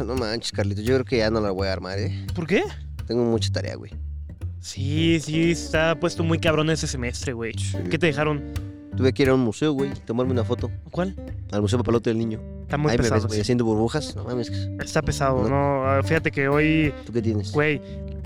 [0.06, 0.84] no manches, Carlitos.
[0.84, 2.26] Yo creo que ya no la voy a armar, ¿eh?
[2.34, 2.62] ¿Por qué?
[3.06, 3.92] Tengo mucha tarea, güey.
[4.60, 7.54] Sí, sí, está puesto muy cabrón ese semestre, güey.
[7.56, 7.78] Sí.
[7.90, 8.42] ¿Qué te dejaron?
[8.96, 10.70] Tuve que ir a un museo, güey, tomarme una foto.
[10.90, 11.14] ¿Cuál?
[11.52, 12.40] Al Museo Papalote del Niño.
[12.62, 13.28] Está muy Ahí me ves, pesado.
[13.28, 14.14] güey, haciendo burbujas.
[14.16, 14.50] No mames,
[14.80, 15.48] Está pesado, No.
[15.48, 15.84] ¿no?
[15.86, 17.52] Ah, Fíjate que hoy, ¿tú qué tienes?
[17.52, 17.80] güey,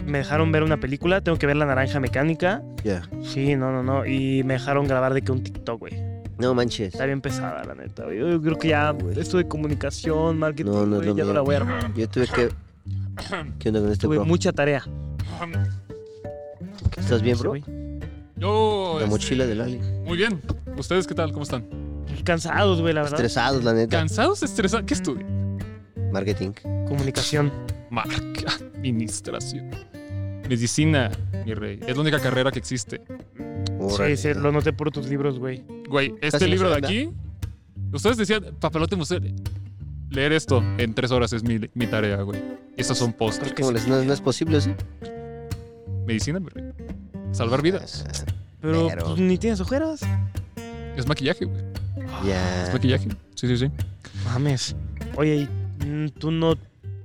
[0.05, 1.21] me dejaron ver una película.
[1.21, 2.63] Tengo que ver La Naranja Mecánica.
[2.83, 3.03] Ya.
[3.23, 4.05] Sí, no, no, no.
[4.05, 5.95] Y me dejaron grabar de que un TikTok, güey.
[6.39, 6.89] No manches.
[6.95, 8.05] Está bien pesada, la neta.
[8.05, 8.19] güey.
[8.19, 9.19] Yo creo que ya Güey.
[9.21, 11.95] esto de comunicación, marketing, No, no güey, lo ya no la voy a armar.
[11.95, 12.49] Yo tuve que.
[13.59, 14.25] ¿Qué onda con este Tuve bro?
[14.27, 14.85] mucha tarea.
[16.97, 17.55] ¿Estás bien, bro?
[18.37, 18.95] Yo.
[18.97, 19.79] La este, mochila del Ali.
[20.05, 20.41] Muy bien.
[20.77, 21.31] ¿Ustedes qué tal?
[21.33, 21.67] ¿Cómo están?
[22.25, 23.19] Cansados, güey, la verdad.
[23.21, 23.97] Estresados, la neta.
[23.97, 24.43] ¿Cansados?
[24.43, 24.87] ¿Estresados?
[24.87, 25.59] ¿Qué estudian?
[26.13, 26.51] Marketing.
[26.89, 27.53] Comunicación.
[27.91, 28.15] Marca.
[28.77, 29.71] Administración.
[30.49, 31.11] Medicina,
[31.47, 31.79] mi rey.
[31.87, 33.01] Es la única carrera que existe.
[33.97, 35.63] Sí, sí, lo noté por tus libros, güey.
[35.89, 37.11] Güey, este libro de aquí.
[37.93, 39.21] Ustedes decían, papalote museo.
[40.11, 42.41] Leer esto en tres horas es mi, mi tarea, güey.
[42.77, 43.53] Estos son postres.
[43.53, 44.73] ¿Cómo les- no, no es posible, ¿sí?
[46.07, 46.65] Medicina, rey.
[47.33, 48.05] Salvar vidas.
[48.09, 50.01] Ah, Pero, Pero- pues, ni tienes ojeras.
[50.97, 51.63] Es maquillaje, güey.
[52.27, 52.67] Ya.
[52.67, 53.09] Es maquillaje.
[53.35, 53.71] Sí, sí, sí.
[54.25, 54.77] Mames.
[55.17, 55.49] Oye,
[55.83, 56.57] y, mm, tú no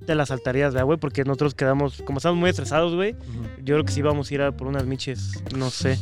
[0.05, 0.99] te la saltarías, ¿verdad, güey?
[0.99, 3.15] Porque nosotros quedamos, como estamos muy estresados, güey.
[3.63, 5.43] Yo creo que sí vamos a ir a por unas miches.
[5.55, 5.97] No sé.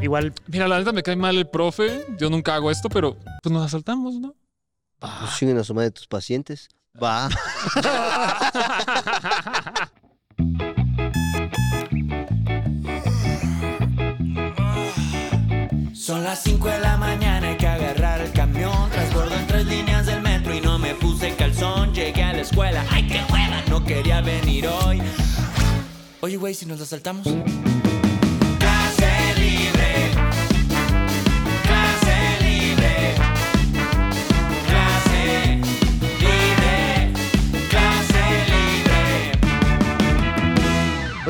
[0.00, 0.32] Igual.
[0.46, 2.06] Mira, la neta me cae mal el profe.
[2.18, 4.34] Yo nunca hago esto, pero pues nos asaltamos, ¿no?
[4.98, 6.68] Pues siguen a su madre tus pacientes.
[7.02, 7.28] Va.
[15.94, 18.90] Son las 5 de la mañana, hay que agarrar el camión.
[18.90, 21.94] Transbordo en tres líneas del metro y no me puse calzón.
[21.94, 23.62] Llegué a la escuela, ¡ay qué hueva!
[23.68, 25.00] No quería venir hoy.
[26.20, 27.26] Oye, güey, si nos la saltamos.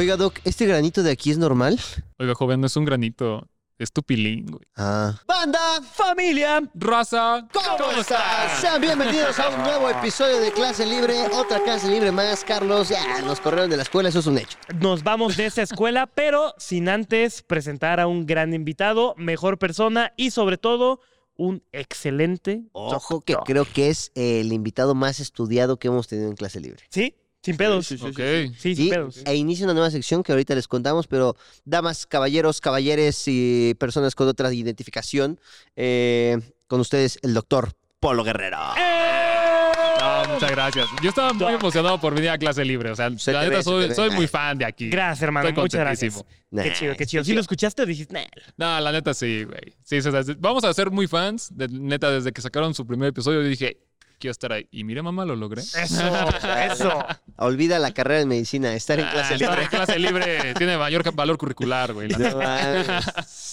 [0.01, 1.79] Oiga, Doc, ¿este granito de aquí es normal?
[2.19, 3.47] Oiga, joven, no es un granito.
[3.77, 4.65] Es tu pilín, güey.
[4.75, 5.21] Ah.
[5.29, 5.83] ¡Banda!
[5.93, 6.63] ¡Familia!
[6.73, 7.47] Raza.
[7.53, 8.63] ¿Cómo, estás?
[8.63, 11.27] Sean bienvenidos a un nuevo episodio de Clase Libre.
[11.35, 12.89] Otra clase libre más, Carlos.
[12.89, 14.57] Ya, nos corrieron de la escuela, eso es un hecho.
[14.81, 20.15] Nos vamos de esta escuela, pero sin antes presentar a un gran invitado, mejor persona
[20.17, 21.01] y sobre todo
[21.37, 22.63] un excelente.
[22.73, 23.47] Ojo que doctor.
[23.47, 26.85] creo que es el invitado más estudiado que hemos tenido en Clase Libre.
[26.89, 27.17] ¿Sí?
[27.43, 27.87] Sin pedos.
[27.87, 28.55] sí, sí, Ok.
[28.59, 29.23] Sí, sin Y, pedos.
[29.25, 34.15] e inicia una nueva sección que ahorita les contamos, pero damas, caballeros, caballeres y personas
[34.15, 35.41] con otra identificación,
[35.77, 38.59] eh, con ustedes el doctor Polo Guerrero.
[40.01, 40.87] No, muchas gracias.
[41.03, 42.91] Yo estaba muy emocionado por venir a clase libre.
[42.91, 44.89] O sea, Se la neta, ve, soy, muy fan de aquí.
[44.89, 45.49] Gracias, hermano.
[45.49, 46.25] Estoy Muchas gracias.
[46.51, 47.25] Qué chido, qué chido.
[47.25, 48.15] ¿Sí lo escuchaste o dijiste?
[48.15, 48.25] "Nah"?
[48.57, 49.75] No, la neta sí, güey.
[49.83, 49.99] Sí,
[50.39, 51.49] vamos a ser muy fans.
[51.55, 53.79] De, neta, desde que sacaron su primer episodio, yo dije,
[54.21, 54.69] quiero estar ahí.
[54.71, 55.63] Y mira, mamá, lo logré.
[55.63, 56.03] Eso,
[56.71, 57.05] eso.
[57.39, 59.63] Olvida la carrera en medicina, estar en Ah, clase estar libre.
[59.65, 62.09] en clase libre tiene mayor valor curricular, güey.
[62.09, 62.19] No.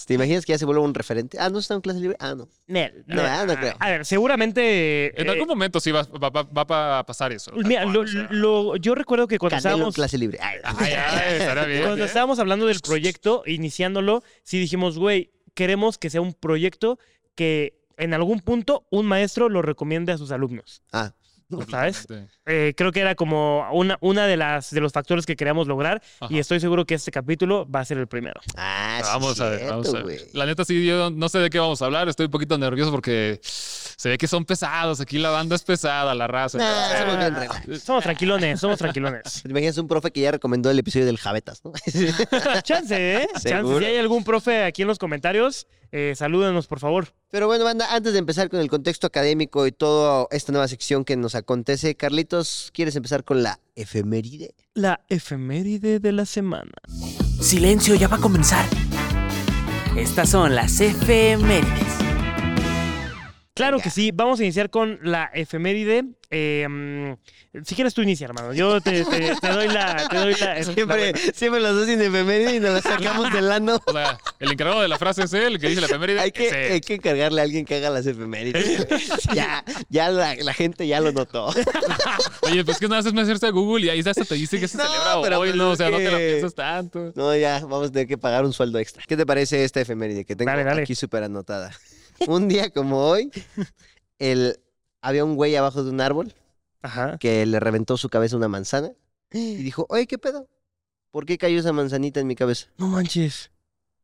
[0.06, 1.38] ¿Te imaginas que ya se vuelve un referente?
[1.39, 2.17] Ah, ¿no está en clase libre?
[2.19, 2.47] Ah, no.
[2.67, 3.75] Nel, No, ah, no creo.
[3.79, 5.19] A ver, seguramente.
[5.19, 7.51] En eh, algún momento sí va, va- va- va a pasar eso.
[7.56, 8.27] Mira, lo- cual, o sea.
[8.29, 9.95] lo- yo recuerdo que cuando Canelo en estábamos.
[9.95, 10.38] clase libre.
[10.41, 11.81] Ay, Ay, ay, bien.
[11.83, 12.07] Cuando ¿eh?
[12.07, 17.00] estábamos hablando del proyecto, iniciándolo, sí dijimos, güey, queremos que sea un proyecto
[17.35, 20.81] que en algún punto un maestro lo recomiende a sus alumnos.
[20.93, 21.11] Ah,
[21.71, 22.05] ¿Sabes?
[22.45, 26.01] Eh, creo que era como una, una de las de los factores que queríamos lograr
[26.19, 26.33] Ajá.
[26.33, 28.41] y estoy seguro que este capítulo va a ser el primero.
[28.57, 30.27] ah, sí, Vamos a ver, cierto, vamos a ver.
[30.33, 32.09] La neta, sí, yo no sé de qué vamos a hablar.
[32.09, 34.99] Estoy un poquito nervioso porque se ve que son pesados.
[34.99, 36.57] Aquí la banda es pesada, la raza.
[36.57, 37.81] Nah, somos bien Ah, relax.
[37.83, 39.23] somos tranquilones, somos tranquilones.
[39.43, 41.71] ¿Te imaginas un profe que ya recomendó el episodio del Javetas, no?
[42.63, 43.27] Chance, ¿eh?
[43.35, 43.49] Chance.
[43.49, 43.79] ¿Seguro?
[43.79, 47.13] Si hay algún profe aquí en los comentarios, eh, salúdenos, por favor.
[47.29, 51.05] Pero bueno, banda, antes de empezar con el contexto académico y toda esta nueva sección
[51.05, 54.55] que nos acontece, Carlitos, ¿quieres empezar con la efeméride?
[54.73, 56.71] La efeméride de la semana.
[57.41, 58.65] Silencio, ya va a comenzar.
[59.95, 61.96] Estas son las efemérides.
[63.57, 63.84] Claro Venga.
[63.84, 66.06] que sí, vamos a iniciar con la efeméride.
[66.29, 67.13] Eh, mm,
[67.63, 68.54] si quieres tú inicia, hermano.
[68.54, 70.07] Yo te, te- te doy la...
[70.09, 73.80] Te doy la Siempre, siempre los dos sin efeméride y nos la sacamos del ano.
[73.86, 76.19] O sea, el encargado de la frase es él, el que dice la efeméride.
[76.19, 78.86] Hay que, hay que encargarle a alguien que haga las efemérides.
[79.33, 81.48] ya, ya la, la gente ya lo notó.
[82.42, 84.68] Oye, pues que nada más es meterse a Google y ahí hasta te dice que
[84.68, 85.71] se No, celebra pero hoy, pues ¿no?
[85.71, 87.12] O sea, no te la que- piensas tanto.
[87.15, 89.03] No, ya, vamos a tener que pagar un sueldo extra.
[89.07, 90.81] ¿Qué te parece esta efeméride que tengo Dale, dale.
[90.83, 91.71] aquí súper anotada?
[92.27, 93.31] Un día como hoy,
[94.19, 94.59] el,
[95.01, 96.33] había un güey abajo de un árbol
[96.81, 97.17] Ajá.
[97.19, 98.91] que le reventó su cabeza una manzana
[99.31, 100.47] y dijo, oye, ¿qué pedo?
[101.11, 102.67] ¿Por qué cayó esa manzanita en mi cabeza?
[102.77, 103.51] No manches.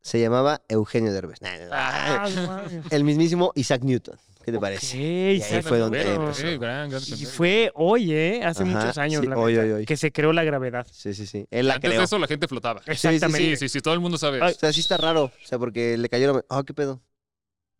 [0.01, 1.41] Se llamaba Eugenio Derbez.
[1.41, 1.69] Nah, nah, nah.
[1.71, 2.63] Ah.
[2.89, 4.17] El mismísimo Isaac Newton.
[4.43, 5.37] ¿Qué te parece?
[5.39, 6.33] Ok, ahí fue donde empezó.
[6.41, 8.41] Sí, gran, gran Y fue hoy, ¿eh?
[8.43, 9.85] Hace Ajá, muchos años, sí, la hoy, hoy, hoy.
[9.85, 10.85] que se creó la gravedad.
[10.91, 11.47] Sí, sí, sí.
[11.49, 12.01] Él la Antes creó.
[12.01, 12.81] de eso la gente flotaba.
[12.85, 13.55] Exactamente.
[13.55, 14.39] Sí, sí, sí, todo el mundo sabe.
[14.41, 15.25] Ay, O sea, sí está raro.
[15.25, 16.43] O sea, porque le cayeron.
[16.49, 17.01] Ah, ¿qué pedo?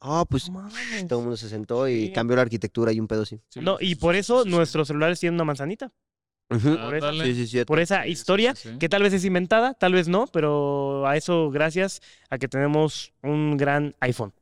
[0.06, 1.08] Ah, pues mames.
[1.08, 2.12] todo el mundo se sentó y Sí.
[2.14, 3.40] cambió la arquitectura y un pedo así.
[3.50, 4.56] Sí, No, y por eso sí, sí.
[4.56, 5.92] nuestros celulares tienen una manzanita.
[6.50, 6.60] Por.
[7.24, 7.66] Sí, sí, sí.
[7.66, 8.78] Por esa Sí, sí, historia, sí, sí.
[8.78, 13.14] que tal vez es inventada, tal vez no, pero a eso gracias a que tenemos
[13.24, 14.34] un gran iPhone.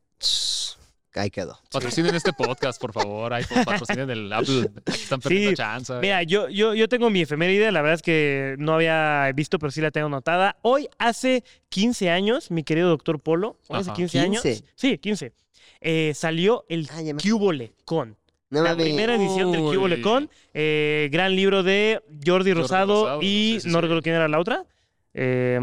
[1.13, 1.59] Ahí quedó.
[1.71, 3.33] Patrocinen este podcast, por favor.
[3.33, 4.71] iPhone, patrocinen el Apple.
[4.85, 5.93] Aquí están perdiendo Sí, chance.
[5.99, 9.71] Mira, yo, yo, yo tengo mi efeméride, la verdad es que no había visto, pero
[9.71, 10.57] sí la tengo anotada.
[10.61, 13.97] Hoy, hace 15 años, mi querido doctor Polo, hoy hace Ajá.
[13.97, 14.41] 15 años.
[14.41, 14.63] 15.
[14.75, 15.33] Sí, 15.
[15.81, 18.17] Eh, salió el Ah, ya me- Cúbole Con.
[18.49, 19.75] No La primera edición del Uy.
[19.77, 20.29] Cúbole Con.
[20.53, 23.81] eh, gran libro de Jordi Rosado, Rosado, y sí, sí, no sí.
[23.81, 24.65] recuerdo quién era la otra.
[25.13, 25.59] Eh,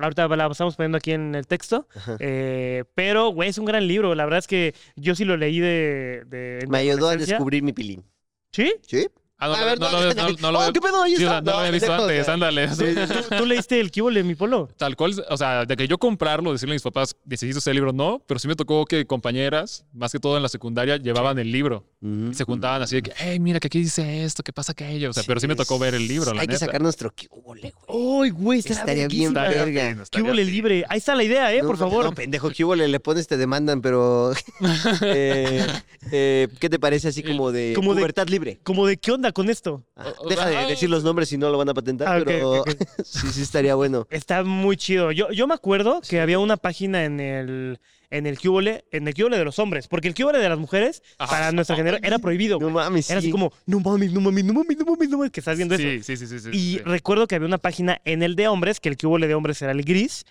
[0.00, 1.86] ahorita la estamos poniendo aquí en el texto.
[2.18, 4.14] Eh, pero, güey, es un gran libro.
[4.14, 6.24] La verdad es que yo sí lo leí de.
[6.26, 7.34] de en mi Me ayudó a adolescencia.
[7.36, 8.04] descubrir mi pilín.
[8.52, 8.72] ¿Sí?
[8.86, 9.08] ¿Sí?
[9.38, 11.02] Ah, no, A no, ver, no, no, lo- no, no lo oh, ¿qué pedo?
[11.02, 11.42] Ahí sí, está.
[11.42, 12.68] no lo había visto antes, ándale.
[12.68, 14.70] ¿Tú, tú leíste el Cúbole, mi Polo?
[14.78, 17.92] Tal cual, o sea, de que yo comprarlo, decirle a mis papás, decidiste ese libro,
[17.92, 21.52] no, pero sí me tocó que compañeras, más que todo en la secundaria, llevaban el
[21.52, 24.72] libro y se juntaban así de que, hey, mira, que aquí dice esto, ¿qué pasa
[24.72, 25.10] aquello?
[25.10, 26.64] O sea, pero sí me tocó ver el libro, la Hay que neta.
[26.66, 28.22] sacar nuestro cubole, güey.
[28.24, 28.58] ¡Ay, güey!
[28.60, 30.04] Estaría bien verga.
[30.12, 30.32] fino.
[30.32, 30.84] libre.
[30.88, 31.60] Ahí está la idea, ¿eh?
[31.60, 32.04] No, Por favor.
[32.06, 32.74] No, pendejo, ¿qué hubo?
[32.74, 34.32] Le, pones, te demandan, pero.
[35.02, 35.66] eh,
[36.10, 38.60] eh, ¿Qué te parece así como de Como de- pubertad libre?
[38.62, 39.84] Como de qué onda con esto.
[39.96, 42.64] Ah, deja de decir los nombres si no lo van a patentar, Ah, pero
[43.04, 44.06] sí, sí estaría bueno.
[44.10, 45.12] Está muy chido.
[45.12, 47.78] Yo, yo me acuerdo que había una página en el
[48.08, 51.02] en el Cúbole, en el Cúbole de los hombres, porque el Cúbole de las mujeres
[51.18, 51.28] Ajá.
[51.30, 52.58] para nuestra generación era prohibido.
[52.60, 53.32] No mames, Era así sí.
[53.32, 55.82] como, no mames, no mames, no mames, no mames, no mames, que estás viendo eso.
[56.04, 56.48] Sí, sí, sí, sí.
[56.52, 56.78] Y sí.
[56.84, 59.72] recuerdo que había una página en el de hombres, que el Cúbole de hombres era
[59.72, 60.24] el gris.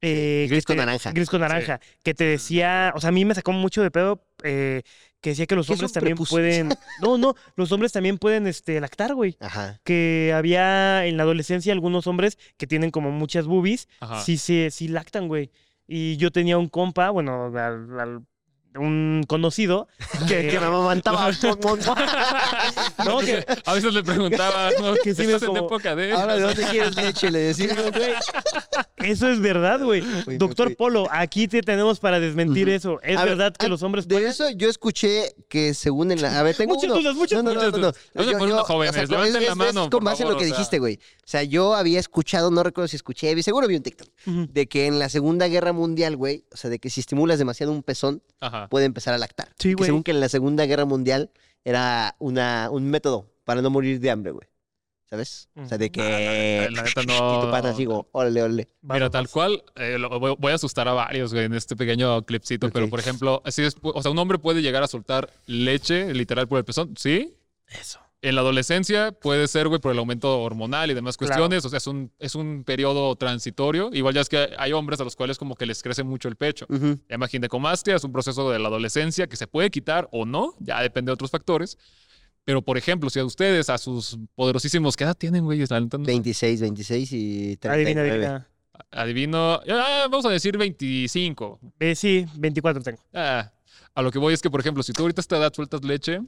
[0.00, 1.12] eh, Gris con te- naranja.
[1.12, 1.78] Gris con naranja.
[2.02, 4.80] Que te decía, o sea, a mí me sacó mucho de pedo eh,
[5.20, 6.68] que decía que los ¿Qué es hombres también pueden.
[7.02, 9.36] No, no, los hombres también pueden este, lactar, güey.
[9.40, 9.80] Ajá.
[9.84, 14.22] Que había en la adolescencia algunos hombres que tienen como muchas boobies, Ajá.
[14.22, 15.50] sí, sí, sí lactan, güey.
[15.86, 18.26] Y yo tenía un compa, bueno, al- al-
[18.76, 19.88] un conocido,
[20.28, 21.30] Que, que me amamantaba.
[23.04, 24.94] no, que, A veces le preguntaba, ¿no?
[25.02, 26.12] Que sí ¿Estás me en como- época de...?
[26.12, 27.30] Ahora, ¿de dónde quieres leche?
[27.30, 27.74] Le decía.
[27.74, 30.02] güey, eso es verdad, güey.
[30.36, 30.76] Doctor.
[30.76, 33.00] Polo, aquí te tenemos para desmentir eso.
[33.02, 34.30] ¿Es A ver, verdad que los hombres De pueden?
[34.30, 36.38] eso yo escuché que según en la...
[36.38, 37.00] A ver, tengo Muchas uno.
[37.00, 37.94] dudas, muchas no, no, no, dudas.
[38.14, 38.24] no, no.
[38.26, 40.44] No Yo- yo- jóvenes, es- levanten es- la es mano, con base en lo que
[40.44, 40.56] o sea.
[40.56, 40.96] dijiste, güey.
[40.96, 44.66] O sea, yo había escuchado, no recuerdo si escuché, vi- seguro vi un TikTok, de
[44.68, 47.82] que en la Segunda Guerra Mundial, güey, o sea, de que si estimulas demasiado un
[47.82, 48.59] pezón, Ajá.
[48.68, 49.48] Puede empezar a lactar.
[49.58, 49.86] Sí, Que güey.
[49.86, 51.30] según que en la Segunda Guerra Mundial
[51.64, 54.48] era una, un método para no morir de hambre, güey.
[55.08, 55.48] ¿Sabes?
[55.56, 56.68] O sea, de que...
[56.70, 57.40] La neta Y no...
[57.40, 58.68] tu pana así, como, órale, órale.
[58.82, 62.22] Mira, tal cual, eh, lo- voy, voy a asustar a varios, güey, en este pequeño
[62.24, 66.14] clipcito, pero por ejemplo, así es, o sea, un hombre puede llegar a soltar leche
[66.14, 67.34] literal por el pezón, ¿sí?
[67.66, 67.98] Eso.
[68.22, 71.30] En la adolescencia puede ser, güey, por el aumento hormonal y demás Claro.
[71.30, 75.00] cuestiones, o sea, es un, es un periodo transitorio, igual ya es que hay hombres
[75.00, 76.66] a los cuales como que les crece mucho el pecho.
[76.68, 76.98] Ujú.
[77.08, 80.26] La imagen de comastia es un proceso de la adolescencia que se puede quitar o
[80.26, 81.78] no, ya depende de otros factores.
[82.44, 85.64] Pero, por ejemplo, si a ustedes, a sus poderosísimos, ¿qué edad tienen, güey?
[85.66, 86.10] La neta no sé.
[86.10, 88.00] 26, 26 y 39.
[88.00, 88.48] Adivina, adivina.
[88.90, 91.60] Adivino, ah, vamos a decir 25.
[91.78, 92.98] Eh, sí, 24 tengo.
[93.14, 93.50] Ah,
[93.94, 95.84] a lo que voy es que, por ejemplo, si tú ahorita a esta edad sueltas
[95.84, 96.20] leche,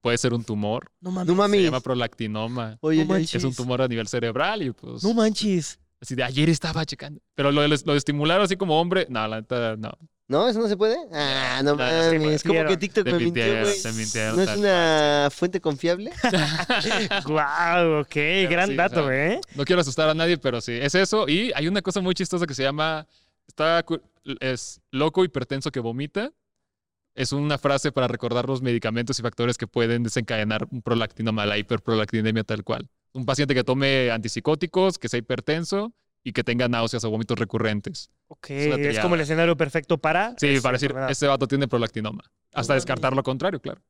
[0.00, 0.90] puede ser un tumor.
[1.00, 1.36] No mames.
[1.36, 2.78] No Se llama prolactinoma.
[2.80, 3.16] Oye, No.
[3.16, 5.02] Es un tumor a nivel cerebral y pues...
[5.02, 5.78] No manches.
[6.00, 7.20] Así de ayer estaba checando.
[7.34, 9.92] Pero lo, lo de estimular así como hombre, no, la neta, no.
[10.26, 10.48] ¿No?
[10.48, 10.96] ¿Eso no se puede?
[11.12, 12.42] Ah, no No, mames.
[12.42, 13.44] ¿Cómo que TikTok Te me mintió,
[13.94, 14.46] mintieron, güey?
[14.46, 16.12] ¿No es una fuente confiable?
[17.26, 18.14] Guau, ok,
[18.48, 19.40] gran sí, o dato, sea, ¿eh?
[19.54, 21.28] No quiero asustar a nadie, pero sí, es eso.
[21.28, 23.06] Y hay una cosa muy chistosa que se llama,
[23.46, 23.84] está,
[24.40, 26.32] es loco hipertenso que vomita.
[27.14, 31.58] Es una frase para recordar los medicamentos y factores que pueden desencadenar un prolactinoma, la
[31.58, 32.88] hiperprolactinemia tal cual.
[33.12, 35.94] Un paciente que tome antipsicóticos, que sea hipertenso
[36.24, 38.10] y que tenga náuseas o vómitos recurrentes.
[38.26, 40.34] Ok, es como el escenario perfecto para.
[40.38, 42.24] Sí, para decir, este vato tiene prolactinoma.
[42.52, 43.80] Hasta descartar lo contrario, claro.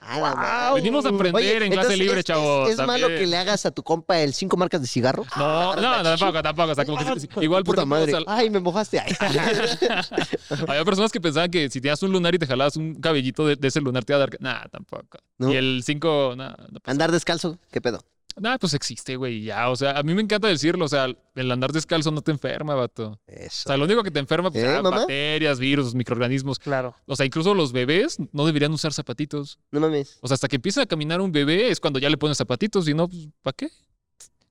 [0.00, 0.72] Ah.
[0.74, 2.68] Venimos a aprender Oye, en clase libre, ¿es- chavos.
[2.70, 5.26] ¿Es, es malo que le hagas a tu compa el cinco marcas de cigarro?
[5.36, 6.70] No, no, no, tampoco, tampoco.
[6.72, 8.14] O sea, como que, Ah, igual, por Puta ejemplo, madre.
[8.14, 9.00] o sea, Ay, me mojaste.
[9.00, 9.12] Ay.
[10.68, 13.56] Había personas que pensaban que si tenías un lunar y te jalabas un cabellito de,
[13.56, 14.30] de ese lunar te iba a dar.
[14.40, 15.18] Nah, tampoco.
[15.38, 15.52] ¿No?
[15.52, 16.78] Y el 5, nah, no.
[16.84, 18.00] Andar descalzo, ¿qué pedo?
[18.40, 19.68] Nah, pues existe, güey, ya.
[19.70, 20.84] O sea, a mí me encanta decirlo.
[20.84, 23.12] O sea, el andar descalzo no te enferma, vato.
[23.12, 23.68] O Eso.
[23.68, 26.58] sea, lo único que te enferma, pues, ¿Eh, ah, bacterias, virus, microorganismos.
[26.58, 26.94] Claro.
[27.06, 29.58] O sea, incluso los bebés no deberían usar zapatitos.
[29.70, 30.18] No mames.
[30.20, 32.88] O sea, hasta que empieza a caminar un bebé es cuando ya le pones zapatitos.
[32.88, 33.68] Y no, pues, ¿para qué?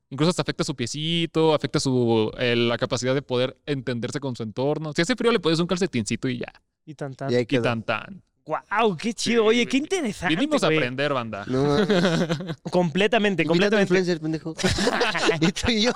[0.10, 4.44] Incluso hasta afecta su piecito, afecta su, eh, la capacidad de poder entenderse con su
[4.44, 4.94] entorno.
[4.96, 6.53] Si hace frío, le pones un calcetincito y ya.
[6.86, 7.29] Y tan tan.
[7.32, 8.24] Y Y tan tan.
[8.48, 9.46] Wow, qué chido.
[9.46, 10.34] Oye, qué interesante.
[10.34, 11.44] Vinimos a aprender, banda.
[11.48, 11.77] No.
[12.72, 13.82] Completamente, completamente.
[13.84, 14.56] influencer, pendejo.
[15.42, 15.92] y tú y yo.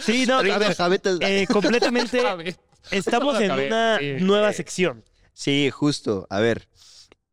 [0.00, 0.76] Sí, no, a ver,
[1.20, 2.20] eh, completamente.
[2.26, 2.56] A ver,
[2.90, 4.16] Estamos en una sí.
[4.20, 5.04] nueva sección.
[5.32, 6.26] Sí, justo.
[6.28, 6.68] A ver.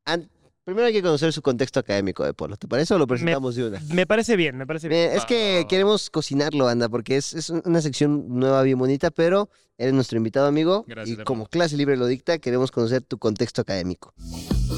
[0.06, 0.30] An-
[0.66, 2.56] Primero hay que conocer su contexto académico de Polo.
[2.56, 3.82] ¿Te parece o lo presentamos de una?
[3.94, 5.10] Me parece bien, me parece bien.
[5.10, 9.50] Bien, es que queremos cocinarlo, anda, porque es, es una sección nueva, bien bonita, pero
[9.78, 10.86] eres nuestro invitado, amigo.
[10.88, 14.14] Gracias, y como clase libre lo dicta, queremos conocer tu contexto académico.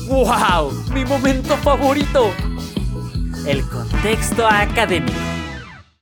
[0.07, 0.71] ¡Wow!
[0.91, 2.31] ¡Mi momento favorito!
[3.45, 5.19] El contexto académico.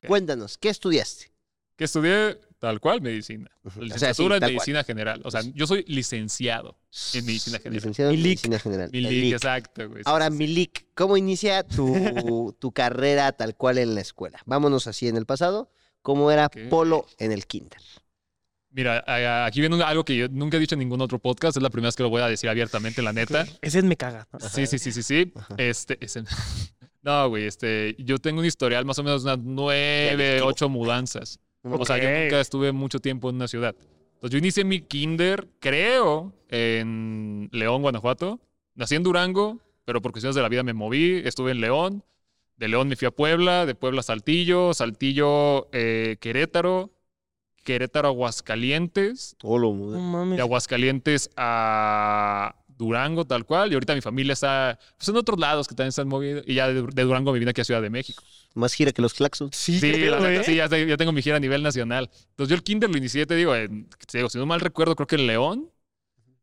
[0.07, 1.33] Cuéntanos, ¿qué estudiaste?
[1.75, 3.51] Que estudié tal cual medicina.
[3.65, 3.81] Ujú.
[3.81, 4.51] La O sea, sí, licenciatura en cual.
[4.53, 5.21] medicina general.
[5.25, 6.77] O sea, yo soy licenciado
[7.13, 7.73] en medicina general.
[7.75, 8.29] Licenciado en Milik.
[8.29, 8.89] medicina general.
[8.93, 9.33] Mi el lic, lic.
[9.33, 10.01] exacto, güey.
[10.05, 10.29] Ahora.
[10.29, 14.39] Milik, ¿cómo inicia tu, tu carrera tal cual en la escuela?
[14.45, 15.71] Vámonos así en el pasado.
[16.01, 16.47] ¿Cómo era.
[16.69, 17.79] Polo en el kinder?
[18.71, 19.03] Mira,
[19.45, 21.57] aquí viene algo que yo nunca he dicho en ningún otro podcast.
[21.57, 23.45] Es la primera vez que lo voy a decir abiertamente, la neta.
[23.61, 24.27] Ese es me caga.
[24.39, 25.31] Sí, sí, sí, sí, sí.
[25.35, 25.55] Ajá.
[25.57, 26.23] Este, ese-
[27.03, 31.37] No, güey, este, yo tengo un historial más o menos de unas nueve, ocho mudanzas.
[31.63, 33.75] O sea, yo nunca estuve mucho tiempo en una ciudad.
[34.15, 38.39] Entonces, yo inicié mi kinder, creo, en León, Guanajuato.
[38.75, 41.21] Nací en Durango, pero por cuestiones de la vida me moví.
[41.25, 42.03] Estuve en León.
[42.57, 46.91] De León me fui a Puebla, de Puebla a Saltillo, Saltillo, eh, Querétaro,
[47.63, 49.35] Querétaro, Aguascalientes,
[49.73, 49.97] muda.
[49.99, 50.37] mames.
[50.37, 53.71] de Aguascalientes a Durango, tal cual.
[53.71, 56.43] Y ahorita mi familia está pues, en otros lados que también están movidos.
[56.47, 58.23] Y ya de, de Durango me vine aquí a Ciudad de México.
[58.55, 59.55] Más gira que los claxons.
[59.55, 60.43] Sí, Sí, la neta, ¿eh?
[60.43, 62.09] sí, ya, te- ya tengo mi gira a nivel nacional.
[62.29, 64.95] Entonces yo el kinder lo inicié, te digo, en- te digo, si no mal recuerdo,
[64.95, 65.69] creo que en León.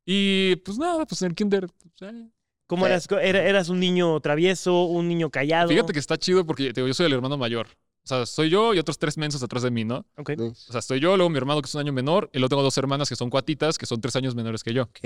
[0.07, 1.67] Y pues nada, pues en el kinder.
[1.99, 2.29] pues, eh.
[2.67, 3.07] ¿Cómo eras?
[3.11, 5.69] Era- ¿Eras un niño travieso, un niño callado?
[5.71, 7.67] Fíjate que está chido porque te digo, yo soy el hermano mayor.
[8.03, 10.07] O sea, soy yo y otros tres mensos atrás de mí, ¿no?
[10.17, 10.31] Ok.
[10.31, 10.65] Nice.
[10.69, 12.63] O sea, estoy yo, luego mi hermano que es un año menor, y luego tengo
[12.63, 14.85] dos hermanas que son cuatitas, que son tres años menores que yo.
[14.85, 15.01] Ok.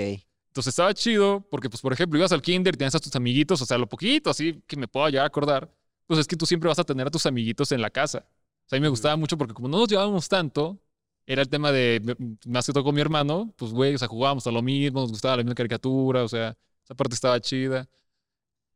[0.55, 3.61] Entonces estaba chido porque, pues, por ejemplo, ibas al kinder y tenías a tus amiguitos,
[3.61, 5.69] o sea, lo poquito así que me puedo llegar a acordar,
[6.07, 8.19] pues es que tú siempre vas a tener a tus amiguitos en la casa.
[8.65, 10.79] O sea, a mí me gustaba mucho porque como no nos llevábamos tanto,
[11.27, 12.01] era el tema de,
[12.47, 15.11] más que todo con mi hermano, pues, güey, o sea, jugábamos a lo mismo, nos
[15.11, 17.89] gustaba la misma caricatura, o sea, esa parte estaba chida.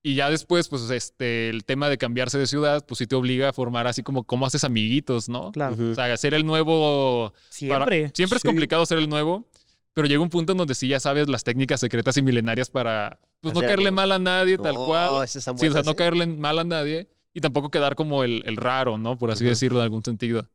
[0.03, 3.51] Y ya después, pues, este, el tema de cambiarse de ciudad, pues sí te obliga
[3.51, 5.53] a formar así como cómo haces amiguitos, ¿no?
[5.53, 5.75] Claro.
[5.75, 5.91] Ujú.
[5.91, 8.11] O sea, hacer el nuevo para- Siempre.
[8.15, 8.49] siempre es Sí.
[8.49, 9.47] complicado ser el nuevo,
[9.99, 13.19] pero llega un punto en donde sí ya sabes las técnicas secretas y milenarias para
[13.41, 15.27] pues, no caerle mal a nadie, tal cual.
[15.27, 18.97] Sí, o sea, no caerle mal a nadie y tampoco quedar como el, el raro,
[18.97, 19.19] ¿no?
[19.19, 20.49] Por así decirlo en algún sentido.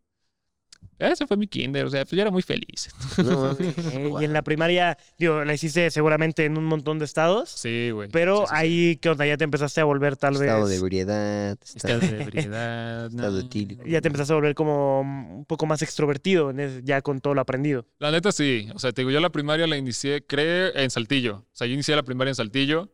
[1.00, 2.90] Ese fue mi kinder, o sea, pues yo era muy feliz.
[3.18, 3.54] No.
[3.60, 7.50] Eh, y en la primaria, digo, la hiciste seguramente en un montón de estados.
[7.50, 8.10] Sí, güey.
[8.12, 8.56] Pero Sí, sí, sí.
[8.58, 9.26] ahí, ¿qué onda?
[9.26, 10.70] Ya te empezaste a volver tal Estado vez.
[10.70, 11.58] de ebriedad.
[11.64, 13.40] Estado de ebriedad, estado no.
[13.40, 13.84] etílico.
[13.86, 16.52] Ya te empezaste a volver como un poco más extrovertido,
[16.84, 17.86] ya con todo lo aprendido.
[18.00, 18.70] La neta sí.
[18.74, 21.38] O sea, te digo, yo la primaria la inicié, creo, en Saltillo.
[21.38, 22.90] O sea, yo inicié la primaria en Saltillo.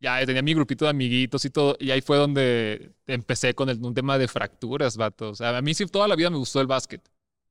[0.00, 1.76] Ya tenía mi grupito de amiguitos y todo.
[1.80, 5.30] Y ahí fue donde empecé con el, un tema de fracturas, vato.
[5.30, 7.00] O sea, a mí sí toda la vida me gustó el básquet.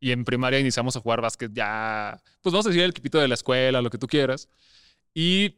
[0.03, 3.29] Y en primaria iniciamos a jugar básquet ya, pues vamos a decir el equipito de
[3.29, 4.49] la escuela, lo que tú quieras.
[5.13, 5.55] Y,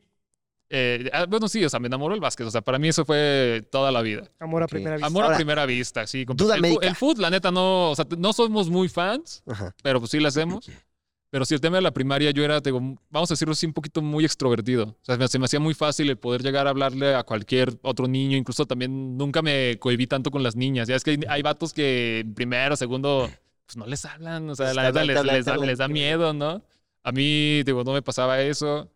[0.69, 2.45] eh, ah, bueno, sí, o sea, me enamoró el básquet.
[2.45, 4.29] O sea, para mí eso fue toda la vida.
[4.39, 5.07] Amor a primera vista.
[5.07, 6.25] Amor Ahora, a primera vista, sí.
[6.25, 9.73] duda el, el foot, la neta, no, o sea, no somos muy fans Ajá.
[9.81, 10.69] pero pues sí la hacemos.
[11.31, 13.73] Pero sí, el tema de la primaria, yo era, digo, vamos a decirlo así, un
[13.73, 14.85] poquito muy extrovertido.
[14.85, 18.07] O sea, se me hacía muy fácil el poder llegar a hablarle a cualquier otro
[18.07, 18.37] niño.
[18.37, 20.87] Incluso también nunca me cohibí tanto con las niñas.
[20.87, 23.29] Ya es que hay, hay vatos que en primero, segundo,
[23.65, 24.49] pues no les hablan.
[24.49, 26.63] O sea, la neta les, da, les da miedo, ¿no?
[27.03, 28.91] A mí, digo, no me pasaba eso.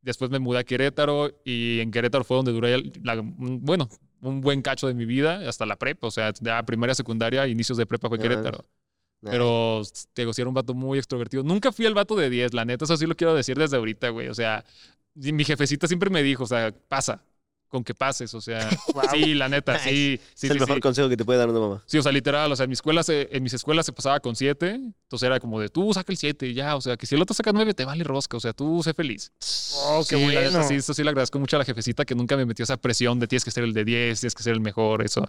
[0.00, 3.88] Después me mudé a Querétaro y en Querétaro fue donde duré, la- bueno,
[4.20, 6.08] un buen cacho de mi vida hasta la prepa.
[6.08, 6.32] O sea,
[6.66, 8.38] primaria, secundaria, inicios de prepa fue No mames.
[8.38, 8.64] Querétaro.
[9.20, 9.30] Nice.
[9.30, 11.44] Pero, te digo, sí era un vato muy extrovertido.
[11.44, 14.08] Nunca fui el vato de 10, la neta, eso sí lo quiero decir desde ahorita,
[14.08, 14.26] güey.
[14.26, 14.64] O sea,
[15.14, 17.22] mi jefecita siempre me dijo, o sea, pasa,
[17.72, 18.68] con que pases, o sea,
[19.12, 20.80] sí, la neta, sí, sí, es el sí, mejor sí.
[20.82, 21.82] consejo que te puede dar una mamá.
[21.86, 24.20] Sí, o sea, literal, o sea, en, mi escuela se- en mis escuelas se pasaba
[24.20, 27.06] con 7, entonces era como de, tú saca el 7 y ya, o sea, que
[27.06, 29.32] si el otro saca 9, te vale rosca, o sea, tú sé feliz.
[29.86, 30.68] Oh, qué sí, la neta, bueno.
[30.68, 33.18] sí, eso sí le agradezco mucho a la jefecita que nunca me metió esa presión
[33.18, 35.24] de tienes que ser el de 10, tienes que ser el mejor, eso.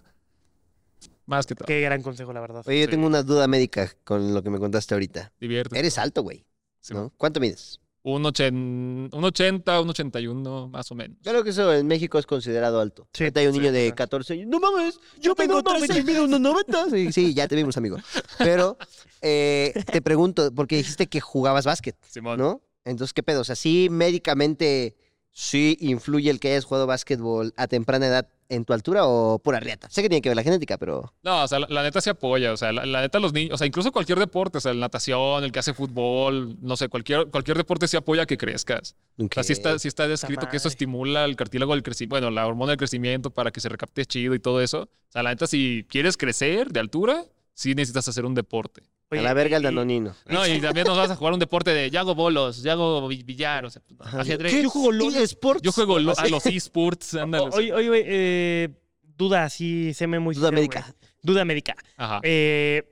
[1.25, 1.65] Más que todo.
[1.65, 2.63] Qué gran consejo, la verdad.
[2.67, 2.91] Oye, yo Sí.
[2.91, 5.31] tengo una duda médica con lo que me contaste ahorita.
[5.39, 5.79] Divierte.
[5.79, 6.45] Eres alto, güey.
[6.81, 7.13] Sí, ¿no?
[7.15, 7.79] ¿Cuánto mides?
[8.05, 11.17] Un, ochen- un 80, un 81, más o menos.
[11.23, 13.07] Creo que eso en México es considerado alto.
[13.13, 13.95] Sí, Ahorita hay un sí, niño de claro.
[13.95, 14.47] 14 años.
[14.49, 16.03] No mames, yo tengo tengo 13 y 13.
[16.03, 16.89] mido unos 90.
[16.89, 17.97] Sí, sí, ya te vimos, amigo.
[18.39, 18.77] Pero
[19.21, 22.37] eh, te pregunto, porque dijiste que jugabas básquet, Simón.
[22.39, 22.61] ¿no?
[22.83, 23.39] Entonces, ¿qué pedo?
[23.39, 24.97] O sea, sí, médicamente,
[25.31, 29.59] sí influye el que hayas jugado básquetbol a temprana edad en tu altura o pura
[29.59, 29.89] riata?
[29.89, 31.13] Sé que tiene que ver la genética, pero...
[31.23, 33.53] No, o sea, la, la neta se apoya, o sea, la, la neta los niños,
[33.53, 36.89] o sea, incluso cualquier deporte, o sea, el natación, el que hace fútbol, no sé,
[36.89, 38.95] cualquier, cualquier deporte se apoya a que crezcas.
[39.17, 42.31] O sea, sí está, sí está descrito que eso estimula el cartílago del crecimiento, bueno,
[42.31, 44.83] la hormona del crecimiento para que se recapte chido y todo eso.
[44.83, 48.83] O sea, la neta, si quieres crecer de altura, sí necesitas hacer un deporte.
[49.19, 50.15] A la verga el danonino.
[50.27, 53.07] No, y también nos vas a jugar un deporte de ya hago bolos, ya hago
[53.07, 54.53] bi- billar, o sea, ajedrez.
[54.61, 55.15] Yo juego LOL.
[55.15, 55.61] eSports?
[55.61, 57.49] Yo juego lo- a los esports, ándale.
[57.53, 58.69] Oye, oye, güey, eh,
[59.17, 60.95] duda así, se me muy Duda sincero, médica.
[61.21, 61.75] Duda médica.
[61.97, 62.19] Ajá.
[62.23, 62.83] Eh,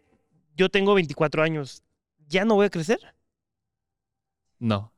[0.56, 1.84] yo tengo 24 años.
[2.28, 3.00] ¿Ya no voy a crecer?
[4.60, 4.90] No.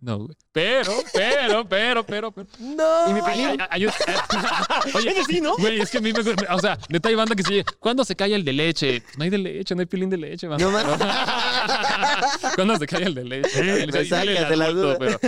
[0.00, 0.36] No, güey.
[0.52, 2.46] Pero, pero, pero, pero, pero.
[2.60, 3.10] No.
[3.10, 5.56] ¿Y mi Ay, ay, ay, ay, Oye, sí, ¿no?
[5.56, 6.20] Güey, es que a mí me.
[6.20, 9.02] O sea, neta hay banda que se ¿Cuándo se cae el de leche?
[9.16, 10.58] No hay de leche, no hay pilín de leche, man.
[10.60, 10.96] No mames.
[12.54, 13.62] ¿Cuándo se cae el de leche?
[13.62, 14.96] Me el sacas de la duda.
[14.98, 15.18] pero-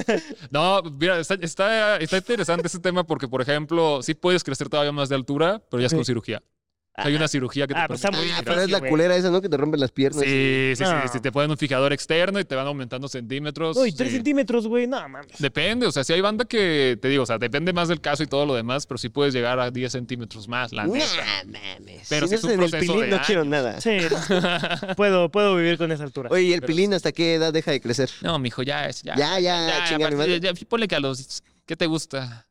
[0.51, 4.93] No, mira, está, está, está interesante ese tema porque, por ejemplo, sí puedes crecer todavía
[4.93, 6.43] más de altura, pero ya es con cirugía.
[7.03, 8.79] Sea, hay una cirugía que te Ah, pues está permite- muy Ah, pero es la
[8.79, 8.91] güey.
[8.91, 9.41] culera esa, ¿no?
[9.41, 10.23] Que te rompen las piernas.
[10.25, 11.09] Sí, sí, sí, No.
[11.13, 13.77] sí, Te ponen un fijador externo y te van aumentando centímetros.
[13.77, 14.17] Uy, 3 sí.
[14.17, 14.87] centímetros, güey.
[14.87, 15.39] No, mames.
[15.39, 18.23] Depende, o sea, si hay banda que, te digo, o sea, depende más del caso
[18.23, 21.07] y todo lo demás, pero sí puedes llegar a 10 centímetros más, la neta.
[21.47, 22.07] mames.
[22.09, 23.81] Pero si sí es no un en el proceso pilín, de no quiero nada.
[23.81, 24.19] Sí, no.
[24.97, 26.29] puedo, puedo vivir con esa altura.
[26.33, 28.11] Oye, ¿y el Pero- pilín hasta qué edad deja de crecer?
[28.23, 29.15] No, mijo, ya es, ya.
[29.17, 30.41] Ya, ya, chinga a mi partir- madre.
[30.41, 32.47] ya, ponle que a los, ¿qué te gusta?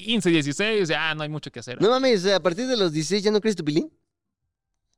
[0.00, 1.80] 15, 16, ya no hay mucho que hacer.
[1.80, 3.92] No mames, a partir de los 16 ya no crees tu pilín.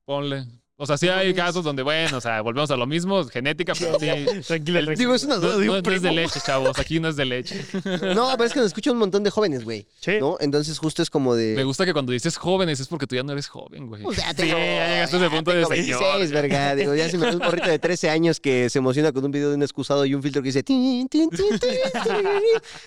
[0.04, 0.46] Ponle.
[0.76, 3.92] O sea, sí hay casos donde, bueno, o sea, volvemos a lo mismo, genética, pero
[4.00, 4.06] sí.
[4.06, 4.42] Tranquila,
[4.80, 4.92] tranquila.
[4.96, 6.14] Digo, es una No, duda de no- un no es de primo.
[6.22, 6.76] leche, chavos.
[6.80, 7.64] Aquí no es de leche.
[8.14, 9.86] No, pero es que nos escucha un montón de jóvenes, güey.
[10.00, 10.14] Sí.
[10.18, 10.36] ¿No?
[10.40, 11.54] Entonces justo es como de...
[11.54, 14.04] Me gusta que cuando dices jóvenes es porque tú ya no eres joven, güey.
[14.04, 16.00] O sea, sí, tengo- ya llegaste a ese punto de tengo señor.
[16.00, 16.74] 26, verga.
[16.74, 19.30] Digo, ya se me ve un morrito de 13 años que se emociona con un
[19.30, 20.64] video de un excusado y un filtro que dice...
[20.64, 22.10] tin, tin, tin, tin, tin.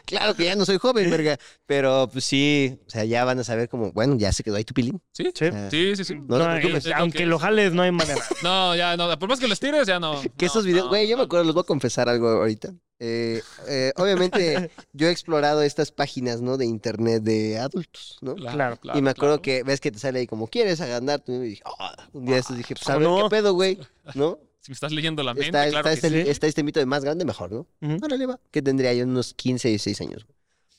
[0.06, 1.38] Claro que ya no soy joven, verga.
[1.66, 4.64] Pero pues sí, o sea, ya van a saber como, bueno, ya se quedó ahí
[4.64, 5.02] tu pilín.
[5.14, 5.46] Sí, Sí.
[5.54, 6.04] Ah, sí, sí.
[6.04, 6.16] sí.
[6.28, 6.88] No te preocupes.
[6.96, 7.42] aunque que lo es.
[7.42, 8.22] jales, no hay manera.
[8.44, 9.18] No, ya no.
[9.18, 10.20] Por más que los tires, ya no.
[10.22, 12.74] Que no, esos videos, no, güey, yo me acuerdo, les voy a confesar algo ahorita.
[13.00, 16.58] Eh, eh, obviamente, yo he explorado estas páginas, ¿no?
[16.58, 18.36] De internet de adultos, ¿no?
[18.36, 18.80] Claro.
[18.96, 19.42] y me acuerdo claro.
[19.44, 21.24] que ves que te sale ahí como quieres agrandar.
[21.28, 23.30] Y dije, "Ah", un día de estos dije, pues a ¿Cómo ver no?
[23.30, 23.80] qué pedo, güey,
[24.16, 24.40] ¿no?
[24.60, 26.30] Si me estás leyendo la mente, Está, claro está, que este, sí.
[26.30, 27.68] está este mito de más grande, mejor, ¿no?
[27.82, 28.04] Ujú.
[28.04, 28.38] Órale, va.
[28.52, 30.37] Que tendría yo unos 15, 16 años, güey.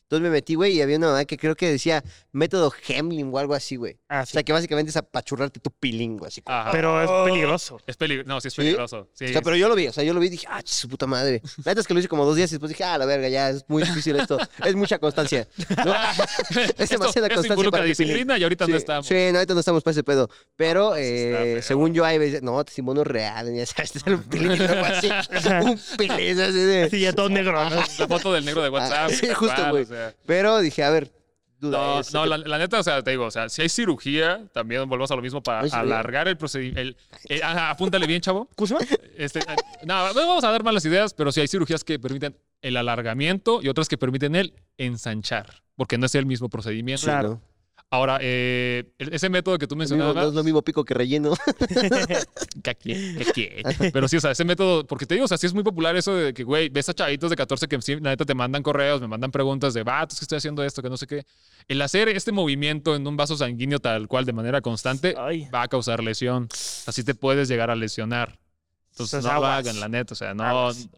[0.09, 3.39] Entonces me metí, güey, y había una mamá que creo que decía método Hemling o
[3.39, 3.99] algo así, güey.
[4.09, 4.33] Ah, O sí.
[4.33, 6.71] sea, que básicamente es apachurrarte tu pilín, güey, así como- Ajá.
[6.73, 7.79] Pero es peligroso.
[7.87, 8.27] Es peligroso.
[8.27, 8.63] No, sí es ¿Sí?
[8.63, 9.07] peligroso.
[9.13, 10.63] Sí, O sea, pero yo lo vi, o sea, yo lo vi y dije, ah,
[10.65, 11.43] su puta madre.
[11.63, 13.29] La neta es que lo hice como dos días y después dije, ah, la verga,
[13.29, 14.39] ya es muy difícil esto.
[14.65, 15.47] Es mucha constancia.
[15.85, 15.93] ¿no?
[16.79, 19.07] Es demasiada esto constancia para disciplina y ahorita sí, no estamos.
[19.07, 20.31] Sí, no, ahorita no estamos para ese pedo.
[20.57, 24.85] Pero, eh, según yo, hay veces, no, testimonio real, ya sabes, este es un luego
[24.87, 25.11] así,
[25.67, 26.85] un pilín así de...
[26.85, 27.77] Así ya todo negro, ¿no?
[27.99, 29.11] La foto del negro de WhatsApp.
[29.11, 29.83] Ah, sí, tal justo, güey.
[29.83, 29.98] o sea.
[30.27, 31.11] Pero dije, a ver,
[31.61, 34.47] duda No, no la, la neta, o sea, te digo, o sea, si hay cirugía,
[34.53, 36.99] también volvemos a lo mismo para Ay, alargar el procedimiento.
[37.43, 38.49] apúntale bien, chavo.
[39.17, 42.37] Este, eh, no, no vamos a dar malas ideas, pero sí hay cirugías que permiten
[42.63, 47.05] el alargamiento y otras que permiten el ensanchar, porque no es el mismo procedimiento.
[47.05, 47.41] Claro.
[47.91, 50.93] Ahora, eh, el- ese método que tú Lo mencionabas, no es lo mismo pico que
[50.93, 51.33] relleno.
[53.93, 55.97] Pero sí, o sea, ese método, porque te digo, o sea, sí es muy popular
[55.97, 58.63] eso de que, güey, ves a chavitos de 14 que sí, la neta te mandan
[58.63, 61.25] correos, me mandan preguntas de, vatos, que estoy haciendo esto, que no sé qué.
[61.67, 65.49] El hacer este movimiento en un vaso sanguíneo tal cual de manera constante Ay.
[65.53, 66.49] va a causar lesión.
[66.87, 68.39] Así te puedes llegar a lesionar.
[68.91, 69.59] Entonces, Entonces, no lo aguas.
[69.67, 70.13] hagan, la neta.
[70.13, 70.45] O sea, no.
[70.45, 70.89] Aguas.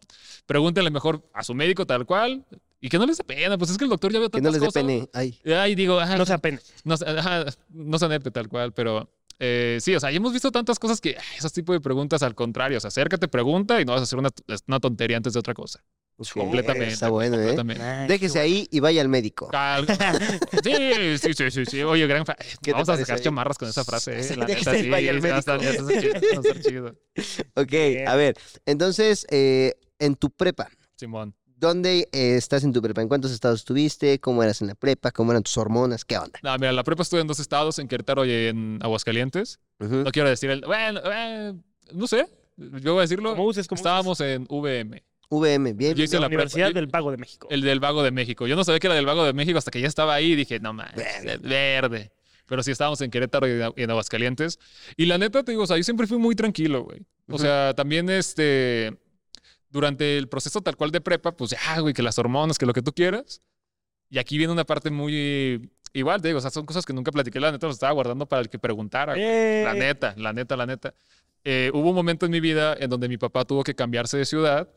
[0.45, 2.45] Pregúntenle mejor a su médico tal cual
[2.81, 3.57] y que no les dé pena.
[3.57, 4.83] Pues es que el doctor ya vio Que no tantas les dé cosas.
[4.83, 5.09] pene.
[5.13, 5.39] Ay.
[5.55, 6.59] Ay, digo, ajá, No se apene.
[6.83, 10.33] no, se- ajá, no se nepe tal cual, pero eh, sí, o sea, ya hemos
[10.33, 13.79] visto tantas cosas que ay, esos tipos de preguntas al contrario, o sea, acércate, pregunta
[13.81, 14.29] y no vas a hacer una,
[14.67, 15.83] una tontería antes de otra cosa.
[16.35, 16.93] Completamente.
[16.93, 17.39] Está bueno, ¿eh?
[17.39, 17.81] Completamente.
[17.83, 19.47] Ay, Déjese ahí y vaya al médico.
[19.47, 19.87] Cal-
[20.63, 21.81] Sí, sí, sí, sí, sí.
[21.81, 23.23] Oye, gran fa- ¿Qué Vamos a sacar ahí?
[23.23, 24.35] chamarras con esa frase, eh.
[24.37, 26.59] La déjese neta, ahí, sí, vaya al médico.
[26.61, 26.95] chido.
[27.55, 27.73] Ok,
[28.07, 28.35] a ver.
[28.67, 31.33] Entonces, eh, en tu prepa, Simón.
[31.61, 33.01] ¿Dónde eh, estás en tu prepa?
[33.01, 34.19] ¿En cuántos estados estuviste?
[34.19, 35.11] ¿Cómo eras en la prepa?
[35.11, 36.03] ¿Cómo eran tus hormonas?
[36.03, 36.37] ¿Qué onda?
[36.43, 39.59] No, mira, la prepa estuve en dos estados, en Querétaro y en Aguascalientes.
[39.79, 40.61] No quiero decir el.
[40.61, 41.53] Bueno, eh,
[41.93, 42.27] no sé.
[42.57, 43.41] Yo voy a decirlo.
[43.41, 45.01] Uses, Estábamos en VM.
[45.29, 45.95] VM, bien.
[45.95, 47.47] Yo hice la Universidad del Pago de México.
[47.49, 48.47] El del Vago de México.
[48.47, 50.35] Yo no sabía que era del Vago de México hasta que ya estaba ahí y
[50.35, 51.37] dije, no mames, Verde.
[51.37, 52.11] verde.
[52.47, 54.59] Pero sí estábamos en Querétaro y en- Aguascalientes.
[54.97, 56.99] Y la neta, te digo, o sea, yo siempre fui muy tranquilo, güey.
[57.29, 58.97] O sea, también este.
[59.71, 62.73] Durante el proceso tal cual de prepa, pues ya, güey, que las hormonas, que lo
[62.73, 63.41] que tú quieras.
[64.09, 65.71] Y aquí viene una parte muy.
[65.93, 68.25] Igual, te digo, o sea, son cosas que nunca platiqué, la neta, los estaba guardando
[68.25, 69.13] para el que preguntara.
[69.17, 70.93] Eh, La neta, la neta, la neta.
[71.43, 74.25] Eh, hubo un momento en mi vida en donde mi papá tuvo que cambiarse de
[74.25, 74.69] ciudad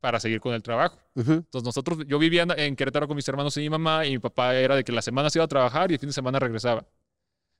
[0.00, 0.98] para seguir con el trabajo.
[1.14, 1.32] Ujú.
[1.32, 4.18] Entonces nosotros, yo vivía en- en Querétaro con mis hermanos y mi mamá, y mi
[4.18, 6.38] papá era de que la semana se iba a trabajar y el fin de semana
[6.38, 6.84] regresaba.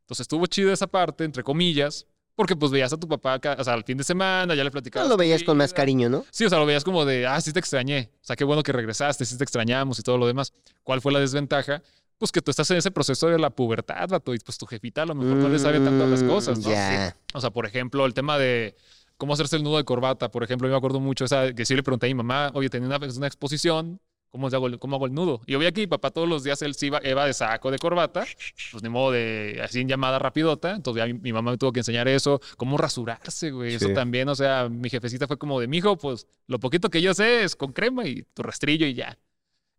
[0.02, 3.74] Entonces estuvo chido esa parte, entre comillas, porque pues veías a tu papá, o sea,
[3.74, 5.08] al fin de semana, ya le platicabas.
[5.08, 6.24] No lo veías con más cariño, ¿no?
[6.30, 8.10] Sí, o sea, lo veías como de, ah, sí te extrañé.
[8.22, 10.52] O sea, qué bueno que regresaste, sí te extrañamos y todo lo demás.
[10.82, 11.82] ¿Cuál fue la desventaja?
[12.18, 15.02] Pues que tú estás en ese proceso de la pubertad, vato, y pues tu jefita
[15.02, 16.68] a lo mejor no le sabe tanto a las cosas, ¿no?
[16.68, 17.16] Mm, Ya.
[17.34, 18.76] O sea, por ejemplo, el tema de
[19.16, 21.74] cómo hacerse el nudo de corbata, por ejemplo, yo me acuerdo mucho esa, que sí
[21.74, 24.00] le pregunté a mi mamá, oye, tenía una, una exposición,
[24.32, 25.40] ¿cómo hago, el- ¿cómo hago el nudo?
[25.46, 27.78] Y yo que mi papá todos los días él sí iba, iba de saco de
[27.78, 28.24] corbata,
[28.72, 31.70] pues ni modo de así en llamada rapidota, entonces ya mi, mi mamá me tuvo
[31.72, 33.94] que enseñar eso, cómo rasurarse, güey, eso Sí.
[33.94, 37.44] también, o sea, mi jefecita fue como de, mijo, pues lo poquito que yo sé
[37.44, 39.16] es con crema y tu rastrillo y ya.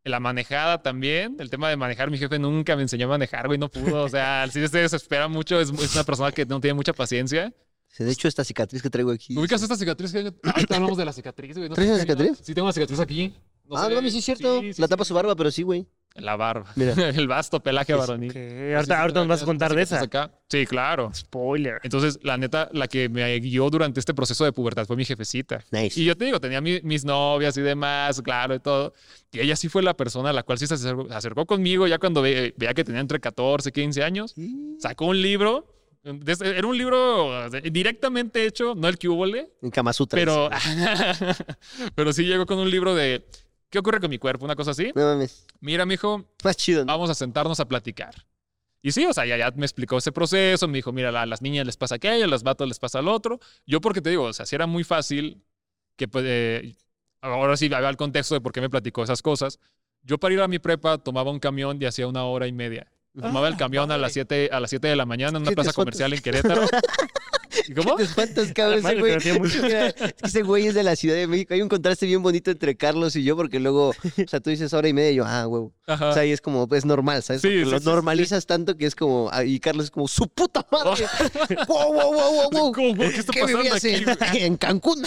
[0.06, 3.58] La manejada también, el tema de manejar, mi jefe nunca me enseñó a manejar, güey,
[3.58, 6.74] no pudo, o sea, sí se desespera mucho, es, es una persona que no tiene
[6.76, 7.54] mucha paciencia.
[7.98, 9.38] De hecho, esta cicatriz que traigo aquí.
[9.38, 10.12] ¿Ubicas esta cicatriz?
[10.12, 11.70] que- Ahorita hablamos de la cicatriz, güey.
[11.70, 12.40] no ¿Traes una cicatriz?
[12.42, 13.34] Sí, tengo una cicatriz aquí.
[13.66, 13.90] No ah, sé.
[13.90, 14.62] no, mames, sí es cierto.
[14.62, 15.86] Sí, sí, la tapa su barba, pero sí, güey.
[16.16, 16.72] La barba.
[16.76, 16.94] Mira.
[17.10, 18.32] el vasto pelaje varonil.
[18.76, 20.00] Ahorita, ahorita nos vas a contar de esa.
[20.00, 20.32] Acá.
[20.48, 21.12] Sí, claro.
[21.14, 21.80] Spoiler.
[21.82, 25.64] Entonces, la neta, la que me guió durante este proceso de pubertad fue mi jefecita.
[25.72, 26.00] Nice.
[26.00, 28.94] Y yo te digo, tenía mi- mis novias y demás, claro, y todo.
[29.32, 31.88] Y ella sí fue la persona a la cual sí se acercó, se acercó conmigo
[31.88, 34.36] ya cuando ve- veía que tenía entre 14, 15 años.
[34.78, 35.66] Sacó un libro.
[36.04, 40.20] de- Era un libro directamente hecho, no el que hubo, En Kama Sutra.
[40.20, 40.50] pero,
[41.96, 43.26] pero sí llegó con un libro de
[43.74, 44.46] ¿qué ocurre con mi cuerpo?
[44.46, 44.92] Una cosa así.
[44.94, 45.48] No mames.
[45.60, 46.94] Mira, mijo, Más chido, ¿no?
[46.94, 48.14] vamos a sentarnos a platicar.
[48.84, 51.42] Y sí, o sea, ya, ya me explicó ese proceso, me dijo, mira, a las
[51.42, 53.40] niñas les pasa aquello, a los vatos les pasa al otro.
[53.66, 55.44] Yo porque te digo, o sea, sí era muy fácil
[55.96, 56.76] que, pues, eh,
[57.22, 59.60] ahora sí, va el contexto de por qué me platicó esas cosas.
[60.04, 62.92] Yo para ir a mi prepa tomaba un camión y hacía una hora y media.
[63.20, 65.56] Tomaba el camión a las 7 a las 7 de la mañana en una ¿Qué
[65.56, 66.62] te plaza comercial en Querétaro.
[67.68, 67.96] ¿Y ¿Cómo?
[67.96, 68.80] ¿Te espantas, cabrón?
[68.80, 69.18] Ese güey,
[69.64, 71.54] Mira, es que ese güey es de la Ciudad de México.
[71.54, 74.74] Hay un contraste bien bonito entre Carlos y yo, porque luego, o sea, tú dices
[74.74, 75.74] hora y media y yo, ah, huevo.
[75.88, 76.10] Ajá.
[76.10, 77.42] O sea, y es como, es normal, ¿sabes?
[77.42, 80.28] Sí, sí, lo sí, normalizas tanto que es como, ah, y Carlos es como, su
[80.28, 81.06] puta madre.
[81.68, 82.72] wow, wow, wow, wow, wow.
[82.72, 82.96] ¿Cómo?
[82.96, 83.74] ¿Qué está pasando
[84.20, 85.04] aquí, en, Cancún?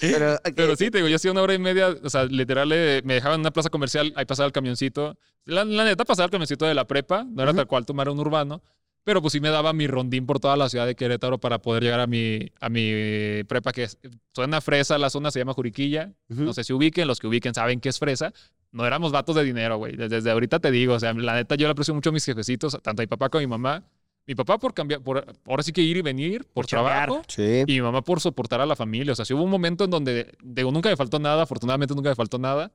[0.00, 3.14] Pero, sí, te digo, yo hacía una hora y media, o sea, literal, eh, me
[3.14, 5.16] dejaban en una plaza comercial, ahí pasaba el camioncito.
[5.44, 8.18] La, la neta, pasaba el camioncito de la prepa, no era tal cual tomar un
[8.18, 8.62] urbano,
[9.04, 11.82] pero pues sí me daba mi rondín por toda la ciudad de Querétaro para poder
[11.82, 13.98] llegar a mi, a mi prepa, que es,
[14.32, 16.12] suena fresa, la zona se llama Juriquilla.
[16.28, 18.32] No sé si ubiquen, los que ubiquen saben que es fresa.
[18.72, 19.94] No éramos vatos de dinero, güey.
[19.94, 22.24] Desde, desde ahorita te digo, o sea, la neta, yo le aprecio mucho a mis
[22.24, 23.84] jefecitos, tanto a mi papá como a mi mamá.
[24.26, 27.22] Mi papá por cambiar, por ahora sí que ir y venir, por, Por trabajo.
[27.28, 27.64] Sí.
[27.66, 29.12] Y mi mamá por soportar a la familia.
[29.12, 32.08] O sea, sí hubo un momento en donde, digo, nunca me faltó nada, afortunadamente nunca
[32.08, 32.72] me faltó nada,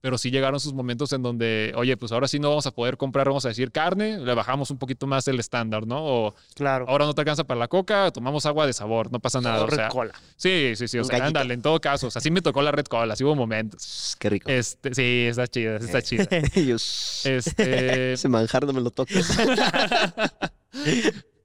[0.00, 2.96] pero sí llegaron sus momentos en donde, oye, pues ahora sí no vamos a poder
[2.96, 6.04] comprar, vamos a decir, carne, le bajamos un poquito más el estándar, ¿no?
[6.04, 6.84] O Claro.
[6.88, 9.64] ahora no te alcanza para la coca, tomamos agua de sabor, no pasa nada.
[9.64, 10.14] O Red sea, cola.
[10.36, 12.70] sí, sí, sí, o sea, ándale, en todo caso, o sea, sí me tocó la
[12.72, 14.16] red cola, sí hubo momentos.
[14.18, 14.50] Qué rico.
[14.50, 16.26] Este, sí, está chida, está chida.
[16.54, 19.36] Ellos, Este, ese manjar no me lo toques.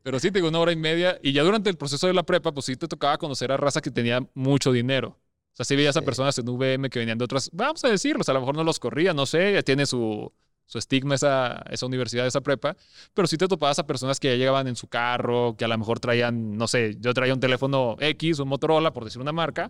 [0.04, 1.18] Pero sí, te digo, una hora y media.
[1.24, 3.82] Y ya durante el proceso de la prepa, pues sí te tocaba conocer a raza
[3.82, 5.18] que tenía mucho dinero.
[5.54, 8.28] O sea, sí veías a personas en VM que venían de otras, vamos a decirlos,
[8.28, 10.34] a lo mejor no los corría, no sé, tiene su,
[10.66, 12.76] su estigma esa, esa universidad, esa prepa,
[13.13, 15.78] pero sí te topabas a personas que ya llegaban en su carro, que a lo
[15.78, 19.70] mejor traían, no sé, yo traía un teléfono X, un Motorola, por decir una marca,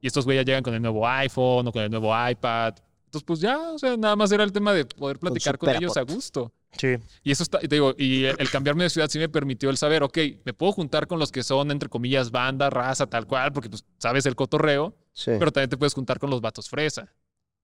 [0.00, 2.74] y estos güeyes llegan con el nuevo iPhone o con el nuevo iPad.
[3.06, 5.82] Entonces, pues ya, o sea, nada más era el tema de poder platicar con, super
[5.82, 6.52] ellos a gusto.
[6.78, 6.96] Sí.
[7.24, 9.70] Y eso está, y te digo, y el, el cambiarme de ciudad sí me permitió
[9.70, 13.26] el saber, ok, me puedo juntar con los que son, entre comillas, banda, raza, tal
[13.26, 15.30] cual, porque pues sabes el cotorreo, Sí.
[15.38, 17.08] pero también te puedes juntar con los vatos fresa.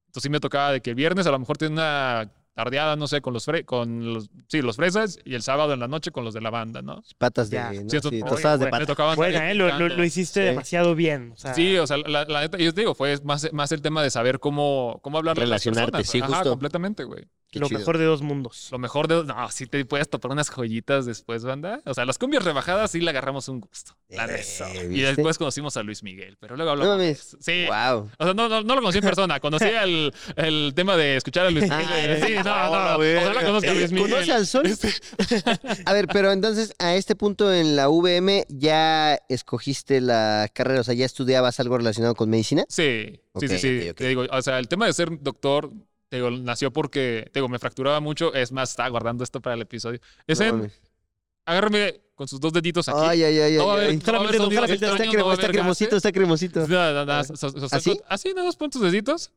[0.06, 3.06] Entonces sí me tocaba de que el viernes a lo mejor tiene una tardeada, no
[3.06, 6.10] sé, con los, fre- con los, sí, los fresas, y el sábado en la noche
[6.10, 7.02] con los de la banda, ¿no?
[7.16, 7.72] Patas de, Ya.
[7.72, 7.88] ¿no?
[7.88, 8.86] Sí, eso- Sí, oye, de bueno, Me pata.
[8.86, 9.54] tocaba andar Buena, ¿eh?
[9.54, 9.96] Lo, lo- picando.
[9.96, 10.46] lo hiciste Sí.
[10.46, 11.32] demasiado bien.
[11.32, 14.02] O sea, Sí, o sea, la, neta, yo te digo, fue más, más el tema
[14.02, 16.50] de saber cómo, cómo hablar Relacionarte, sí, Ajá, justo.
[16.50, 17.24] completamente, güey.
[17.50, 17.80] Qué lo chido.
[17.80, 18.68] mejor de dos mundos.
[18.70, 19.24] Lo mejor de...
[19.24, 21.82] No, sí te puedes topar unas joyitas después, banda.
[21.84, 23.96] O sea, las cumbias rebajadas sí le agarramos un gusto.
[24.08, 24.88] La Eh.
[24.90, 27.04] Y después conocimos a Luis Miguel, pero luego No hablamos...
[27.04, 27.36] eso.
[27.40, 27.66] Sí.
[27.66, 28.10] Wow.
[28.18, 29.40] O sea, no, no, no lo conocí en persona.
[29.40, 32.20] Conocí el, el tema de escuchar a Luis Miguel.
[32.22, 33.20] Ah, sí, no, no.
[33.20, 34.10] Ojalá conozca a Luis Miguel.
[34.10, 34.64] ¿Conoce al sol?
[35.86, 40.84] A ver, pero entonces a este punto en la VM ya escogiste la carrera, o
[40.84, 42.64] sea, ya estudiabas algo relacionado con medicina.
[42.68, 43.92] Sí, sí, sí, sí.
[43.94, 45.70] Te digo, o sea, el tema de ser doctor,
[46.10, 48.34] te digo, nació porque, te digo, me fracturaba mucho.
[48.34, 50.00] Es más, estaba guardando esto para el episodio.
[50.26, 50.72] Es No en,
[51.46, 52.98] agárrame con sus dos deditos aquí.
[53.00, 54.36] Ay, ay, ay, No ay, no extraño, Está,
[55.06, 55.96] cremo- está cremosito, gases.
[55.96, 56.66] está cremosito.
[56.68, 57.98] No, no, no, so- so- so- ¿Así?
[58.08, 59.30] Así, nada más pon tus deditos.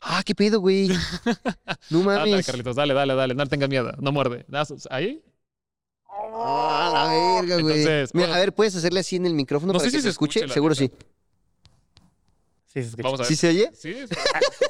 [0.00, 0.88] Ah, qué pedo, güey.
[1.90, 2.46] No mames.
[2.46, 3.34] Carlitos, dale, dale, dale.
[3.34, 3.90] No tengas miedo.
[3.98, 4.44] No muerde.
[4.90, 5.22] Ahí.
[6.10, 7.04] Ah, la
[7.42, 7.78] verga, güey.
[7.80, 8.34] Entonces, Mira, bueno.
[8.34, 10.10] a ver, ¿puedes hacerle así en el micrófono No para sé que si se se
[10.10, 10.48] escuche?
[10.48, 10.90] Seguro sí.
[12.72, 13.02] Sí, se escucha.
[13.02, 13.28] Vamos a ver.
[13.28, 13.70] ¿Sí se oye?
[13.72, 13.94] ¿Sí?
[13.94, 14.14] ¿Sí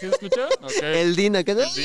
[0.00, 0.48] se escucha?
[0.82, 1.54] El Din acá.
[1.54, 1.64] ¿no?
[1.68, 1.84] Sí.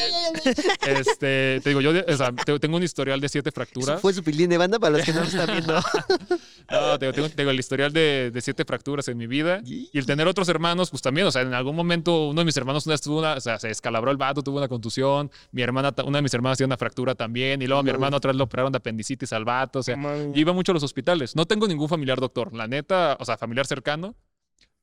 [0.87, 3.99] Este, te digo, yo o sea, te- tengo un historial de siete Eso fracturas.
[4.01, 5.79] fue su pilín de banda para los que no lo están viendo.
[6.71, 9.61] No, tengo, tengo el historial de, de siete fracturas en mi vida.
[9.65, 12.55] Y el tener otros hermanos, pues también, o sea, en algún momento uno de mis
[12.55, 15.29] hermanos una tuvo una, o sea, se descalabró el vato, tuvo una contusión.
[15.51, 17.61] Mi hermana, una de mis hermanas tiene una fractura también.
[17.61, 17.95] Y luego a mi No.
[17.95, 19.79] hermano otra vez le operaron de apendicitis al vato.
[19.79, 21.35] O sea, yo iba mucho a los hospitales.
[21.35, 24.15] No tengo ningún familiar doctor, la neta, o sea, familiar cercano.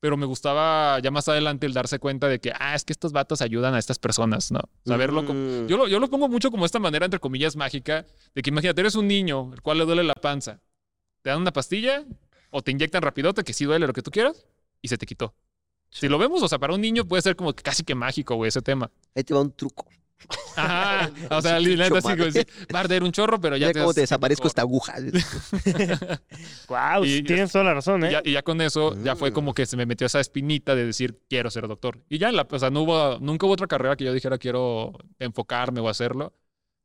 [0.01, 3.13] Pero me gustaba ya más adelante el darse cuenta de que, ah, es que estos
[3.13, 4.61] vatos ayudan a estas personas, ¿no?
[4.87, 5.39] Saberlo como...
[5.39, 5.67] Mm.
[5.67, 8.81] Yo lo, yo lo pongo mucho como esta manera, entre comillas, mágica, de que imagínate,
[8.81, 10.61] eres un niño, el cual le duele la panza.
[11.23, 12.05] Te dan una pastilla
[12.51, 14.47] o te inyectan rapidote, que sí duele lo que tú quieras,
[14.81, 15.35] y se te quitó.
[15.91, 18.37] Si lo vemos, o sea, para un niño puede ser como que casi que mágico,
[18.37, 18.91] güey, ese tema.
[19.15, 19.87] Ahí te va un truco.
[20.57, 21.11] Ajá.
[21.31, 22.41] O sea, la neta, sí,
[22.73, 24.95] va a arder un chorro, pero ya Mira cómo te das- desaparezco esta aguja.
[26.69, 28.11] Guau, Y- tienes toda la razón, Y ¿eh?
[28.13, 30.87] ya, y ya con eso, ya fue como que se me metió esa espinita de
[30.87, 31.99] decir, quiero ser doctor.
[32.09, 34.39] Y ya, en la, o sea, no hubo, nunca hubo otra carrera que yo dijera,
[34.39, 36.35] quiero enfocarme o hacerlo.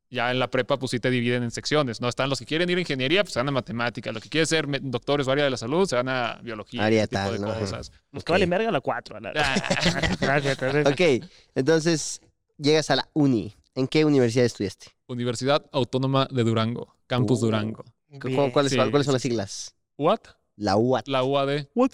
[0.08, 2.08] Ya en la prepa, pues sí te dividen en secciones, ¿no?
[2.08, 4.12] Están los que quieren ir a ingeniería, pues se van a matemática.
[4.12, 6.84] Los que quieren ser doctores o área de la salud, se van a biología.
[6.84, 7.58] Área tipo tal, de ¿no?
[7.58, 7.90] Cosas.
[8.12, 9.18] Pues que vale verga la 4.
[9.18, 9.32] La...
[10.86, 11.24] ok,
[11.56, 12.20] entonces
[12.58, 13.54] llegas a la uni.
[13.74, 14.86] ¿En qué universidad estudiaste?
[15.06, 17.46] Universidad Autónoma de Durango, Campus Uh.
[17.46, 17.84] Durango.
[18.20, 18.50] ¿Cu- Bien.
[18.50, 19.12] ¿Cuáles, Sí, son sí.
[19.12, 19.74] las siglas?
[19.98, 20.20] ¿What?
[20.56, 21.06] La UAT.
[21.08, 21.66] La UAD.
[21.74, 21.90] ¿What?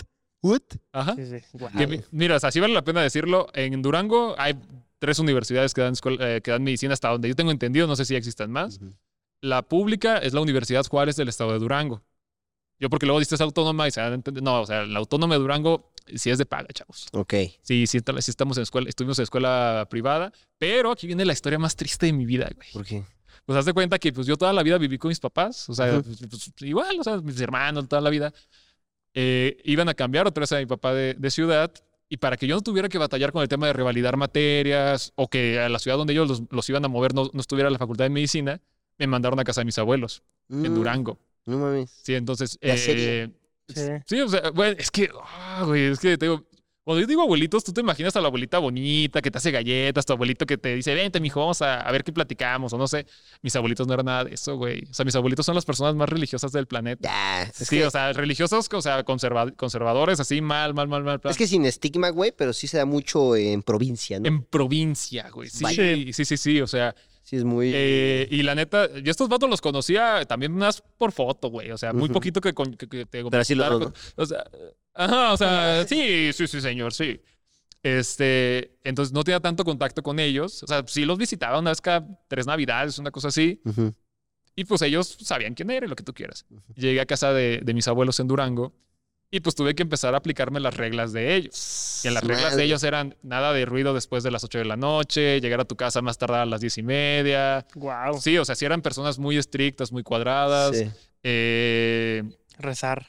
[0.93, 1.15] Ajá.
[1.17, 1.39] Sí.
[1.77, 3.49] Que mira, o sea, sí vale la pena decirlo.
[3.55, 4.55] En Durango hay
[4.99, 7.97] tres universidades que dan, escuela- eh, que dan medicina hasta donde yo tengo entendido, no
[7.97, 8.79] sé si existan más.
[9.41, 12.03] La pública es la Universidad Juárez del Estado de Durango.
[12.79, 14.43] Yo porque luego dices autónoma y se van a entender.
[14.43, 17.07] No, o sea, la autónoma de Durango sí es de paga, chavos.
[17.13, 17.35] Ok.
[17.63, 21.77] Sí, sí, estamos en escuela, estuvimos en escuela privada, pero aquí viene la historia más
[21.77, 22.69] triste de mi vida, güey.
[22.73, 23.05] ¿Por qué?
[23.45, 25.75] Pues haz de cuenta que pues yo toda la vida viví con mis papás, o
[25.75, 28.33] sea, pues, pues, igual, o sea, mis hermanos, toda la vida.
[29.15, 31.71] Eh, iban a cambiar otra vez a mi papá de, de ciudad
[32.09, 35.29] y para que yo no tuviera que batallar con el tema de revalidar materias o
[35.29, 37.79] que a la ciudad donde ellos los, los iban a mover no, no estuviera la
[37.79, 38.61] facultad de medicina,
[38.99, 41.19] me mandaron a casa de mis abuelos en Mm, Durango.
[41.47, 41.91] No mames.
[42.03, 42.59] Sí, entonces...
[42.61, 43.31] Eh,
[43.69, 43.81] Sí.
[44.07, 46.45] Sí, o sea, bueno, es que, ah, güey, es que te digo,
[46.85, 50.05] cuando yo digo abuelitos, tú te imaginas a la abuelita bonita que te hace galletas,
[50.05, 52.89] tu abuelito que te dice, vente, mijo, vamos a, a ver qué platicamos, o no
[52.89, 53.07] sé.
[53.41, 54.83] Mis abuelitos no eran nada de eso, güey.
[54.91, 57.09] O sea, mis abuelitos son las personas más religiosas del planeta.
[57.09, 61.05] Ya, es, sí, que, o sea, religiosos, o sea, conserva- conservadores, así, mal, mal, mal,
[61.05, 61.21] mal.
[61.23, 64.27] es que sin estigma, güey, pero sí se da mucho en provincia, ¿no?
[64.27, 65.49] En provincia, güey.
[65.51, 66.97] Sí, sí, sí, sí, o sea,
[67.33, 67.73] Sí, es muy...
[67.75, 71.71] eh, y la neta, yo estos vatos los conocía también más por foto, güey.
[71.71, 73.95] O sea, muy poquito que, con- que- que te Pero así lo- contaron.
[74.17, 74.45] O sea,
[74.93, 77.19] ajá, o sea, sí, sí, sí, señor, sí.
[77.83, 80.63] Este, entonces no tenía tanto contacto con ellos.
[80.63, 83.63] O sea, sí los visitaba una vez cada tres navidades, una cosa así.
[83.65, 83.95] Ujú.
[84.55, 86.45] Y pues ellos sabían quién era y lo que tú quieras.
[86.77, 88.75] Llegué a casa de, de mis abuelos en Durango
[89.35, 92.03] y pues tuve que empezar a aplicarme las reglas de ellos.
[92.05, 94.67] Y en las reglas de ellos eran nada de ruido después de las 8 de
[94.67, 97.67] la noche, llegar a tu casa más tardar a las diez y media.
[97.75, 98.21] Guau.
[98.21, 100.77] Sí, o sea, sí eran personas muy estrictas, muy cuadradas.
[100.77, 100.87] Sí.
[101.25, 102.23] Eh,
[102.59, 103.07] Rezar.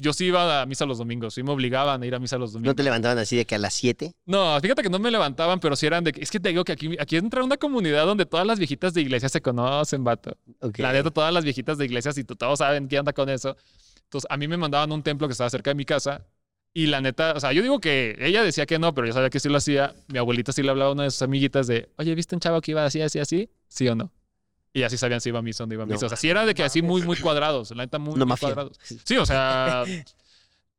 [0.00, 2.50] yo sí iba a misa los domingos, sí me obligaban a ir a misa los
[2.52, 2.76] ¿No domingos.
[2.76, 4.12] te levantaban así de que a las 7?
[4.26, 6.62] No, fíjate que no me levantaban, pero sí eran de que, es que te digo
[6.64, 10.36] que aquí, aquí entra una comunidad donde todas las viejitas de iglesia se conocen, vato.
[10.76, 13.56] La neta, todas las viejitas de iglesias y tú- todos saben qué anda con eso.
[14.12, 16.26] Entonces, a mí me mandaban a un templo que estaba cerca de mi casa.
[16.74, 19.30] Y la neta, o sea, yo digo que ella decía que no, pero yo sabía
[19.30, 19.94] que sí lo hacía.
[20.08, 22.60] Mi abuelita sí le hablaba a una de sus amiguitas de, oye, ¿viste un chavo
[22.60, 23.48] que iba así, así, así?
[23.68, 24.10] ¿Sí o no?
[24.74, 26.04] Y así sabían si iba a misa o no iba a No misa.
[26.06, 27.70] O sea, sí era de que así muy, muy cuadrados.
[27.70, 28.78] La neta, muy, cuadrados.
[28.82, 29.84] Sí, o sea,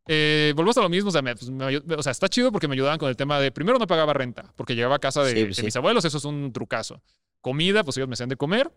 [0.07, 1.09] eh, volvemos a lo mismo.
[1.09, 3.39] O sea, me- pues, me o sea, está chido porque me ayudaban con el tema
[3.39, 5.65] de, primero no pagaba renta, porque llegaba a casa de, Sí, pues de sí.
[5.65, 7.01] mis abuelos, eso es un trucazo.
[7.41, 8.71] Comida, pues ellos me hacían de comer.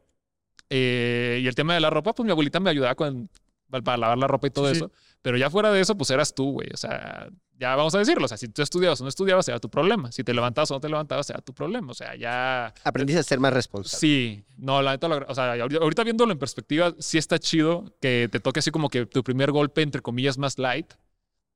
[0.71, 3.29] Eh, y el tema de la ropa, pues mi abuelita me ayudaba con,
[3.71, 4.91] para lavar la ropa y todo Sí, eso.
[5.23, 6.69] Pero ya fuera de eso, pues eras tú, güey.
[6.73, 8.27] O sea, ya vamos a decirlo.
[8.27, 10.13] O sea, si tú estudiabas o no estudiabas, era tu problema.
[10.13, 11.91] Si te levantabas o no te levantabas, era tu problema.
[11.91, 12.73] O sea, ya...
[12.85, 13.99] Aprendiste a ser más responsable.
[13.99, 18.41] Sí, no, la neta, o sea, ahorita, viéndolo en perspectiva, sí está chido que te
[18.41, 20.93] toque así como que tu primer golpe, entre comillas, más light,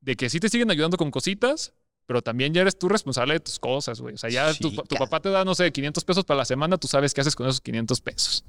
[0.01, 1.73] de que sí te siguen ayudando con cositas,
[2.07, 4.14] pero también ya eres tú responsable de tus cosas, güey.
[4.14, 6.77] O sea, ya tu, tu papá te da, no sé, 500 pesos para la semana,
[6.77, 8.44] tú sabes qué haces con esos 500 pesos.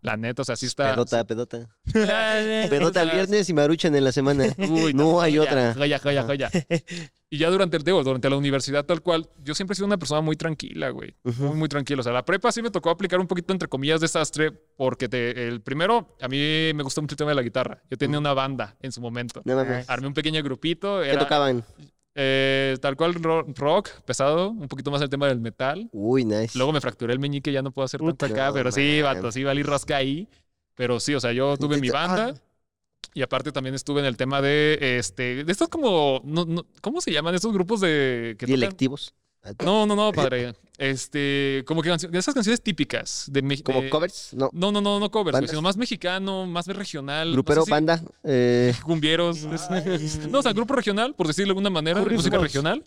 [0.00, 0.92] La neta, o sea, sí está...
[0.92, 1.68] Pedota, pedota.
[2.70, 4.46] Pedota el viernes y maruchan en la semana.
[4.58, 5.74] Uy, No hay joya, otra.
[5.74, 6.50] Joya, joya, joya.
[7.30, 9.98] Y ya durante el digo, durante la universidad tal cual, yo siempre he sido una
[9.98, 11.14] persona muy tranquila, güey.
[11.24, 12.00] Muy, muy tranquila.
[12.00, 15.46] O sea, la prepa sí me tocó aplicar un poquito, entre comillas, desastre, porque te-
[15.48, 16.36] el primero, a mí
[16.74, 17.82] me gusta mucho el tema de la guitarra.
[17.90, 19.42] Yo tenía una banda en su momento.
[19.44, 19.90] No mames.
[19.90, 21.02] Armé un pequeño grupito.
[21.02, 21.64] ¿Qué tocaban?
[22.20, 25.88] Eh, tal cual ro- rock, pesado, un poquito más el tema del metal.
[25.92, 26.58] Uy, nice.
[26.58, 29.30] Luego me fracturé el meñique, ya no puedo hacer tanto acá, no, pero sí, vato,
[29.30, 30.28] sí valí rosca ahí.
[30.74, 32.34] Pero sí, o sea, yo tuve mi Ah, banda.
[33.14, 37.00] Y aparte también estuve en el tema de, este, de estos como, no, no, ¿cómo
[37.00, 37.34] se llaman?
[37.34, 38.36] Estos grupos de...
[38.38, 38.76] Que tocan-.
[39.64, 40.54] No, no, no, padre.
[40.78, 43.72] Este, como que de esas canciones típicas de México.
[43.72, 44.48] Como covers, no.
[44.52, 47.32] No, no, no, no covers, sino más mexicano, más regional.
[47.32, 48.02] Grupero, no sé si- banda.
[48.22, 49.42] eh, Cumbieros.
[50.30, 52.84] no, o sea, grupo regional, por decirlo de alguna manera, música regional.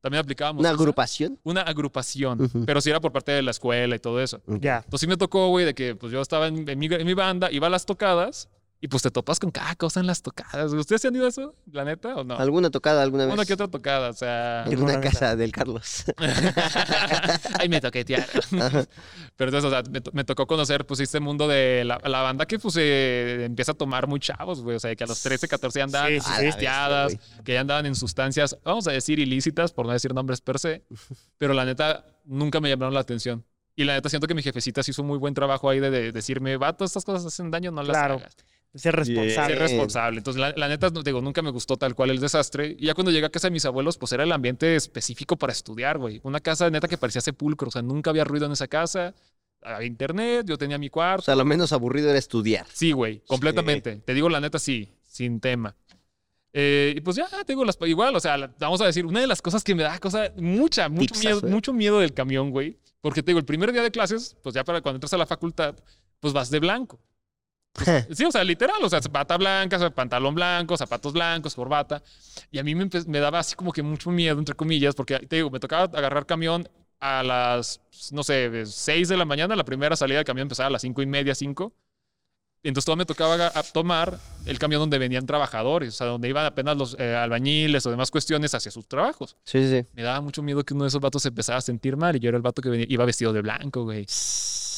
[0.00, 0.60] También aplicábamos.
[0.60, 0.78] una esa.
[0.80, 1.38] agrupación.
[1.44, 2.50] Una agrupación.
[2.66, 4.40] Pero sí era por parte de la escuela y todo eso.
[4.46, 4.78] Ya.
[4.78, 7.14] Entonces sí me tocó, güey, de que pues yo estaba en, en mi, en mi
[7.14, 8.48] banda, iba a las tocadas
[8.80, 10.72] y pues te topas con cada cosa en las tocadas.
[10.72, 12.36] ¿Ustedes se han ido a eso, la neta, o no?
[12.36, 13.34] ¿Alguna tocada alguna vez?
[13.34, 14.64] Una que otra tocada, o sea...
[14.66, 16.04] En una casa del Carlos.
[17.58, 18.28] Ay, me toquetearon.
[19.36, 22.22] Pero entonces, o sea, me, to- me tocó conocer, pues, este mundo de la, la
[22.22, 24.76] banda que, pues, eh, empieza a tomar muy chavos, güey.
[24.76, 28.56] O sea, que a los 13, 14 ya andaban Sí, que ya andaban en sustancias,
[28.64, 30.84] vamos a decir, ilícitas, por no decir nombres per se.
[31.38, 33.44] Pero la neta, nunca me llamaron la atención.
[33.76, 35.90] Y la neta, siento que mi jefecita sí hizo un muy buen trabajo ahí de,
[35.90, 38.14] de decirme, vato, estas cosas hacen daño, no las Claro.
[38.14, 38.36] hagas.
[38.74, 39.54] Ser responsable.
[39.54, 40.18] Ser responsable.
[40.18, 42.76] Entonces, la, la neta, digo, nunca me gustó tal cual el desastre.
[42.78, 45.52] Y ya cuando llegué a casa de mis abuelos, pues era el ambiente específico para
[45.52, 46.20] estudiar, güey.
[46.22, 47.68] Una casa neta que parecía sepulcro.
[47.68, 49.14] O sea, nunca había ruido en esa casa.
[49.62, 51.22] Había internet, yo tenía mi O cuarto.
[51.24, 52.66] sea, lo menos aburrido era estudiar.
[52.72, 53.96] Sí, güey, completamente.
[53.96, 55.74] Te digo la neta, sí, sin tema.
[56.52, 57.76] Eh, y pues ya, tengo las.
[57.86, 60.32] Igual, o sea, la- vamos a decir, una de las cosas que me da cosa,
[60.36, 61.50] mucha, mucho miedo, ¿eh?
[61.50, 62.78] mucho miedo del camión, güey.
[63.00, 65.26] Porque te digo, el primer día de clases, pues ya para cuando entras a la
[65.26, 65.74] facultad,
[66.20, 67.00] pues vas de blanco.
[68.12, 72.02] Sí, o sea, literal, o sea, bata blanca, pantalón blanco, zapatos blancos, corbata.
[72.50, 75.36] Y a mí me, me daba así como que mucho miedo, entre comillas, porque te
[75.36, 76.68] digo, me tocaba agarrar camión
[77.00, 77.80] a las,
[78.12, 79.54] no sé, 6 de la mañana.
[79.56, 81.72] La primera salida del camión empezaba a las cinco y media, 5.
[82.64, 86.76] Entonces todo me tocaba tomar el camión donde venían trabajadores, o sea, donde iban apenas
[86.76, 89.36] los eh, albañiles o demás cuestiones hacia sus trabajos.
[89.44, 89.86] Sí, sí, sí.
[89.94, 92.18] Me daba mucho miedo que uno de esos vatos se empezara a sentir mal y
[92.18, 94.06] yo era el vato que venía- iba vestido de blanco, güey.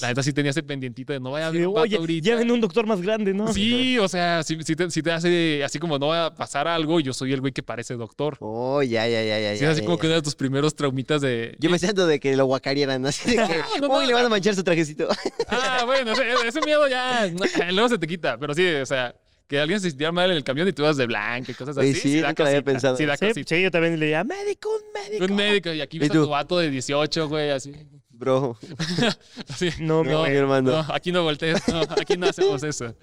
[0.01, 2.29] La neta sí tenía ese pendientito de no vaya a haber Sí, un Oye, ahorita.
[2.29, 3.53] ya ven un doctor más grande, ¿no?
[3.53, 6.69] Sí, o sea, si, si te, si te hace así como no va a pasar
[6.69, 8.37] algo, yo soy el güey que parece doctor.
[8.41, 9.55] Oh, ya, ya, ya, ya.
[9.57, 10.01] Sí, ya, así ya, como ya.
[10.03, 11.57] que uno de tus primeros traumitas de...
[11.59, 13.43] Yo pensando de que lo guacarearan, así de que,
[13.81, 15.09] No, no, uy, le van a manchar su trajecito.
[15.49, 17.31] Ah, bueno, ese, ese miedo ya
[17.73, 19.15] luego se te quita, pero sí, o sea,
[19.47, 21.77] que alguien se sintiera mal en el camión y tú vas de blanco y cosas
[21.77, 21.89] así.
[21.91, 22.97] Oye, sí, da nunca lo había pensado.
[22.97, 25.25] Sí, Sí, sí, yo también le diría, médico, un médico.
[25.25, 27.73] Un médico y aquí ¿Y ves a tu vato de 18, güey, así.
[28.21, 28.59] Bro.
[29.81, 30.71] No, mi hermano.
[30.71, 32.95] No, aquí no voltees, no, aquí no hacemos eso.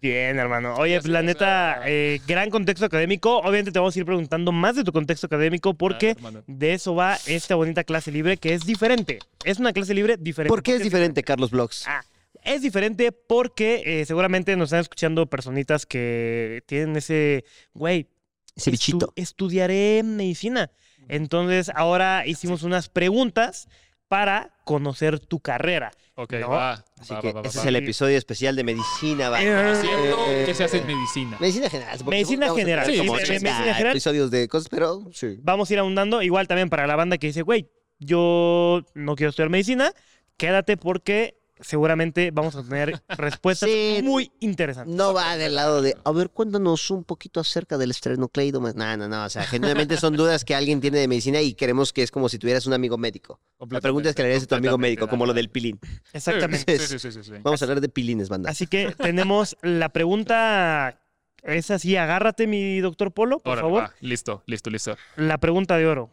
[0.00, 0.74] Bien, hermano.
[0.76, 3.38] Oye, pues la neta, eh, gran contexto académico.
[3.38, 7.18] Obviamente te vamos a ir preguntando más de tu contexto académico porque de eso va
[7.26, 9.18] esta bonita clase libre que es diferente.
[9.44, 10.48] Es una clase libre diferente.
[10.48, 11.84] ¿por qué es diferente, Carlos Vlogs?
[11.88, 12.02] Ah,
[12.44, 17.44] es diferente porque eh, seguramente nos están escuchando personitas que tienen ese,
[17.74, 18.08] güey,
[18.56, 19.12] Ese estu- bichito.
[19.16, 20.70] estudiaré medicina.
[21.08, 23.68] Entonces ahora hicimos unas preguntas
[24.12, 25.90] para conocer tu carrera.
[26.16, 26.50] Ok, No.
[26.50, 26.84] va.
[27.00, 27.62] Así va, que va, va, ese va.
[27.62, 29.30] es el episodio especial de medicina.
[29.30, 29.42] va.
[29.42, 31.36] Eh, Siento Eh, que se hace eh, en medicina.
[31.40, 31.98] Medicina general.
[32.04, 33.92] Medicina general, sí, como me- 30 medicina general.
[33.92, 35.38] episodios de cosas, pero sí.
[35.40, 36.20] Vamos a ir ahondando.
[36.20, 37.70] Igual también para la banda que dice, güey,
[38.00, 39.90] yo no quiero estudiar medicina,
[40.36, 44.00] quédate porque seguramente vamos a tener respuestas Sí.
[44.02, 44.94] muy interesantes.
[44.94, 48.60] No va del lado de, a ver, cuéntanos un poquito acerca del estrenocleido.
[48.60, 49.24] No, no, no.
[49.24, 52.28] O sea, genuinamente son dudas que alguien tiene de medicina y queremos que es como
[52.28, 53.40] si tuvieras un amigo médico.
[53.70, 55.78] La pregunta es que le harías a tu amigo médico, como lo del pilín.
[56.12, 56.78] Exactamente.
[56.78, 57.32] Sí, sí, sí, sí, sí.
[57.42, 58.50] Vamos a hablar de pilines, banda.
[58.50, 60.98] Así que tenemos la pregunta.
[61.42, 63.82] Es así, agárrate, mi doctor Polo, por Órale, favor.
[63.82, 63.94] va.
[64.00, 64.96] Listo, listo, listo.
[65.16, 66.08] La pregunta de oro.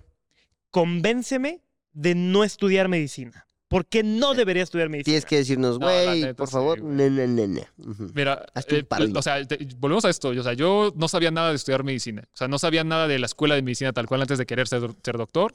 [0.71, 1.61] Convénceme
[1.93, 3.47] de no estudiar medicina.
[3.69, 5.11] ¿Por qué no debería estudiar medicina?
[5.13, 6.81] Tienes que decirnos, güey, por sí, favor.
[6.81, 6.93] güey.
[6.95, 7.67] Ne, ne, ne, ne.
[7.77, 8.11] Ujú.
[8.15, 9.05] Mira, Hazte un eh, paro.
[9.15, 10.29] o sea, te- volvemos a esto.
[10.29, 12.23] O sea, yo no sabía nada de estudiar medicina.
[12.33, 14.67] O sea, no sabía nada de la escuela de medicina tal cual antes de querer
[14.67, 15.53] ser, ser doctor.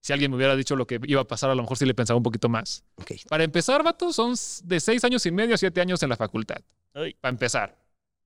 [0.00, 1.94] Si alguien me hubiera dicho lo que iba a pasar, a lo mejor sí le
[1.94, 2.84] pensaba un poquito más.
[2.94, 3.12] Ok.
[3.28, 6.58] Para empezar, vato, son de seis años y medio a siete años en la facultad.
[6.94, 7.14] Ay.
[7.20, 7.76] Para empezar.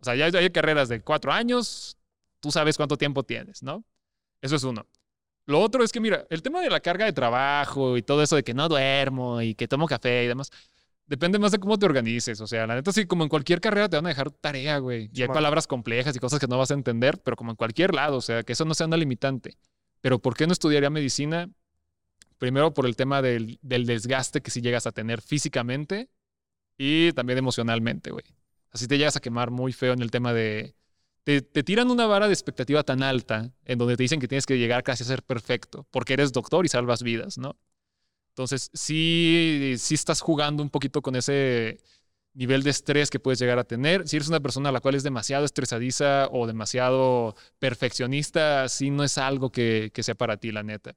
[0.01, 1.97] O sea, ya hay- hay carreras de cuatro años.
[2.41, 3.83] Tú sabes cuánto tiempo tienes, ¿no?
[4.43, 4.87] Eso es uno.
[5.51, 8.37] Lo otro es que, mira, el tema de la carga de trabajo y todo eso
[8.37, 10.51] de que no duermo y que tomo café y demás,
[11.07, 12.41] depende más de cómo te organices.
[12.41, 15.11] O sea, la neta, sí, como en cualquier carrera te van a dejar tarea, güey.
[15.13, 17.95] Y hay palabras complejas y cosas que no vas a entender, pero como en cualquier
[17.95, 19.57] lado, o sea, que eso no sea una limitante.
[20.01, 21.51] Pero ¿por qué no estudiaría medicina?
[22.39, 26.09] Primero por el tema del, del desgaste que si llegas a tener físicamente
[26.79, 28.25] y también emocionalmente, güey.
[28.71, 30.77] Así te llegas a quemar muy feo en el tema de...
[31.53, 34.59] Te, tiran una vara de expectativa tan alta en donde te dicen que tienes que
[34.59, 37.57] llegar casi a ser perfecto porque eres doctor y salvas vidas, ¿no?
[38.31, 41.79] Entonces, sí, sí estás jugando un poquito con ese
[42.35, 44.09] nivel de estrés que puedes llegar a tener.
[44.09, 49.05] Si eres una persona a la cual es demasiado estresadiza o demasiado perfeccionista, sí no
[49.05, 50.97] es algo que, que sea para ti, la neta.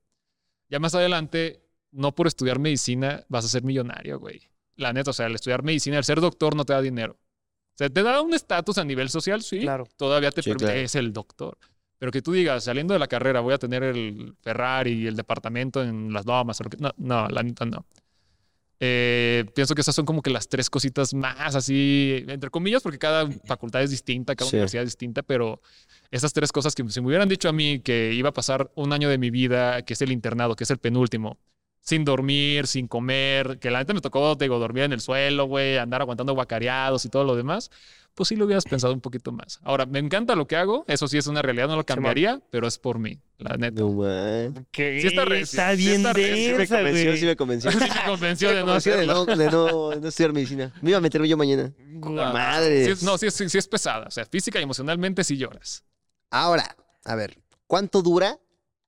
[0.70, 4.42] Ya más adelante, no por estudiar medicina vas a ser millonario, güey.
[4.76, 7.20] La neta, o sea, el estudiar medicina, el ser doctor no te da dinero.
[7.74, 9.60] O sea, te da un estatus a nivel social, sí.
[9.62, 9.88] Claro.
[9.98, 10.80] Todavía te Sí, permite, claro.
[10.80, 11.58] es el doctor.
[11.98, 15.16] Pero que tú digas, saliendo de la carrera, voy a tener el Ferrari y el
[15.16, 16.60] departamento en las lomas.
[16.60, 17.86] o lo que- No, no, la neta no.
[18.86, 22.98] Eh, pienso que esas son como que las tres cositas más así, entre comillas, porque
[23.00, 24.58] cada facultad es distinta, cada Sí.
[24.58, 25.62] universidad es distinta, pero
[26.12, 28.92] esas tres cosas que si me hubieran dicho a mí que iba a pasar un
[28.92, 31.38] año de mi vida, que es el internado, que es el penúltimo,
[31.84, 35.46] sin dormir, sin comer, que la neta me tocó, te digo, dormir en el suelo,
[35.46, 37.70] güey, andar aguantando guacareados y todo lo demás,
[38.16, 39.60] pues sí lo hubieras pensado un poquito más.
[39.64, 42.68] Ahora, me encanta lo que hago, eso sí es una realidad, no lo cambiaría, pero
[42.68, 43.82] es por mí, la neta.
[43.82, 44.66] No, man.
[44.72, 47.18] Que Sí está re- está sí bien está re- sí me Sí me convenció, güey.
[47.20, 47.72] sí me convenció.
[47.72, 50.72] Sí me convenció de no de no, de no, de no estudiar medicina.
[50.82, 51.74] Me iba a meterme yo mañana.
[51.96, 52.34] Guau.
[52.34, 52.96] Madre.
[52.96, 54.06] Sí no, sí, es- sí, sí es pesada.
[54.08, 55.84] O sea, física y emocionalmente sí lloras.
[56.30, 58.40] Ahora, a ver, ¿cuánto dura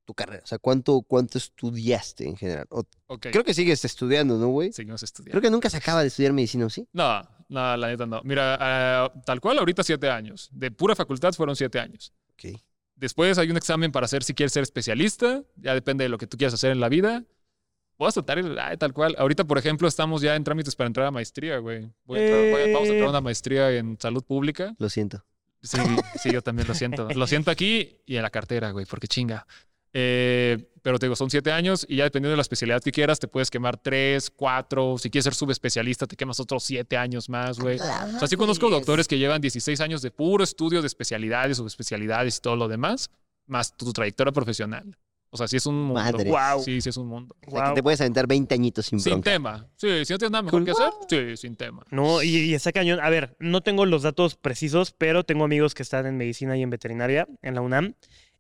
[0.06, 0.42] tu carrera?
[0.44, 2.68] O sea, ¿cuánto, cuánto estudiaste en general?
[2.70, 2.86] O-
[3.20, 4.72] creo que sigues estudiando, ¿no, güey?
[4.72, 5.32] seguimos estudiando.
[5.32, 6.88] Creo que nunca se acaba de estudiar medicina, ¿o sí?
[6.94, 8.22] No, no, la neta no.
[8.24, 10.50] Mira, ah, tal cual ahorita siete años.
[10.54, 12.14] De pura facultad fueron siete años.
[12.34, 12.60] Ok.
[12.96, 15.44] Después hay un examen para hacer si quieres ser especialista.
[15.58, 17.24] Ya depende de lo que tú quieras hacer en la vida.
[17.98, 19.16] Voy a tratar, ay, tal cual.
[19.18, 21.90] Ahorita, por ejemplo, estamos ya en trámites para entrar a maestría, güey.
[22.06, 24.76] Voy a entrar- voy a- vamos a entrar a una maestría en salud pública.
[24.80, 25.24] Lo siento.
[25.62, 25.78] Sí,
[26.22, 27.08] sí, yo también lo siento.
[27.10, 29.48] Lo siento aquí y en la cartera, güey, porque chinga.
[29.98, 33.18] Eh, pero te digo, son siete años y ya dependiendo de la especialidad que quieras,
[33.18, 34.98] te puedes quemar tres, cuatro.
[34.98, 37.80] Si quieres ser subespecialista, te quemas otros siete años más, güey.
[37.80, 42.38] O sea, sí conozco doctores que llevan 16 años de puro estudio de especialidades, subespecialidades
[42.38, 43.10] y todo lo demás,
[43.48, 44.98] más tu trayectoria profesional.
[45.32, 45.96] O sea, sí es un mundo.
[46.02, 46.24] Madre.
[46.30, 46.62] Guau.
[46.64, 47.36] Sí, sí es un mundo.
[47.48, 47.74] O sea, que Guau.
[47.76, 49.32] te puedes aventar 20 añitos sin Sin bronca.
[49.32, 49.68] tema.
[49.78, 50.66] Sí, si no tienes nada mejor Cool.
[50.66, 50.94] que hacer,
[51.36, 51.84] sí, sin tema.
[51.90, 53.00] No, y, y está cañón.
[53.02, 56.62] A ver, no tengo los datos precisos, pero tengo amigos que están en medicina y
[56.62, 57.96] en veterinaria en la UNAM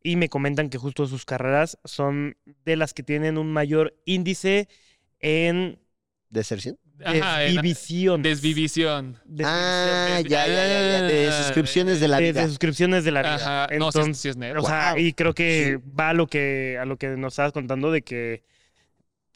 [0.05, 4.67] y me comentan que justo sus carreras son de las que tienen un mayor índice
[5.19, 5.79] en
[6.29, 6.77] ¿Deserción?
[6.97, 8.21] Desvivisión.
[8.21, 9.17] desvivisión.
[9.43, 11.01] Ah, ya, ya, ya, ya.
[11.03, 12.41] De Ah, suscripciones de la vida.
[12.41, 13.35] de suscripciones de la vida.
[13.35, 14.99] Ajá, no, Entonces, sí es o sea, Wow.
[15.01, 18.43] y creo que va a lo que, a lo que nos estabas contando de que,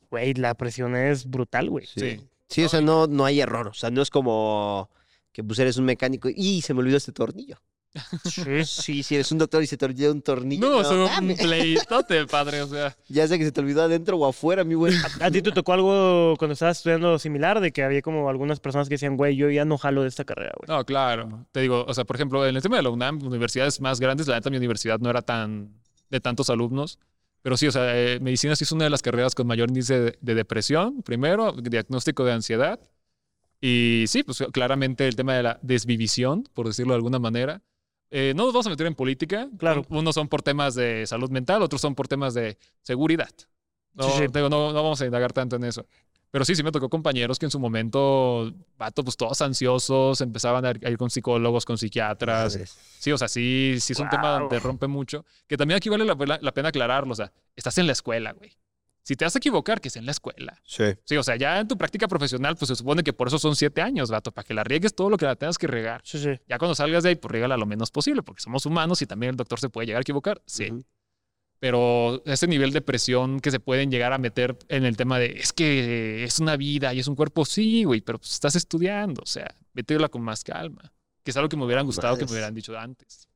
[0.09, 1.85] güey, la presión es brutal, güey.
[1.85, 1.99] Sí.
[1.99, 2.21] Sí.
[2.47, 3.67] Sí, o sea, no, no hay error.
[3.67, 4.89] O sea, no es como
[5.31, 7.61] que pues eres un mecánico y se me olvidó este tornillo.
[8.23, 8.65] Sí.
[8.65, 10.69] Sí, si eres un doctor y se te olvidó un tornillo.
[10.69, 12.95] No, es un pleitote, padre, o sea.
[13.07, 14.93] Ya sé que se te olvidó adentro o afuera, mi güey.
[15.21, 18.87] ¿A ti te tocó algo cuando estabas estudiando similar de que había como algunas personas
[18.87, 20.67] que decían, güey, yo ya no jalo de esta carrera, güey?
[20.77, 21.45] No, claro.
[21.51, 24.27] Te digo, o sea, por ejemplo, en el tema de la UNAM, universidades más grandes,
[24.27, 25.73] la neta, mi universidad no era tan
[26.09, 26.99] de tantos alumnos.
[27.41, 29.99] Pero sí, o sea, eh, medicina sí es una de las carreras con mayor índice
[29.99, 32.79] de, de depresión, primero, diagnóstico de ansiedad.
[33.61, 37.61] Y sí, pues claramente el tema de la desvivisión, por decirlo de alguna manera.
[38.11, 39.47] Eh, no nos vamos a meter en política.
[39.57, 39.85] Claro.
[39.89, 43.29] Unos son por temas de salud mental, otros son por temas de seguridad.
[43.93, 44.27] No, Sí, sí.
[44.29, 45.85] te digo, no, no vamos a indagar tanto en eso.
[46.31, 50.63] Pero sí, sí me tocó compañeros que en su momento, vato, pues todos ansiosos, empezaban
[50.63, 52.53] a ir- con psicólogos, con psiquiatras.
[52.99, 55.25] Sí, o sea, sí, sí es un tema donde rompe mucho.
[55.47, 57.13] Que también aquí vale la, la- la pena aclararlo.
[57.13, 58.51] O sea, estás en la escuela, güey.
[59.09, 60.61] Si te vas a equivocar, que es en la escuela.
[60.63, 60.83] Sí.
[61.03, 63.55] Sí, o sea, ya en tu práctica profesional, pues se supone que por eso son
[63.55, 66.01] siete años, vato, para que la riegues todo lo que la tengas que regar.
[66.03, 66.39] Sí, sí.
[66.47, 69.31] Ya cuando salgas de ahí, pues riégala lo menos posible, porque somos humanos y también
[69.31, 70.43] el doctor se puede llegar a equivocar.
[70.45, 70.69] Sí.
[71.59, 75.39] Pero ese nivel de presión que se pueden llegar a meter en el tema de
[75.39, 79.23] es que es una vida y es un cuerpo, sí, güey, pero pues estás estudiando,
[79.23, 80.93] o sea, vétela con más calma.
[81.23, 83.27] Que es algo que me hubieran gustado que me hubieran dicho antes.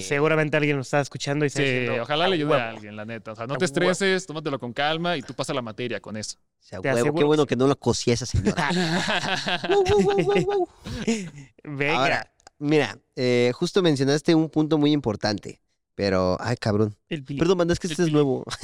[0.00, 2.68] Seguramente alguien lo está escuchando y está Sí, diciendo, ojalá le "A ayude a huevo".
[2.76, 3.32] alguien, la neta.
[3.32, 3.90] O sea, no A te huevo.
[3.90, 6.38] estreses, tómatelo con calma y tú pasa la materia con eso.
[6.38, 8.68] O sea, Te huevo, qué bueno que no lo cosí a esa señora.
[9.68, 10.68] Wow, wow, wow, wow, wow.
[11.64, 11.96] Venga.
[11.96, 15.60] Ahora, mira, eh, justo mencionaste un punto muy importante,
[15.96, 16.94] pero, ay, cabrón.
[17.08, 17.24] el.
[17.24, 18.44] Perdón, manda, es que este es nuevo.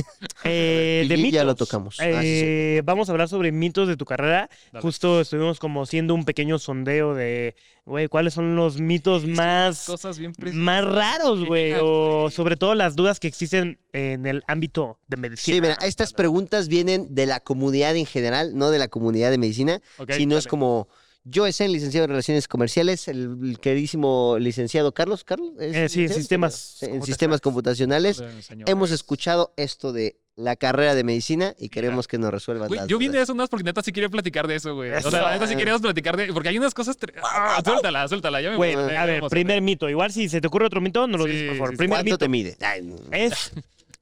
[0.44, 1.32] Eh, de Y mitos.
[1.34, 2.00] ya lo tocamos.
[2.00, 2.16] Ah, sí, sí.
[2.44, 4.50] Eh, Vamos a hablar sobre mitos de tu carrera.
[4.72, 4.82] Dale.
[4.82, 7.54] Justo estuvimos como haciendo un pequeño sondeo de,
[7.84, 10.60] güey, ¿cuáles son los mitos más, Cosas bien precisas.
[10.60, 11.74] más raros, güey?
[11.80, 15.54] O sobre todo las dudas que existen en el ámbito de medicina.
[15.54, 19.38] Sí, mira, estas preguntas vienen de la comunidad en general, no de la comunidad de
[19.38, 20.88] medicina, Ok, sino es como
[21.24, 25.88] yo es el licenciado en Relaciones Comerciales, el, el queridísimo licenciado Carlos, Carlos, ¿es Eh,
[25.88, 26.14] sí, licenciado?
[26.20, 27.06] sistemas en computacionales.
[27.06, 28.22] sistemas computacionales.
[28.46, 28.68] Señor.
[28.70, 32.96] Hemos escuchado esto de la carrera de medicina y queremos que nos Güey, las yo
[32.98, 33.22] vine a dudas.
[33.24, 34.90] eso más porque neta sí quería platicar de eso, güey.
[34.90, 36.32] O sea, neta sí queríamos platicar de...
[36.32, 36.98] Porque hay unas cosas...
[36.98, 38.40] tre- Ah, suéltala, suéltala.
[38.40, 39.90] Ya me Güey, emocioné, a me ver, primer mito.
[39.90, 41.68] Igual si se te ocurre otro mito, no lo Sí, dices, por favor.
[41.68, 41.78] sí, sí.
[41.78, 42.18] primer ¿Cuánto mito.
[42.18, 42.56] te mide?
[42.62, 42.96] Ay, no.
[43.12, 43.52] ¿Es,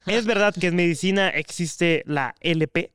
[0.07, 2.93] ¿Es verdad que en medicina existe la LP?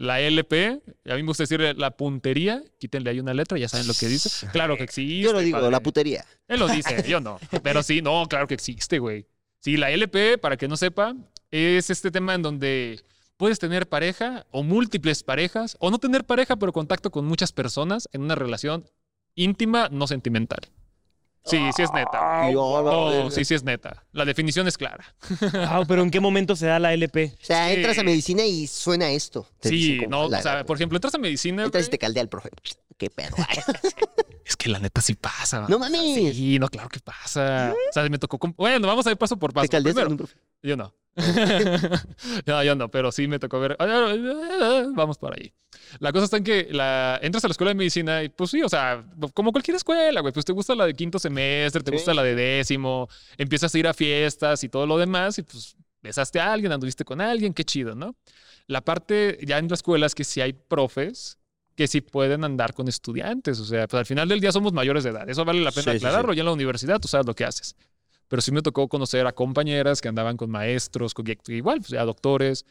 [0.00, 0.80] La LP,
[1.10, 2.62] a mí me gusta decir la puntería.
[2.78, 4.46] Quítenle ahí una letra, ya saben lo que dice.
[4.52, 5.20] Claro que existe.
[5.20, 5.70] Yo lo digo, padre.
[5.70, 6.24] la putería.
[6.48, 7.38] Él lo dice, yo no.
[7.62, 9.26] Pero sí, no, claro que existe, güey.
[9.58, 11.14] Sí, la LP, para que no sepa,
[11.50, 13.02] es este tema en donde
[13.36, 18.08] puedes tener pareja o múltiples parejas, o no tener pareja, pero contacto con muchas personas
[18.12, 18.86] en una relación
[19.34, 20.60] íntima, no sentimental.
[21.44, 22.50] Sí, sí es neta.
[22.50, 24.04] Yo, No, sí, sí es neta.
[24.12, 25.04] La definición es clara.
[25.54, 27.34] Ah, pero ¿en qué momento se da la LP?
[27.40, 27.74] O sea, Sí.
[27.76, 29.46] entras a medicina y suena esto.
[29.58, 31.64] Te Sí, dicen como, no, la- o sea, por ejemplo, entras a medicina.
[31.64, 32.50] Entras y te caldea el profe.
[32.98, 33.34] Qué pedo.
[34.44, 35.64] Es que la neta sí pasa.
[35.68, 36.34] no mames.
[36.34, 37.72] Sí, no, claro que pasa.
[37.72, 38.36] O sea, me tocó.
[38.38, 39.62] con- Bueno, vamos a ir paso por paso.
[39.62, 40.34] Te caldeas Primero, con un profe.
[40.62, 40.92] Yo no.
[42.46, 43.76] No, yo no, pero sí me tocó ver.
[44.94, 45.52] Vamos por ahí.
[45.98, 47.18] La cosa está en que la...
[47.22, 49.04] entras a la escuela de medicina y pues sí, o sea,
[49.34, 51.96] como cualquier escuela, güey, pues te gusta la de quinto semestre, te Sí.
[51.96, 55.76] gusta la de décimo, empiezas a ir a fiestas y todo lo demás y pues
[56.02, 58.16] besaste a alguien, anduviste con alguien, qué chido, ¿no?
[58.66, 61.38] La parte ya en la escuela es que sí hay profes
[61.74, 65.02] que sí pueden andar con estudiantes, o sea, pues al final del día somos mayores
[65.04, 65.96] de edad, eso vale la pena sí.
[65.98, 67.74] aclararlo, ya en la universidad tú sabes lo que haces
[68.30, 72.04] pero sí me tocó conocer a compañeras que andaban con maestros, con igual, pues, a
[72.04, 72.64] doctores,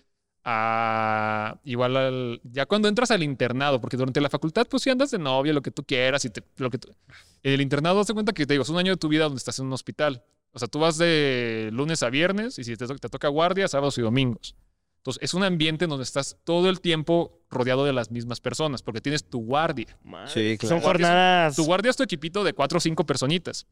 [0.45, 5.11] a igual al, ya cuando entras al internado, porque durante la facultad pues sí andas
[5.11, 6.95] de novia, lo que tú quieras y te, lo que tú-
[7.43, 9.59] el internado hace cuenta que te digo, es un año de tu vida donde estás
[9.59, 10.23] en un hospital.
[10.53, 13.67] O sea, tú vas de lunes a viernes y si te, to- te toca guardia,
[13.67, 14.55] sábados y domingos.
[14.97, 18.81] Entonces, es un ambiente en donde estás todo el tiempo rodeado de las mismas personas,
[18.81, 19.97] porque tienes tu guardia.
[20.27, 20.75] Sí, claro.
[20.75, 21.55] Son jornadas.
[21.55, 23.65] Tu guardia es tu equipito de cuatro o cinco personitas.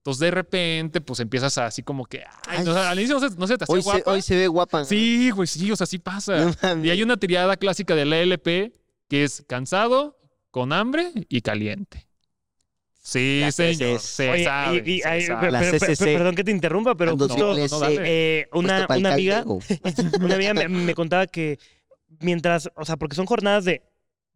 [0.00, 2.20] Entonces, de repente, pues empiezas a así como que.
[2.46, 2.64] ay, Ay.
[2.64, 4.10] no, al inicio no se, no se te hace Hoy se, guapa.
[4.12, 4.84] hoy se ve guapa.
[4.86, 6.50] Sí, güey, sí, o sea, sí pasa.
[6.74, 6.84] No.
[6.84, 8.72] Y hay una triada clásica de la LP
[9.08, 10.18] que es cansado,
[10.50, 12.06] con hambre y caliente.
[13.02, 13.98] Sí, Las señor.
[14.00, 15.50] Se Oye, sabe, y- y- se ay, sabe.
[15.50, 17.66] La perdón que te interrumpa, pero no, dale.
[18.04, 19.44] eh, una, una amiga,
[20.20, 21.58] una amiga me, me contaba que
[22.20, 23.82] mientras, o sea, porque son jornadas de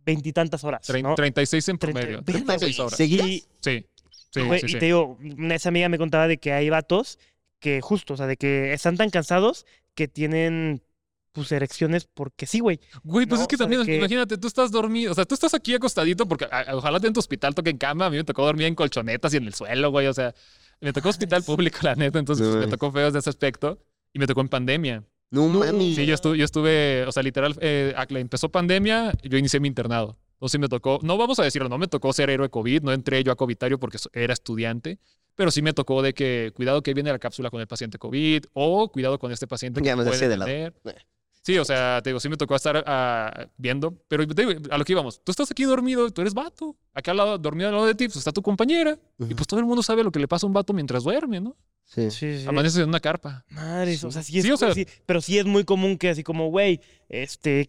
[0.04, 1.14] veintitantas horas, Trein- ¿no?
[1.14, 2.22] 36 en Treinta- promedio.
[2.24, 2.86] Verga, 36 güey.
[2.86, 2.96] horas.
[2.96, 3.26] ¿Seguidas?
[3.28, 3.86] Y, Sí,
[4.42, 4.78] sí, güey, sí, y sí.
[4.78, 5.18] te digo,
[5.50, 7.18] esa amiga me contaba de que hay vatos
[7.60, 9.64] que justo, o sea, de que están tan cansados
[9.94, 10.82] que tienen
[11.32, 12.78] pues erecciones porque sí, güey.
[13.02, 15.52] Güey, pues No, es que también, que- imagínate, tú estás dormido, o sea, tú estás
[15.54, 18.66] aquí acostadito porque a- ojalá en tu hospital toquen cama, a mí me tocó dormir
[18.66, 20.32] en colchonetas y en el suelo, güey, o sea,
[20.80, 23.78] me tocó hospital público, la neta, entonces No pues, me tocó feo de ese aspecto
[24.12, 25.02] y me tocó en pandemia.
[25.30, 25.96] No mames.
[25.96, 30.16] Sí, yo estuve, yo estuve o sea, literal, eh, empezó pandemia, yo inicié mi internado.
[30.34, 33.22] Entonces me tocó, no vamos a decirlo, no me tocó ser héroe COVID, no entré
[33.24, 34.98] yo a Covitario porque era estudiante,
[35.34, 38.44] pero sí me tocó de que cuidado que viene la cápsula con el paciente COVID
[38.52, 40.50] o cuidado con este paciente que Ya me puede de lado.
[40.50, 40.74] tener.
[41.42, 44.78] Sí, o sea, te digo, sí me tocó estar ah, viendo, pero te digo, a
[44.78, 47.74] lo que íbamos, tú estás aquí dormido, tú eres vato, acá al lado, dormido al
[47.74, 50.18] lado de ti, pues está tu compañera, y pues todo el mundo sabe lo que
[50.18, 51.54] le pasa a un vato mientras duerme, ¿no?
[51.84, 52.10] Sí.
[52.10, 52.46] Sí, sí.
[52.48, 53.44] Amaneces en una carpa.
[53.50, 56.08] Madres, o sea, sí es, Sí, o sea- sí, pero sí es muy común que
[56.08, 56.80] así como, güey,
[57.10, 57.68] este,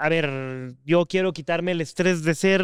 [0.00, 2.62] a ver, yo quiero quitarme el estrés de ser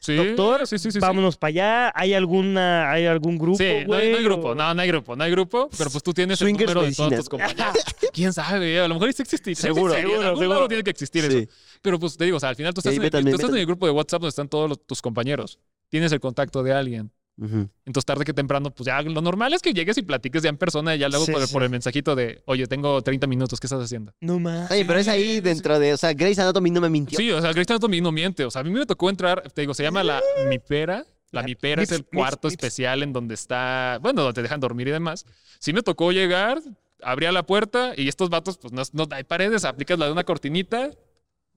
[0.00, 0.98] Sí, doctor, sí, sí, sí, sí.
[0.98, 4.10] vámonos para allá, ¿hay alguna, hay algún grupo, Sí, no hay, güey?
[4.12, 6.40] no hay grupo, o- no, no hay grupo, no hay grupo, pero pues tú tienes
[6.42, 7.74] el número de todos tus compañeros.
[8.12, 8.80] ¿Quién sabe?
[8.80, 9.54] A lo mejor sí existe.
[9.54, 10.54] Seguro, sí, seguro, en algún seguro.
[10.58, 11.38] lado tiene que existir Sí.
[11.38, 11.50] eso.
[11.82, 13.36] Pero pues te digo, o sea, al final tú estás, Sí, en, el, métanme, tú
[13.36, 13.60] estás en métanme.
[13.60, 15.58] el grupo de WhatsApp donde están todos los- tus compañeros.
[15.88, 17.10] Tienes el contacto de alguien.
[17.38, 17.68] Ujú.
[17.84, 20.56] Entonces, tarde que temprano, pues ya lo normal es que llegues y platiques ya en
[20.56, 21.52] persona y ya luego Sí, por, el- sí.
[21.52, 24.14] por el mensajito de, oye, tengo 30 minutos, ¿qué estás haciendo?
[24.20, 24.70] No más.
[24.70, 27.18] Oye, pero es ahí dentro de, o sea, Grey's Anatomy no me mintió.
[27.18, 28.44] Sí, o sea, Grey's Anatomy no miente.
[28.44, 31.04] O sea, a mí me tocó entrar, te digo, se llama la Mipera.
[31.32, 32.64] La Mipera es el cuarto Mips- Mips.
[32.64, 35.26] especial en donde está, bueno, donde te dejan dormir y demás.
[35.58, 36.58] Sí me tocó llegar,
[37.02, 40.24] abría la puerta y estos vatos, pues no, no hay paredes, aplicas la de una
[40.24, 40.90] cortinita,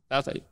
[0.09, 0.43] dabas ahí,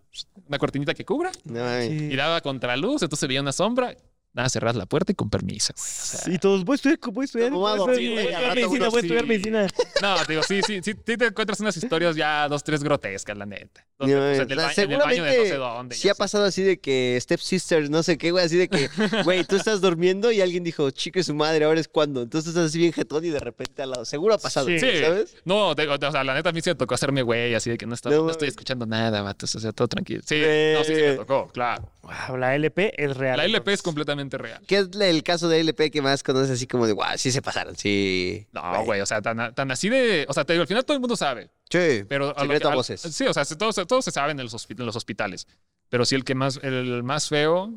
[0.48, 3.96] una cortinita que cubra No y daba contraluz, entonces veía una sombra.
[4.38, 5.84] Nada, cerras la puerta y con permiso, güey.
[5.84, 5.92] O
[6.24, 9.26] sea, Y todos, voy a estudiar, voy a estudiar, voy a medicina, voy a estudiar
[9.26, 9.68] medicina.
[10.04, 13.48] No, digo, sí, sí, sí, sí te encuentras unas historias ya dos, tres grotescas, la
[13.48, 13.84] neta.
[13.98, 15.58] Donde, No, pues, o en, el sea, ba- en el baño de no sé seguramente
[15.58, 15.96] dónde.
[15.96, 18.90] Sí ha pasado así de que Step Sisters, no sé qué, güey, así de que,
[19.24, 22.22] güey, tú estás durmiendo y alguien dijo, chique su madre, ahora es cuando.
[22.22, 24.06] Entonces estás así bien jetón y de repente al lado.
[24.06, 24.78] Seguro ha pasado, Sí.
[24.80, 25.36] ¿sabes?
[25.46, 27.78] No, te- o sea, la neta a mí sí me tocó hacerme güey, así de
[27.80, 28.34] que no, está- No no mames.
[28.36, 30.22] estoy escuchando nada, vatos, o sea, todo tranquilo.
[30.24, 30.76] Sí, Eh.
[30.78, 31.90] no, sí, sí me tocó, claro.
[32.04, 33.36] Wow, la LP es real.
[33.38, 34.27] La LP es entonces.
[34.30, 34.62] Completamente real.
[34.68, 37.42] ¿Qué es el caso de LP que más conoces así como de, guau, sí se
[37.42, 38.48] pasaron, sí.
[38.52, 40.26] No, güey, o sea, tan, tan así de...
[40.30, 42.04] O sea, te digo, al final todo el mundo sabe, Sí.
[42.08, 42.36] pero...
[42.38, 43.02] a Secreto que- a al- voces.
[43.02, 45.48] Sí, o sea, se- todos, todos se saben en los, en los hospitales,
[45.90, 47.74] pero sí el que más, el más feo...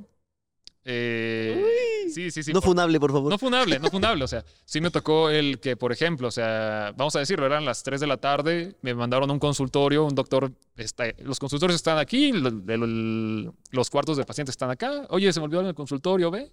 [0.84, 2.52] eh, sí, sí, sí.
[2.52, 3.30] no funable, por favor.
[3.30, 4.24] No funable, no funable.
[4.24, 7.64] O sea, sí me tocó el que, por ejemplo, o sea, vamos a decirlo, eran
[7.64, 11.76] las 3 de la tarde, me mandaron a un consultorio, un doctor, está, los consultorios
[11.76, 15.06] están aquí, los cuartos de pacientes están acá.
[15.10, 16.52] Oye, se me olvidó en el consultorio, ve.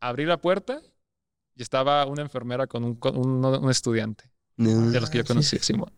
[0.00, 0.80] Abrí la puerta
[1.54, 4.24] y estaba una enfermera con un, con un- un estudiante
[4.56, 4.90] No.
[4.90, 5.92] de los que yo conocí, Simón.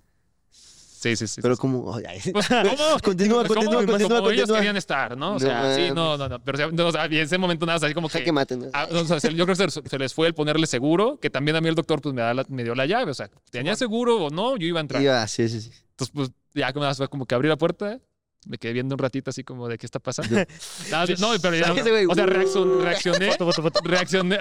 [1.04, 1.40] Sí, sí, sí.
[1.42, 1.60] Pero sí.
[1.60, 2.18] como, ay.
[2.32, 2.98] Pues, ¿cómo?
[3.02, 3.70] Continúa, Pues, ¿cómo?
[3.70, 4.56] continúa, Pues, continúa, como ellos continúa.
[4.58, 5.30] querían estar, ¿no?
[5.30, 5.94] O No sea, sí, mames.
[5.94, 6.42] no, no, no.
[6.42, 8.18] Pero o sea, no, o sea, en ese momento nada, así como que...
[8.18, 8.66] Jaque mate, ¿no?
[8.72, 11.28] Ah, o sea, se- yo creo que se, se les fue el ponerle seguro, que
[11.30, 13.10] también a mí el doctor pues me, da la- me dio la llave.
[13.10, 15.02] O sea, tenía seguro o no, yo iba a entrar.
[15.02, 15.70] Iba, sí, sí, sí.
[15.90, 17.98] Entonces, pues ya como, fue como que abrí la puerta,
[18.46, 20.36] Me quedé viendo un ratito así como de qué está pasando.
[20.90, 22.26] no, no, pero ya, o sea, uh.
[22.26, 23.28] reaccion- reaccioné,
[23.88, 24.38] reaccioné.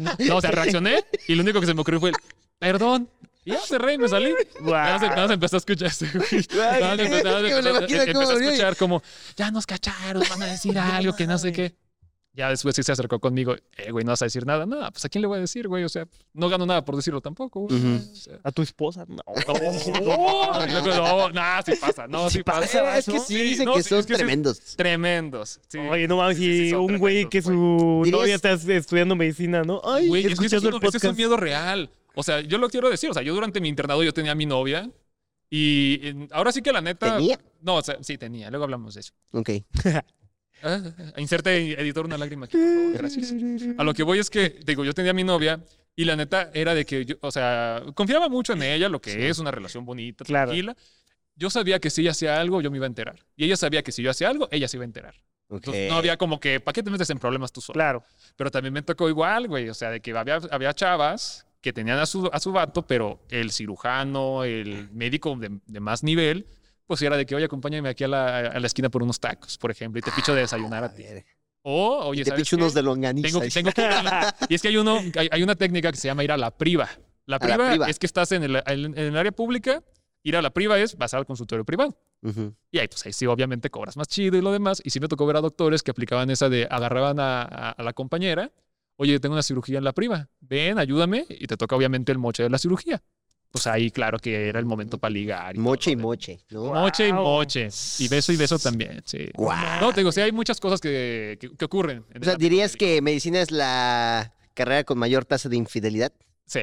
[0.00, 0.10] No.
[0.28, 2.16] No, o sea, reaccioné y lo único que se me ocurrió fue el,
[2.58, 3.08] perdón.
[3.44, 4.32] Y ya cerré y me salí.
[4.60, 6.46] Nada más, nada más empecé a escuchar ese güey.
[6.56, 9.02] Nada más nada más que a escuchar como,
[9.36, 11.74] ya nos cacharon, van a decir algo, que no sé qué.
[12.34, 14.64] Ya después sí se acercó conmigo, eh, güey, no vas a decir nada.
[14.64, 15.84] No, pues a quién le voy a decir, güey.
[15.84, 17.78] O sea, no gano nada por decirlo tampoco, güey.
[17.78, 18.10] Ujú.
[18.10, 19.04] O sea, A tu esposa.
[19.06, 19.16] No.
[19.46, 22.96] no, no, no, sí pasa, no, sí pasa.
[22.96, 24.58] Eh, es que sí, dicen no, que sí, son es que sí, tremendos.
[24.76, 25.60] Tremendos.
[25.68, 25.76] Sí.
[25.78, 27.50] Oye, no mames, Sí, sí, si son un güey que su
[28.04, 29.82] ¿Dirías- novia está estudiando medicina, ¿no?
[29.84, 31.18] Ay, Güey, es que ese es, escuchando un, el ese es un podcast.
[31.18, 31.90] miedo real.
[32.14, 33.10] O sea, yo lo quiero decir.
[33.10, 34.90] O sea, yo durante mi internado yo tenía a mi novia.
[35.50, 37.16] Y ahora sí que la neta.
[37.16, 37.38] ¿Tenía?
[37.60, 38.48] No, o sea, sí tenía.
[38.50, 39.12] Luego hablamos de eso.
[39.32, 39.50] Ok.
[40.64, 40.80] Ah,
[41.16, 42.92] inserte editor una lágrima aquí, por favor.
[42.98, 43.34] Gracias.
[43.78, 45.60] A lo que voy es que, digo, yo tenía a mi novia
[45.96, 49.28] y la neta era de que yo, o sea, confiaba mucho en ella, lo que
[49.28, 50.50] es una relación bonita, Claro.
[50.52, 50.76] tranquila.
[51.34, 53.18] Yo sabía que si ella hacía algo, yo me iba a enterar.
[53.34, 55.14] Y ella sabía que si yo hacía algo, ella se iba a enterar.
[55.48, 55.56] Ok.
[55.56, 57.74] Entonces, no había como que, ¿para qué te metes en problemas tú solo?
[57.74, 58.04] Claro.
[58.36, 59.68] Pero también me tocó igual, güey.
[59.68, 63.20] O sea, de que había, había chavas que tenían a su, a su vato, pero
[63.30, 66.46] el cirujano, el médico de, de más nivel,
[66.86, 69.56] pues era de que, oye, acompáñame aquí a la, a la esquina por unos tacos,
[69.58, 71.04] por ejemplo, y te picho de desayunar a ti.
[71.62, 72.62] O, oye, Te ¿sabes picho qué?
[72.64, 73.28] unos de longaniza.
[73.28, 75.54] Tengo, que- tengo que ir a la- Y es que hay, uno, hay, hay una
[75.54, 76.88] técnica que se llama ir a la priva.
[77.24, 77.88] La A la priva, priva.
[77.88, 79.82] es que estás en el, en el área pública.
[80.24, 81.96] Ir a la priva es vas al consultorio privado.
[82.22, 82.52] Ujú.
[82.72, 84.82] Y ahí, pues ahí sí, obviamente cobras más chido y lo demás.
[84.84, 87.92] Y sí me tocó ver a doctores que aplicaban esa de agarraban a- a la
[87.92, 88.50] compañera.
[88.96, 90.28] Oye, tengo una cirugía en la priva.
[90.40, 91.26] Ven, ayúdame.
[91.28, 93.02] Y te toca, obviamente, el moche de la cirugía.
[93.50, 95.56] Pues ahí, claro que era el momento para ligar.
[95.58, 96.72] Moche y moche, ¿no?
[96.72, 97.68] Moche y moche.
[97.98, 99.02] Y beso y beso también.
[99.04, 99.28] Sí.
[99.34, 99.80] Guau.
[99.80, 102.04] No, te digo, sí, hay muchas cosas que, que, que ocurren.
[102.14, 106.12] en O sea, ¿dirías que medicina es la carrera con mayor tasa de infidelidad?
[106.46, 106.60] Sí.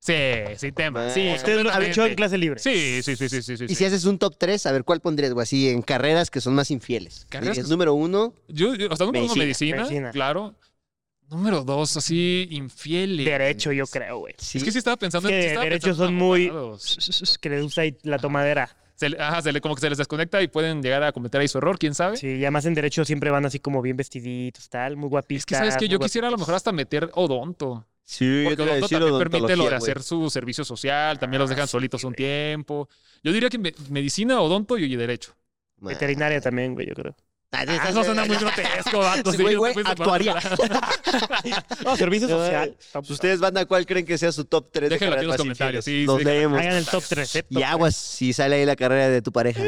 [0.00, 0.14] Sí,
[0.56, 1.10] sin tema.
[1.10, 1.36] Sí, Bueno.
[1.36, 2.60] Ustedes lo han hecho en clase libre.
[2.60, 3.56] Sí, sí, sí, sí, sí.
[3.56, 3.74] sí, Y sí.
[3.74, 5.42] si haces un top 3, a ver, ¿cuál pondrías, güey?
[5.42, 7.26] Así, en carreras que son más infieles.
[7.28, 10.10] Carreras Dirías, que- número uno, Yo, yo- o sea, número uno, medicina.
[10.12, 10.54] claro.
[11.30, 13.26] Número dos, así, infieles.
[13.26, 14.34] Derecho, yo creo, güey.
[14.38, 14.58] sí.
[14.58, 16.50] Es que sí estaba pensando Es en que sí derechos son muy-.
[17.40, 18.74] Que les gusta ahí la tomadera.
[18.94, 21.46] Se ajá, se le- como que se les desconecta y pueden llegar a cometer ahí
[21.46, 22.16] su error, quién sabe.
[22.16, 25.42] Sí, y además en derecho siempre van así como bien vestiditos, tal, muy guapistas.
[25.42, 27.86] Es que, ¿sabes que Yo quisiera a lo mejor hasta meter odonto.
[28.02, 31.50] Sí, yo Porque a odonto también permite lo de hacer su servicio social, también los
[31.50, 32.88] Ah, dejan sí, solitos un tiempo.
[33.22, 35.34] Yo diría que me- medicina, odonto y derecho.
[35.76, 37.14] Veterinaria también, güey, yo creo.
[37.50, 39.32] Ah, eso suena muy grotesco, vato.
[39.32, 40.34] Sí, güey, güey, actuaría.
[41.84, 42.76] No, servicio No, social.
[43.08, 45.84] Ustedes, banda, ¿cuál creen que sea su top 3 Déjenlo aquí en los comentarios.
[45.84, 46.60] Sí, Los sí, leemos.
[46.60, 47.46] Hagan el top 3, ¿eh?
[47.48, 49.62] Y aguas si sale ahí la carrera de tu pareja.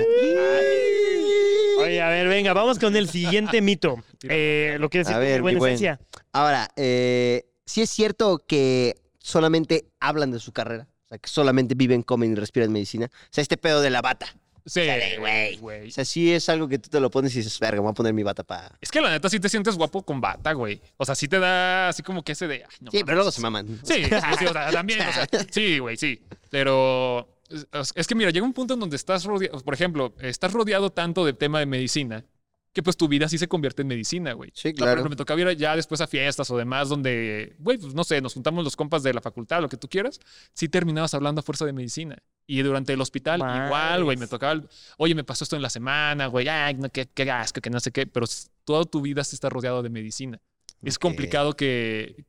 [1.79, 3.97] Oye, a ver, venga, vamos con el siguiente mito.
[4.29, 5.99] Eh, lo que decir A ver, en buena esencia.
[6.33, 10.89] Ahora, eh, ¿sí es cierto que solamente hablan de su carrera?
[11.07, 13.07] O sea, que solamente viven, comen y respiran medicina.
[13.11, 14.37] O sea, este pedo de la bata.
[14.67, 15.17] Sí, Chale,
[15.59, 15.89] güey.
[15.89, 17.91] O sea, sí es algo que tú te lo pones y dices, verga, me voy
[17.91, 18.77] a poner mi bata para...
[18.81, 20.81] Es que la neta sí te sientes guapo con bata, güey.
[20.97, 22.57] O sea, sí te da así como que ese de.
[22.57, 23.05] ay, no Sí, mames.
[23.05, 23.67] pero luego se maman.
[23.85, 26.21] Sí, sí, sí, o sea, también, o sea, sí, güey, sí.
[26.51, 30.53] Pero es, es que mira, llega un punto en donde estás rodeado, por ejemplo, estás
[30.53, 32.25] rodeado tanto del tema de medicina
[32.73, 34.51] que pues tu vida sí se convierte en medicina, güey.
[34.55, 34.93] Sí, O sea, por claro.
[34.93, 38.21] ejemplo, me tocaba ir ya después a fiestas o demás donde, güey, pues no sé,
[38.21, 40.21] nos juntamos los compas de la facultad, lo que tú quieras,
[40.55, 42.17] sí terminabas hablando a fuerza de medicina.
[42.47, 44.69] Y durante el hospital igual, güey, me tocaba, el,
[44.99, 47.81] oye, me pasó esto en la semana, güey, ay, no, qué, qué asco, que no
[47.81, 48.27] sé qué, pero
[48.65, 50.41] toda tu vida sí está rodeado de medicina.
[50.83, 52.25] Es complicado que,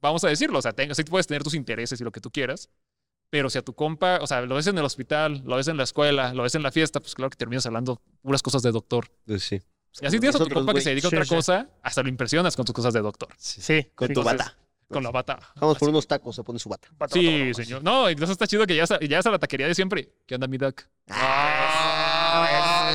[0.00, 2.30] vamos a decirlo, o sea, tengas, sí puedes tener tus intereses y lo que tú
[2.30, 2.70] quieras,
[3.28, 5.76] pero si a tu compa, o sea, lo ves en el hospital, lo ves en
[5.76, 8.72] la escuela, lo ves en la fiesta, pues claro que terminas hablando puras cosas de
[8.72, 9.10] doctor.
[9.24, 9.60] Pues sí.
[10.00, 11.34] Y así tienes a tu compa que se dedica a Sí, otra sí.
[11.34, 13.28] cosa, hasta lo impresionas con tus cosas de doctor.
[13.36, 13.90] Sí.
[13.94, 14.56] Con sí, tu entonces, bata.
[14.88, 15.38] Con la bata.
[15.56, 16.88] Vamos por unos tacos, se pone su bata.
[17.12, 17.82] Sí, señor.
[17.82, 20.12] No, incluso está chido que ya ya a la taquería de siempre.
[20.26, 20.82] ¿Qué onda, mi doc?
[21.08, 21.79] Ah,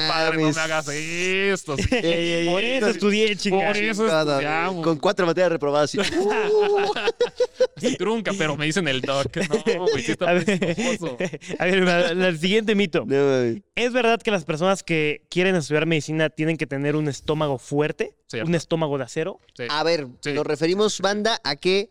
[0.08, 0.56] padre, no mames.
[0.56, 1.76] me hagas esto.
[1.78, 1.84] sí.
[1.92, 3.68] Ey, ey, Por eso no, estudié, chinga.
[3.68, 4.84] Por eso estudiamos.
[4.84, 5.92] Con cuatro materias reprobadas.
[5.92, 5.98] sí.
[7.78, 9.36] Sí, trunca, pero me dicen el doc.
[9.76, 10.50] No, güey, sí está A ver,
[11.60, 13.04] a ver, el siguiente mito.
[13.06, 13.60] No.
[13.76, 18.16] ¿Es verdad que las personas que quieren estudiar medicina tienen que tener un estómago fuerte?
[18.46, 19.40] ¿Un estómago de acero?
[19.58, 19.64] Sí.
[19.70, 20.32] A ver, Sí.
[20.34, 21.90] nos referimos, banda, a que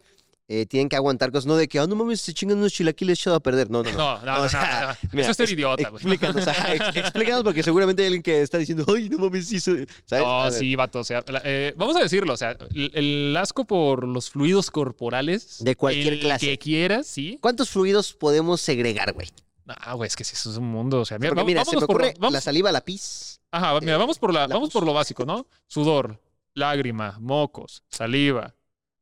[0.49, 3.19] eh, tienen que aguantar cosas, no de que, ah, no mames, se chingan unos chilaquiles
[3.19, 3.71] echado a perder.
[3.71, 4.21] No, no, no.
[4.25, 5.09] No, O sea, no.
[5.13, 6.03] mira, Eso es ser idiota, güey.
[6.03, 9.49] Explícanos, o sea, ex- explícanos porque seguramente hay alguien que está diciendo, ay, no mames,
[9.49, 10.25] sí, soy-", ¿sabes?
[10.25, 10.99] No, sí, vato.
[11.01, 12.35] O sea, eh, vamos a decirlo.
[12.35, 15.57] O sea, el, el asco por los fluidos corporales.
[15.65, 16.47] De cualquier el clase.
[16.47, 17.39] que quieras, sí.
[17.41, 19.29] ¿Cuántos fluidos podemos segregar, güey?
[19.67, 21.01] Ah, güey, es que sí, eso es un mundo.
[21.01, 23.41] O sea, mira, vamos- mira, se me por ocurre vamos- la saliva, la pis.
[23.51, 25.47] Ajá, mira, vamos por, la, la vamos por lo básico, ¿no?
[25.69, 26.21] Sudor,
[26.55, 28.54] lágrima, mocos, saliva.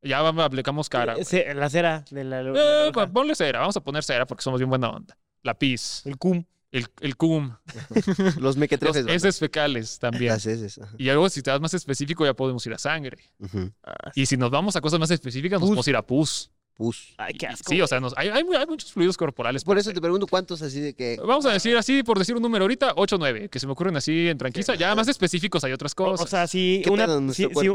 [0.02, 1.12] Ya vamos, aplicamos cara.
[1.14, 1.24] güey.
[1.24, 4.58] Se- La cera de la, Eh, la- ponle cera, vamos a poner cera porque somos
[4.60, 5.16] bien buena onda.
[5.42, 6.44] La pis, el cum.
[6.70, 7.52] el, el cum,
[7.90, 9.04] Los los mequetrefes.
[9.04, 9.12] ¿no?
[9.12, 10.32] heces fecales también.
[10.32, 10.78] Las heces.
[10.78, 10.92] ajá.
[10.98, 13.18] Y luego, si te das más específico, ya podemos ir a sangre.
[13.38, 13.70] Ujú.
[14.14, 16.50] Y si nos vamos a cosas más específicas, nos podemos ir a pus.
[16.74, 17.12] Pus.
[17.18, 17.70] Ay, qué asco.
[17.70, 19.62] Sí, o sea, nos- hay, hay, hay muchos fluidos corporales.
[19.62, 21.18] Por eso te pregunto cuántos así de que.
[21.22, 23.72] Vamos a decir así, por decir un número ahorita, 8 o 9, que se me
[23.74, 24.74] ocurren así en tranquisa.
[24.74, 26.24] Ya más específicos hay otras cosas.
[26.24, 27.06] o sea, si ¿Qué una,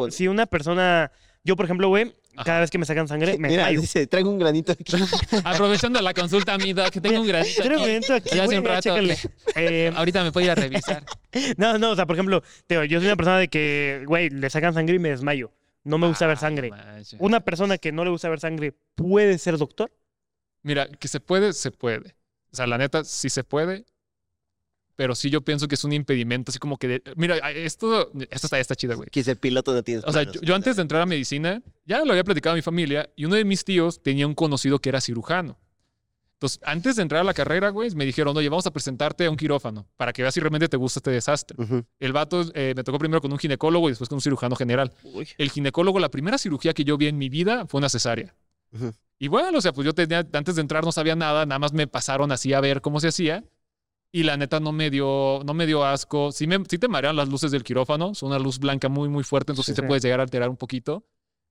[0.10, 1.12] si una persona,
[1.48, 2.14] yo por ejemplo, güey,
[2.46, 3.82] cada vez que me sacan sangre, me Mira, desmayo.
[3.82, 4.84] dice, traigo un granito aquí.
[5.44, 7.90] Aprovechando la consulta, mi doc, que tengo un granito Traigo un aquí.
[7.92, 9.18] granito aquí, Ya hace güey, un mira, rato chécale.
[9.56, 11.04] Eh, Ahorita me puedo ir a revisar.
[11.58, 14.30] no, no, o sea, por ejemplo, te digo, yo soy una persona de que, güey,
[14.30, 15.52] le sacan sangre y me desmayo.
[15.84, 16.70] No me gusta ver Ah, sangre.
[16.70, 17.16] manches.
[17.20, 19.90] Una persona que no le gusta ver sangre puede ser doctor.
[20.62, 22.16] Mira, que se puede, se puede.
[22.52, 23.86] O sea, la neta, sí se puede.
[24.98, 26.88] Pero sí yo pienso que es un impedimento, así como que...
[26.88, 29.08] de- mira, esto, esto está, está chido, güey.
[29.10, 30.02] Que piloto no tiene.
[30.06, 32.64] O sea, yo, yo antes de entrar a medicina, ya lo había platicado a mi
[32.64, 35.60] familia, y uno de mis tíos tenía un conocido que era cirujano.
[36.34, 39.30] Entonces, antes de entrar a la carrera, güey, me dijeron, oye, vamos a presentarte a
[39.30, 41.58] un quirófano para que veas si realmente te gusta este desastre.
[42.00, 44.94] El vato eh, me tocó primero con un ginecólogo y después con un cirujano general.
[45.04, 45.28] Uy.
[45.38, 48.36] El ginecólogo, la primera cirugía que yo vi en mi vida fue una cesárea.
[48.72, 48.94] Ujú.
[49.20, 51.74] Y bueno, o sea, pues yo tenía, antes de entrar no sabía nada, nada más
[51.74, 53.44] me pasaron así a ver cómo se hacía.
[54.18, 56.32] Y la neta no me dio, no me dio asco.
[56.32, 59.24] Sí, me, sí te marean las luces del quirófano, son una luz blanca muy, muy
[59.24, 59.88] fuerte, entonces Sí, sí te sí.
[59.88, 61.06] puedes llegar a alterar un poquito,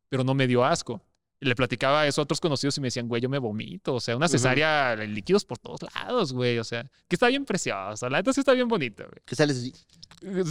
[0.08, 1.00] pero no me dio asco.
[1.38, 3.94] Y le platicaba eso a otros conocidos y me decían, güey, yo me vomito.
[3.94, 6.58] O sea, una cesárea, líquidos por todos lados, güey.
[6.58, 8.08] O sea, que está bien preciosa.
[8.08, 9.20] La neta sí está bien bonita, güey.
[9.24, 9.72] Que sales así.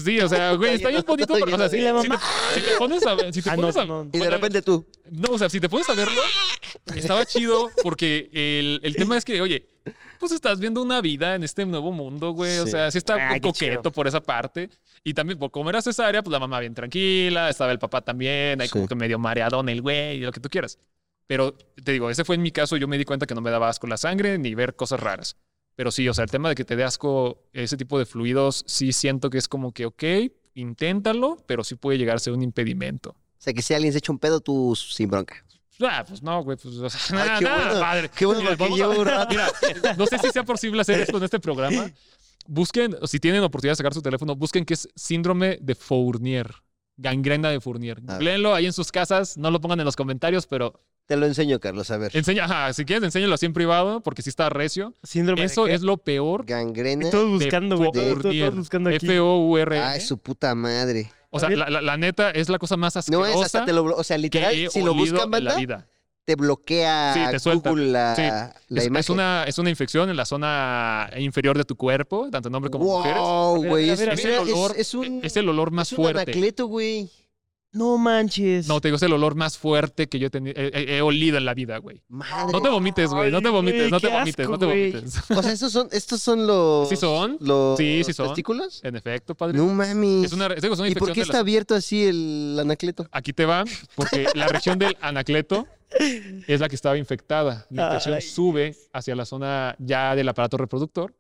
[0.06, 1.78] Sí, o sea, güey, está bien bonito, pero o sea, la si
[2.10, 2.18] te,
[2.54, 4.08] si te pones a ver, si te Ah, no, pones a- no.
[4.14, 4.86] Y de repente tú.
[5.12, 6.22] no, o sea, si te pones a verlo,
[6.96, 9.68] estaba chido porque el, el tema es que, oye,
[10.20, 12.60] pues estás viendo una vida en este nuevo mundo, güey.
[12.60, 13.92] O sea, sí está coqueto chido.
[13.92, 14.70] por esa parte.
[15.04, 18.62] Y también, por como era cesárea, pues la mamá bien tranquila, estaba el papá también,
[18.62, 20.80] ahí como que medio mareadón el güey, y lo que tú quieras.
[21.28, 23.52] Pero te digo, ese fue en mi caso, yo me di cuenta que no me
[23.52, 25.38] daba asco la sangre ni ver cosas raras.
[25.76, 28.64] Pero sí, o sea, el tema de que te dé asco ese tipo de fluidos,
[28.68, 30.04] sí siento que es como que, ok,
[30.54, 33.12] inténtalo, pero sí puede llegar a ser un impedimento.
[33.12, 35.45] O sea, que si alguien se echa un pedo, tú sin bronca.
[35.82, 38.10] Ah, pues no, güey, pues o sea, Ay, nada, qué nada, bueno, padre.
[38.16, 39.28] qué bueno, Mira, llevo a- rato.
[39.30, 41.92] Mira, no sé si sea posible hacer esto en este programa.
[42.48, 46.54] Busquen, o si tienen oportunidad de sacar su teléfono, busquen qué es síndrome de Fournier.
[46.98, 47.98] Gangrena de Fournier.
[47.98, 48.12] A ver.
[48.18, 51.60] Googleenlo ahí en sus casas, no lo pongan en los comentarios, pero Te lo enseño,
[51.60, 52.16] Carlos, a ver.
[52.16, 54.94] enseña, ajá, si quieres, enséñalo así en privado, porque sí está recio.
[55.04, 56.46] Síndrome de Eso es lo peor.
[56.46, 57.10] Gangrena.
[57.10, 57.92] Todos buscando, güey.
[57.92, 59.06] Todos, buscando aquí.
[59.08, 59.80] F-O-U-R.
[59.82, 61.12] Ay, su puta madre.
[61.36, 63.74] O sea, la, la- la neta es la cosa más No asquerosa es hasta te
[63.74, 65.88] lo O sea, que literal, he si lo buscan, en la banda, vida.
[66.26, 67.70] te bloquea Sí, te suelta.
[67.70, 68.22] Google la, Sí.
[68.22, 69.00] la es, imagen.
[69.00, 72.72] es una, es una infección en la zona inferior de tu cuerpo, tanto en hombre
[72.72, 73.18] como mujeres.
[73.20, 73.90] Wow, güey.
[73.90, 74.08] Es, Es
[75.24, 76.22] es el olor más es un fuerte.
[76.22, 77.10] anacleto, güey.
[77.76, 78.68] No manches.
[78.68, 81.46] No, te digo, es el olor más fuerte que yo he, he- he- olido en
[81.46, 82.02] la vida, güey.
[82.08, 82.52] Madre.
[82.54, 83.32] No te vomites, güey.
[83.32, 85.16] No te vomites, no te vomites, asco, no te vomites.
[85.38, 86.88] O sea, estos son, estos son los.
[86.90, 87.38] ¿Sí son?
[87.42, 88.28] Los Sí, sí son.
[88.28, 88.80] testículos.
[88.84, 89.58] En efecto, padre.
[89.58, 90.26] No mames.
[90.26, 93.08] Es una, es una ¿Y por qué está abierto así el anacleto?
[93.12, 93.64] Aquí te va,
[93.96, 95.68] porque la región del anacleto
[96.48, 97.66] es la que estaba infectada.
[97.70, 98.22] La infección Ay.
[98.22, 101.14] sube hacia la zona ya del aparato reproductor.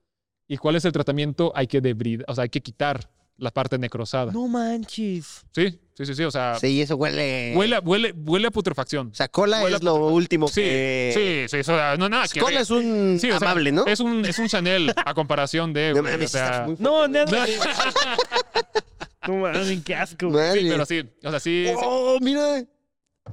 [0.47, 1.51] ¿Y cuál es el tratamiento?
[1.55, 4.31] Hay que debridar, o sea, hay que quitar la parte necrosada.
[4.31, 5.43] No manches.
[5.53, 6.23] Sí, sí, sí, sí.
[6.23, 7.53] O sea, Sí, eso huele.
[7.55, 9.09] Huele, huele, huele a putrefacción.
[9.11, 11.11] O sea, cola huele es lo último Sí, que.
[11.13, 11.57] sí, sí.
[11.59, 13.85] eso, no, nada que Cola es un Sí, o sea, amable, ¿no?
[13.85, 15.93] Es un, es un Chanel a comparación de.
[15.93, 17.07] No mames, o sea, estás muy No.
[19.27, 20.29] No mames, qué asco.
[20.29, 20.61] Madre.
[20.61, 21.03] sí, pero sí.
[21.23, 21.65] O sea, sí.
[21.67, 21.73] sí.
[21.77, 22.63] Oh, mira.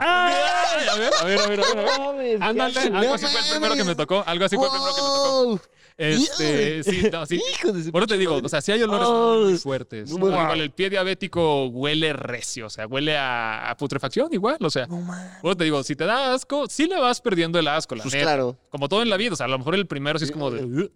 [0.00, 0.32] ¡Ah!
[0.72, 2.42] A ver, a ver, a ver, a ver.
[2.42, 4.24] Ándale, algo así fue el primero que me tocó.
[4.26, 5.60] Algo así fue el primero que me tocó.
[5.96, 7.40] Este, sí, no, sí.
[7.52, 9.40] Hijo de su Bueno, te digo, o sea, sí hay olores Oh.
[9.44, 10.10] muy fuertes.
[10.10, 14.70] No Igual el pie diabético huele recio, o sea, huele a, a putrefacción igual, o
[14.70, 14.86] sea.
[14.86, 14.96] No.
[15.42, 18.14] Bueno, te digo, si te da asco, sí le vas perdiendo el asco, la Pues
[18.14, 18.24] neta.
[18.26, 18.56] claro.
[18.70, 20.50] Como todo en la vida, o sea, a lo mejor el primero sí es como
[20.50, 20.90] de...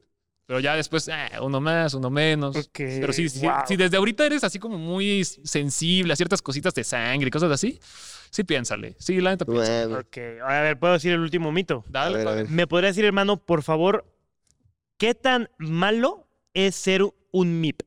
[0.48, 2.54] Pero ya después, eh, uno más, uno menos.
[2.54, 3.54] Ok, Pero sí, sí, wow.
[3.66, 7.50] si desde ahorita eres así como muy sensible a ciertas cositas de sangre y cosas
[7.50, 7.80] así,
[8.30, 8.94] sí piénsale.
[8.96, 9.86] Sí, la neta piensa.
[9.88, 10.16] Bueno, Ok,
[10.46, 11.84] a ver, ¿puedo decir el último mito?
[11.88, 12.48] Dale, A ver, a ver.
[12.48, 14.04] ¿Me podría decir, hermano, por favor,
[14.98, 17.82] qué tan malo es ser un MIP?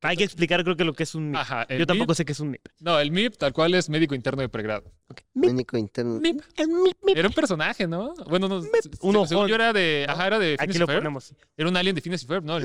[0.00, 1.36] Hay que explicar, creo que lo que es un MIP.
[1.40, 1.66] Ajá.
[1.76, 2.68] Yo tampoco MIP- sé qué es un MIP.
[2.78, 4.92] No, el MIP tal cual es médico interno de pregrado.
[5.34, 6.20] médico interno.
[6.20, 6.40] MIP.
[6.56, 7.16] El MIP, MIP.
[7.18, 8.14] Era un personaje, ¿no?
[8.28, 8.56] Bueno, no,
[9.00, 10.12] Un según yo era de, ¿No?
[10.12, 10.98] ajá, era de Aquí Phineas lo Ferb.
[11.00, 11.34] ponemos.
[11.56, 12.56] Era un alien de Phineas y Ferb, ¿no?
[12.56, 12.60] Ah,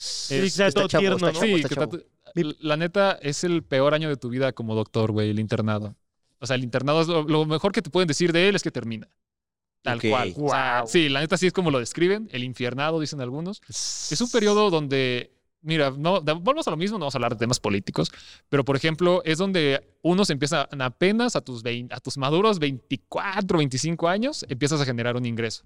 [0.00, 1.32] Sí, Es- está todo chavo, tierno, está ¿no?
[1.32, 1.98] chavo, Sí, está tanto-
[2.60, 5.96] la neta es el peor año de tu vida como doctor, güey, el internado.
[6.38, 8.62] O sea, el internado es lo, lo mejor que te pueden decir de él es
[8.62, 9.08] que termina.
[9.90, 10.34] Tal cual.
[10.36, 10.88] O sea, Wow.
[10.88, 13.60] sí, la neta sí es como lo describen, el infiernado, dicen algunos.
[13.68, 15.32] Es un periodo donde,
[15.62, 18.10] mira, no, volvemos a lo mismo, no vamos a hablar de temas políticos,
[18.48, 22.58] pero por ejemplo, es donde uno se empieza apenas a tus, 20 a tus maduros
[22.58, 25.64] 24, 25 años, empiezas a generar un ingreso,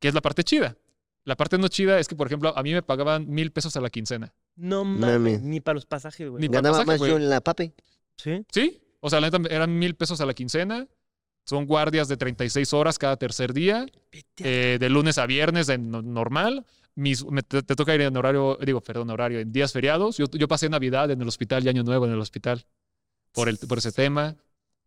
[0.00, 0.76] que es la parte chida.
[1.24, 3.82] La parte no chida es que, por ejemplo, a mí me pagaban mil pesos a
[3.82, 4.32] la quincena.
[4.56, 5.42] No Mames.
[5.42, 6.40] ni para los pasajes, güey.
[6.40, 7.74] Ni para Ganaba pasaje, más yo en la pape.
[8.16, 8.44] ¿Sí?
[8.50, 10.88] Sí, o sea, la neta eran mil pesos a la quincena.
[11.48, 13.86] Son guardias de 36 horas cada tercer día,
[14.36, 16.66] eh, de lunes a viernes en normal.
[16.94, 20.18] Mis, me- te, te toca ir en horario, digo, perdón, horario, en días feriados.
[20.18, 22.66] Yo, yo pasé Navidad en el hospital y Año Nuevo en el hospital
[23.32, 24.36] por, el, por ese tema.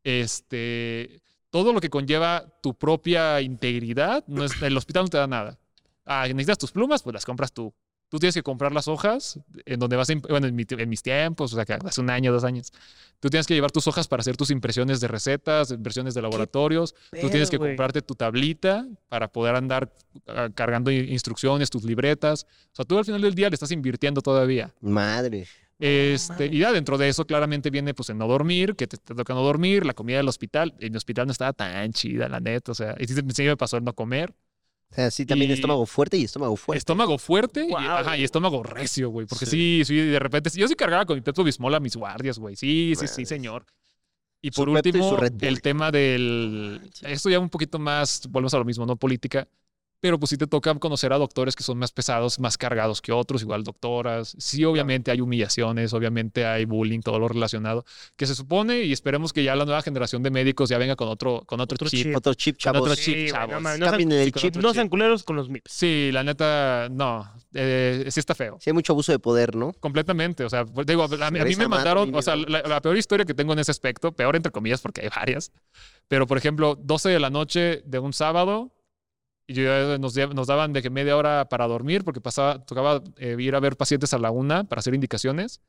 [0.04, 5.28] Este, todo lo que conlleva tu propia integridad, no es, el hospital no te da
[5.28, 5.58] nada.
[6.06, 7.74] Ah, necesitas tus plumas, pues las compras tú.
[8.12, 11.02] Tú tienes que comprar las hojas en donde vas a, bueno, en, mi- en mis
[11.02, 12.74] tiempos, o sea, que hace un año, dos años.
[13.22, 16.94] Tú tienes que llevar tus hojas para hacer tus impresiones de recetas, impresiones de laboratorios.
[17.22, 19.94] Tú tienes que comprarte tu tablita para poder andar
[20.28, 22.46] ah, cargando instrucciones, tus libretas.
[22.74, 24.74] O sea, tú al final del día le estás invirtiendo todavía.
[24.82, 25.48] Madre.
[25.80, 29.16] Este, y ya dentro de eso claramente viene pues el no dormir, que te, te
[29.16, 30.76] toca no dormir, la comida del hospital.
[30.80, 32.72] En el hospital no estaba tan chida, la neta.
[32.72, 34.34] O sea, y sí, sí me pasó el no comer.
[34.92, 36.78] O sea, sí, también Y- estómago fuerte y estómago fuerte.
[36.80, 37.98] Estómago fuerte y, Guau.
[37.98, 39.26] ajá, y estómago recio, güey.
[39.26, 39.84] Porque sí.
[39.86, 40.50] sí, de repente.
[40.54, 42.56] Yo sí cargaba con mi Pepto Bismol a mis guardias, güey.
[42.58, 43.66] Sí, sí, sí, señor.
[44.42, 46.82] Y Su por su último, el tema del.
[47.04, 49.48] Esto ya un poquito más, volvemos a lo mismo, no política.
[50.02, 53.12] Pero pues sí te toca conocer a doctores que son más pesados, más cargados que
[53.12, 54.36] otros, igual doctoras.
[54.40, 57.86] Sí, obviamente hay humillaciones, obviamente hay bullying, todo lo relacionado.
[58.16, 61.08] Que se supone y esperemos que ya la nueva generación de médicos ya venga con
[61.08, 62.08] otro, con otro, Otro chip.
[62.08, 62.16] chip.
[62.18, 63.00] Otro chip, Con otro chavos.
[63.00, 63.54] chip, Sí, chavos.
[63.54, 64.50] no mames, no sean- el chip.
[64.50, 65.72] otro No sean culeros con los MIPS.
[65.72, 67.32] Sí, la neta, no.
[67.54, 68.58] Eh, sí está feo.
[68.60, 69.72] Sí, hay mucho abuso de poder, ¿no?
[69.74, 72.82] Completamente, o sea, pues, digo, a mí, a mí me mandaron, o sea, la, la
[72.82, 75.52] peor historia que tengo en ese aspecto, peor entre comillas porque hay varias,
[76.08, 78.72] pero por ejemplo, 12 de la noche de un sábado,
[79.48, 83.36] y yo, nos, nos daban de que media hora para dormir porque pasaba, tocaba eh,
[83.40, 85.62] ir a ver pacientes a la una para hacer indicaciones,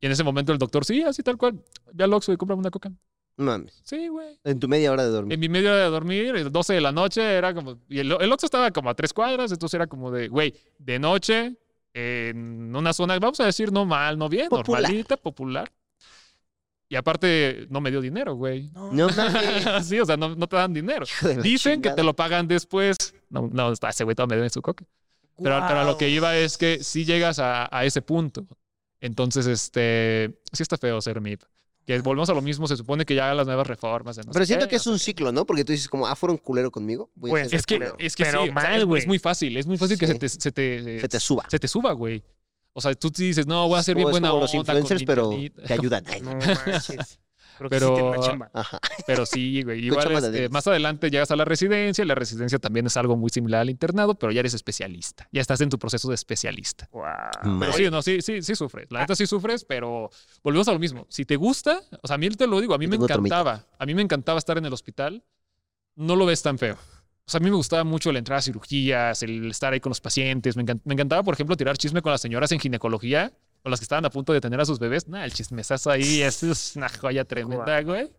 [0.00, 2.56] y en ese momento el doctor, sí, así tal cual, ve al Oxxo y compra
[2.56, 2.90] una coca.
[3.38, 3.80] No mames.
[3.84, 4.38] Sí, güey.
[4.44, 5.34] En tu media hora de dormir.
[5.34, 7.78] En mi media hora de dormir, el 12 de la noche, era como.
[7.88, 10.98] Y el, el Oxxo estaba como a tres cuadras, entonces era como de, güey, de
[10.98, 11.54] noche,
[11.92, 14.82] en una zona, vamos a decir, no mal, no bien, Popular.
[14.82, 15.70] normalita, popular.
[16.88, 18.70] Y aparte, no me dio dinero, güey.
[18.92, 19.86] No mames.
[19.86, 21.04] sí, o sea, no, no te dan dinero.
[21.42, 22.96] Dicen que te lo pagan después.
[23.28, 24.84] No, no, ese güey todavía me debe su coca.
[25.38, 28.46] Pero, pero a lo que iba es que si llegas a, a ese punto.
[29.00, 31.42] Entonces, este, sí está feo ser MIP.
[31.86, 34.16] Que volvemos a lo mismo, se supone que ya las nuevas reformas.
[34.24, 35.44] no Pero siento qué, que es no un ciclo, ¿no?
[35.44, 37.10] Porque tú dices como, ah, fueron culero conmigo.
[37.14, 37.96] Voy a Pues, ser Es que, culero.
[37.98, 39.02] es que Pero sí, o sea, mal, es- güey.
[39.02, 40.18] es muy fácil, es muy fácil que se Sí.
[40.18, 41.44] te, se te, Se te suba.
[41.48, 42.24] se te suba, güey.
[42.78, 45.30] O sea, tú dices, no, voy a ser bien buena como los influencers, pero
[45.66, 46.04] te ayudan.
[46.06, 47.18] Ay, No manches.
[47.58, 48.50] Pero, que sí Pero- tiene una chamba.
[49.06, 49.86] Pero sí, güey.
[49.86, 52.04] Igual este, más adelante llegas a la residencia.
[52.04, 55.26] La residencia también es algo muy similar al internado, pero ya eres especialista.
[55.32, 56.86] Ya estás en tu proceso de especialista.
[56.92, 57.58] Wow.
[57.58, 58.88] Pero sí, no, sí, sí, sí sufres.
[58.90, 60.10] La neta sí sufres, pero
[60.42, 61.06] volvemos a lo mismo.
[61.08, 63.64] Si te gusta, o sea, a mí te lo digo, a mí Yo me encantaba.
[63.78, 65.24] A mí me encantaba estar en el hospital.
[65.94, 66.76] No lo ves tan feo.
[67.26, 69.90] O sea, a mí me gustaba mucho el entrar a cirugías, el estar ahí con
[69.90, 70.56] los pacientes.
[70.56, 73.80] Me, encan- me encantaba, por ejemplo, tirar chisme con las señoras en ginecología, con las
[73.80, 75.08] que estaban a punto de tener a sus bebés.
[75.08, 78.10] Nah, el chismesazo ahí es, es una joya tremenda, güey.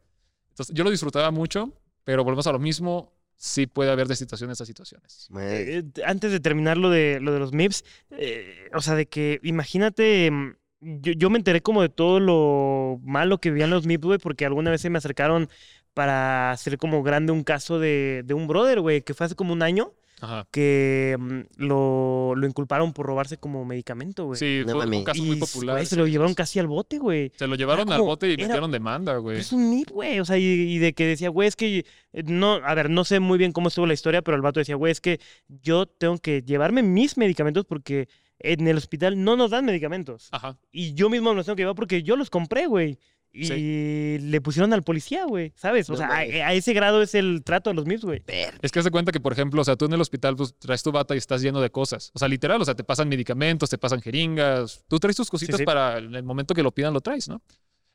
[0.50, 1.72] Entonces, yo lo disfrutaba mucho,
[2.04, 3.14] pero volvemos a lo mismo.
[3.40, 5.28] Sí puede haber de situaciones a situaciones.
[5.30, 5.78] Madre.
[5.78, 9.40] Eh, antes de terminar lo de, lo de los MIPS, eh, o sea, de que
[9.44, 14.06] imagínate, mm, yo, yo me enteré como de todo lo malo que vivían los MIPS,
[14.06, 15.50] güey, porque alguna vez se me acercaron
[15.98, 19.52] para hacer como grande un caso de, de un brother, güey, que fue hace como
[19.52, 20.48] un año, Ajá.
[20.52, 24.38] que mm, lo, lo inculparon por robarse como medicamento, güey.
[24.38, 25.84] Sí, No fue un caso muy Y, popular.
[25.88, 27.32] se lo llevaron casi al bote, güey.
[27.36, 29.40] Se lo llevaron Era al como- bote y era- metieron demanda, güey.
[29.40, 30.20] Es un MIP, güey.
[30.20, 31.80] O sea, y, y de que decía, güey, es que
[32.14, 34.60] eh, no, a ver, no sé muy bien cómo estuvo la historia, pero el vato
[34.60, 38.08] decía, güey, es que yo tengo que llevarme mis medicamentos porque
[38.40, 40.30] en el hospital no nos dan medicamentos.
[40.32, 40.60] Ajá.
[40.72, 43.00] Y yo mismo me los tengo que llevar porque yo los compré, güey.
[43.38, 44.18] Y Sí.
[44.22, 45.90] le pusieron al policía, güey, ¿sabes?
[45.90, 48.24] O No sea, a, ese grado es el trato de los MIPS, güey.
[48.62, 50.82] Es que hace cuenta que, por ejemplo, o sea, tú en el hospital pues, traes
[50.82, 52.12] tu bata y estás lleno de cosas.
[52.16, 54.84] O sea, literal, o sea, te pasan medicamentos, te pasan jeringas.
[54.88, 55.66] Tú traes tus cositas sí.
[55.66, 57.42] para el momento que lo pidan, lo traes, ¿no?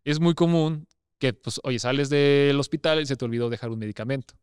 [0.04, 0.86] Es muy común
[1.18, 4.34] que, pues, oye, sales del hospital y se te olvidó dejar un medicamento.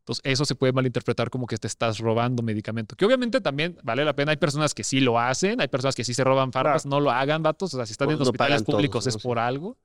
[0.00, 2.94] Entonces, eso se puede malinterpretar como que te estás robando medicamento.
[2.94, 4.32] Que obviamente también vale la pena.
[4.32, 7.10] Hay personas que sí lo hacen, hay personas que sí se roban farmas, no lo
[7.10, 7.72] hagan, vatos.
[7.72, 9.78] O sea, si están en Pues no hospitales todos, públicos es por algo.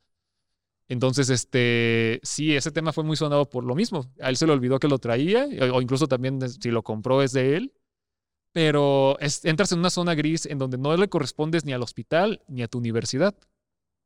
[0.90, 4.12] Entonces, este, sí, ese tema fue muy sonado por lo mismo.
[4.20, 7.22] A él se le olvidó que lo traía, o o incluso también si lo compró
[7.24, 7.74] es de él.
[8.52, 12.42] Pero es- entras en una zona gris en donde no le correspondes ni al hospital
[12.48, 13.36] ni a tu universidad.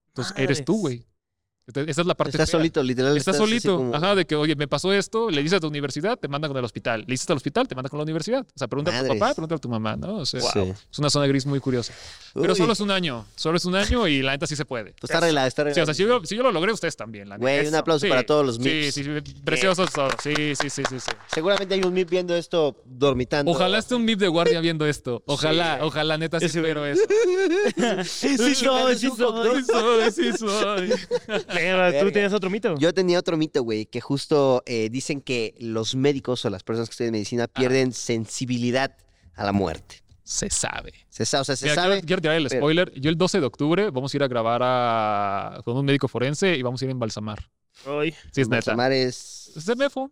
[0.07, 1.05] Entonces, eres tú, güey.
[1.65, 2.59] Entonces, esa es la parte Estás fea.
[2.59, 3.15] solito, literal.
[3.15, 3.77] Estás solito.
[3.77, 6.49] como- Ajá, de que, oye, me pasó esto, le dices a tu universidad, te mandan
[6.51, 7.01] con el hospital.
[7.01, 8.41] Le dices al hospital, te mandan con la universidad.
[8.41, 10.17] O sea, pregunta a tu papá, pregunta a tu mamá, ¿no?
[10.17, 10.59] O sea, Sí.
[10.91, 11.93] es una zona gris muy curiosa.
[12.33, 13.25] Pero Uy, solo es un año.
[13.35, 14.93] Solo es un año y la neta sí se puede.
[14.99, 17.29] pues está arreglado, está Sí, o sea, si yo, si yo lo logré, ustedes también.
[17.29, 17.43] La neta.
[17.43, 18.09] Güey, un aplauso Sí.
[18.09, 18.93] para todos los MIPS.
[18.95, 20.13] sí, sí, preciosos todos.
[20.21, 21.11] Sí, sí, sí, sí, sí.
[21.33, 23.49] Seguramente hay un MIP viendo esto dormitando.
[23.51, 25.23] Ojalá esté un MIP de guardia viendo esto.
[25.27, 27.01] Ojalá, ojalá, neta, sí espero eso.
[28.03, 28.55] Sí soy.
[28.55, 30.93] Sí soy, sí soy.
[31.53, 32.75] Pero, ¿Tú tienes otro mito?
[32.77, 36.89] Yo tenía otro mito, güey, que justo eh, dicen que los médicos o las personas
[36.89, 38.95] que estudian medicina pierden sensibilidad
[39.35, 40.01] a la muerte.
[40.23, 40.93] Se sabe.
[41.09, 41.93] Se sabe, o sea, se Mira, sabe.
[41.95, 42.91] Quiero, quiero tirar el pero- spoiler.
[42.99, 46.55] Yo el 12 de octubre vamos a ir a grabar a- con un médico forense
[46.55, 47.49] y vamos a ir a embalsamar.
[47.85, 48.57] Ay, Sí, es neta.
[48.71, 49.51] Balsamar es.
[49.55, 50.09] Es de Mefo.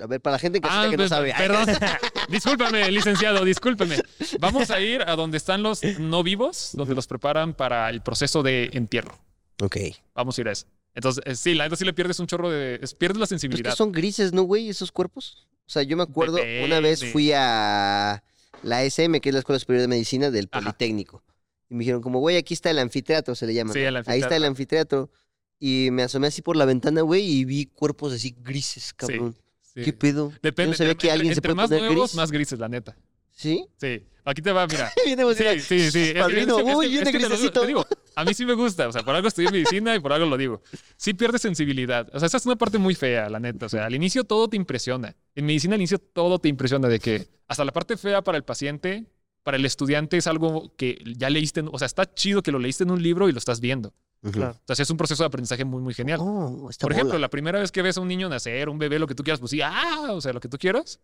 [0.00, 1.32] A ver, para la gente que, Ah, que no pues, sabe.
[1.38, 1.66] Perdón.
[2.28, 3.96] discúlpame, licenciado, discúlpeme.
[4.40, 8.42] Vamos a ir a donde están los no vivos, donde los preparan para el proceso
[8.42, 9.16] de entierro.
[9.60, 9.76] Ok.
[10.14, 10.66] Vamos a ir a eso.
[10.94, 12.78] Entonces, eh, sí, la neta sí le pierdes un chorro de...
[12.82, 13.74] es- pierdes la Pero es que sensibilidad.
[13.74, 14.68] son grises, ¿no, güey?
[14.68, 15.46] Esos cuerpos.
[15.66, 18.22] O sea, yo me acuerdo, una vez fui a
[18.62, 20.60] la SM, que es la Escuela Superior de Medicina del Ajá.
[20.62, 21.22] Politécnico.
[21.70, 23.72] Y me dijeron, como, güey, aquí está el anfiteatro, se le llama.
[23.72, 25.10] Sí, el Ahí está el anfiteatro.
[25.58, 29.34] Y me asomé así por la ventana, güey, y vi cuerpos así grises, cabrón.
[29.62, 29.82] Sí.
[29.82, 30.32] ¿Qué pedo?
[30.42, 30.72] Depende.
[30.72, 32.16] No sabía entre- que alguien se entre puede más poner nuevos, gris.
[32.16, 32.96] más grises, la neta.
[33.30, 33.66] ¿Sí?
[33.80, 34.02] Sí.
[34.24, 34.92] Aquí te va, mira.
[35.04, 36.14] Sí, sí, sí.
[36.16, 37.86] Padrino, es que- es uy, que- es que lo te digo,
[38.16, 38.88] a mí sí me gusta.
[38.88, 40.62] O sea, por algo estudié medicina y por algo lo digo.
[40.96, 42.08] Sí pierdes sensibilidad.
[42.12, 43.66] O sea, esa es una parte muy fea, la neta.
[43.66, 45.14] O sea, al inicio todo te impresiona.
[45.34, 48.44] En medicina al inicio todo te impresiona de que hasta la parte fea para el
[48.44, 49.06] paciente,
[49.42, 51.62] para el estudiante es algo que ya leíste.
[51.70, 53.92] O sea, está chido que lo leíste en un libro y lo estás viendo.
[54.32, 54.52] Claro.
[54.52, 56.18] O sea, sí es un proceso de aprendizaje muy, muy genial.
[56.22, 57.18] Oh, Por ejemplo, bola.
[57.20, 59.38] la primera vez que ves a un niño nacer, un bebé, lo que tú quieras,
[59.38, 60.98] pues sí, ah, o sea, lo que tú quieras,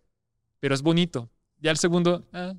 [0.58, 1.28] pero es bonito.
[1.58, 2.54] Ya el segundo, ah,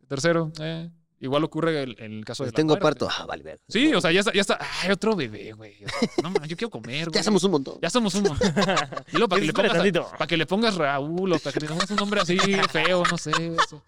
[0.00, 0.88] el tercero, eh,
[1.20, 3.08] igual ocurre el- en el caso de la Tengo parto.
[3.10, 3.60] Ah, vale, ver.
[3.68, 5.74] Sí, o sea, ya está, ya está, ay, otro bebé, güey.
[5.84, 7.14] O sea, no, man, yo quiero comer, güey.
[7.14, 7.78] Ya somos un montón.
[7.82, 8.52] Ya somos un montón.
[9.12, 9.72] Y luego para que, le pongas,
[10.12, 12.38] para que le pongas Raúl o para que le pongas un nombre así
[12.70, 13.30] feo, no sé.
[13.30, 13.82] eso.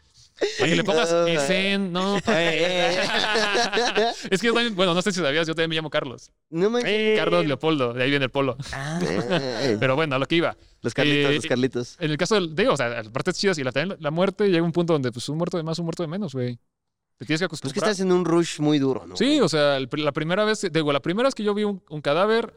[0.59, 1.13] Para que le pongas.
[1.27, 2.19] Esen, no.
[2.25, 2.41] para-
[4.31, 6.31] es que yo también, bueno, no sé si sabías, yo también me llamo Carlos.
[6.51, 6.71] No.
[6.85, 8.57] Eh, Carlos Leopoldo, de ahí viene el polo.
[8.73, 9.01] ah,
[9.81, 10.57] Pero bueno, a lo que iba.
[10.81, 11.97] Los Carlitos, eh, los Carlitos.
[11.99, 14.63] En el caso del, digo, o sea, las partes chidas y la, la muerte llega
[14.63, 16.57] un punto donde, pues, un muerto de más, un muerto de menos, güey.
[17.19, 17.91] Te tienes que Pues que acostumbrar.
[17.91, 19.17] estás en un rush muy duro, ¿no?
[19.17, 21.83] Sí, o sea, el- la primera vez, digo, la primera vez que yo vi un,
[21.91, 22.55] un cadáver,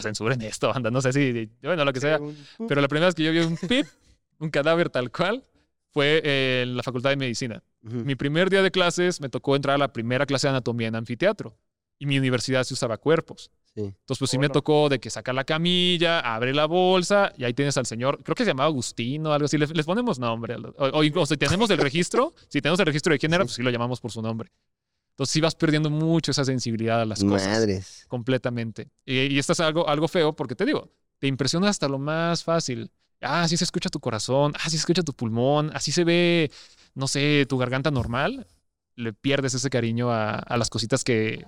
[0.00, 2.18] censuren esto, anda, no sé si, bueno, lo que sea,
[2.68, 3.86] pero la primera vez que yo vi un pip,
[4.38, 5.42] un cadáver tal cual,
[5.90, 7.62] fue en la Facultad de Medicina.
[7.82, 10.96] Mi primer día de clases me tocó entrar a la primera clase de anatomía en
[10.96, 11.56] anfiteatro.
[11.98, 13.50] Y mi universidad se usaba cuerpos.
[13.74, 13.80] Sí.
[13.82, 14.52] Entonces, pues sí me Hola.
[14.52, 18.34] tocó de que saca la camilla, abre la bolsa y ahí tienes al señor, creo
[18.36, 19.58] que se llamaba Agustino o algo así.
[19.58, 20.56] Les, les ponemos nombre.
[20.56, 23.46] O, o, o si tenemos el registro, si tenemos el registro de quién era, Sí.
[23.48, 24.50] pues sí lo llamamos por su nombre.
[25.10, 27.48] Entonces sí vas perdiendo mucho esa sensibilidad a las cosas.
[27.48, 28.04] Madres.
[28.08, 28.88] Completamente.
[29.04, 32.42] Y, y esto es algo, algo feo porque te digo, te impresiona hasta lo más
[32.44, 32.90] fácil.
[33.20, 36.50] Ah, así se escucha tu corazón, así se escucha tu pulmón, así se ve,
[36.94, 38.46] no sé, tu garganta normal.
[38.96, 41.44] Le pierdes ese cariño a, a las cositas que,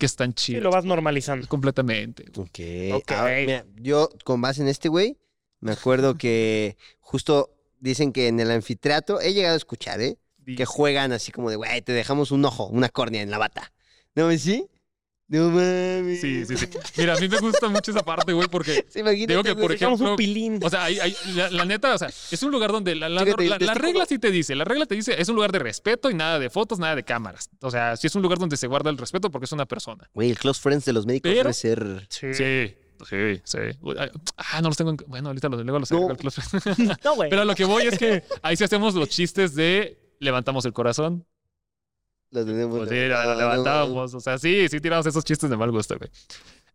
[0.00, 0.62] que están chidas.
[0.62, 1.46] lo vas normalizando.
[1.46, 2.24] Completamente.
[2.36, 2.94] Ok.
[2.94, 3.12] Ok.
[3.12, 5.18] Ahora, mira, yo, con base en este güey,
[5.60, 10.16] me acuerdo que justo dicen que en el anfiteatro, he llegado a escuchar, ¿eh?
[10.56, 13.72] Que juegan así como de, güey, te dejamos un ojo, una córnea en la bata.
[14.16, 14.66] ¿No mames, sí?
[15.32, 16.20] No mames.
[16.20, 16.66] Sí, sí, sí.
[16.98, 19.70] Mira, a mí me gusta mucho esa parte, güey, porque Sí, imagínate, Digo que, por
[19.70, 20.58] un ejemplo, pilín.
[20.62, 23.22] O sea, hay- hay- la, la neta, o sea, es un lugar donde la, la-
[23.24, 25.36] Fíjate, la- el la testículo- regla sí te dice, la regla te dice, es un
[25.36, 27.48] lugar de respeto y nada de fotos, nada de cámaras.
[27.60, 30.10] O sea, sí es un lugar donde se guarda el respeto porque es una persona.
[30.14, 32.06] Güey, el close friends de los médicos Pero- debe ser...
[32.08, 32.34] Sí.
[33.08, 33.58] Sí, sí,
[34.36, 34.96] Ah, no los tengo en...
[35.06, 36.08] Bueno, ahorita los, luego los No.
[36.16, 36.42] close.
[37.04, 37.30] No, güey.
[37.30, 40.74] Pero a lo que voy es que ahí sí hacemos los chistes de levantamos el
[40.74, 41.24] corazón.
[42.30, 43.40] Los tenemos Pues sí, levantados, ¿no?
[43.40, 44.14] levantábamos.
[44.14, 46.10] O sea, sí, sí tiramos esos chistes de mal gusto, güey.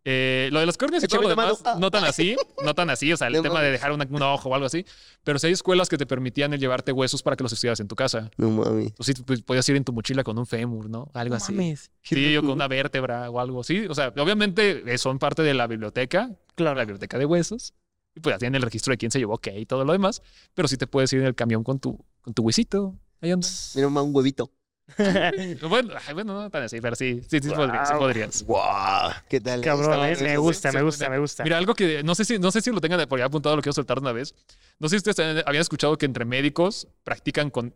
[0.08, 1.80] Eh, lo de las córneas y todo lo la demás, mano.
[1.80, 4.22] no tan así, no tan así, o sea, el No tema de dejar una- un
[4.22, 4.84] ojo o algo así,
[5.24, 7.88] pero sí hay escuelas que te permitían el llevarte huesos para que los estudiaras en
[7.88, 8.30] tu casa.
[8.36, 8.92] No mames.
[8.98, 11.10] O sí, pues, podías ir en tu mochila con un fémur, ¿no?
[11.12, 11.52] Algo No así.
[11.52, 11.90] mames.
[12.02, 13.84] Sí, o con una vértebra o algo así.
[13.88, 16.76] O sea, obviamente eh, son parte de la biblioteca, Claro.
[16.76, 17.74] la biblioteca de huesos,
[18.14, 20.22] y pues ya tienen el registro de quién se llevó qué y todo lo demás,
[20.54, 22.94] pero sí te puedes ir en el camión con tu, con tu huesito.
[23.20, 23.48] Ahí anda.
[23.74, 24.52] Mira, un huevito.
[25.68, 28.00] Bueno, ay, bueno, no tan así, pero sí, sí, sí, podrías, sí Wow.
[28.02, 28.42] podrías.
[28.44, 29.10] ¡Wow!
[29.28, 29.60] ¿Qué tal?
[29.60, 31.42] Cabrón, eh, me gusta, sí, me gusta, me gusta.
[31.44, 33.62] Mira, algo que no sé si, no sé si lo tengan por ahí apuntado, lo
[33.62, 34.34] quiero soltar una vez.
[34.78, 37.74] No sé si ustedes habían escuchado que entre médicos practican con,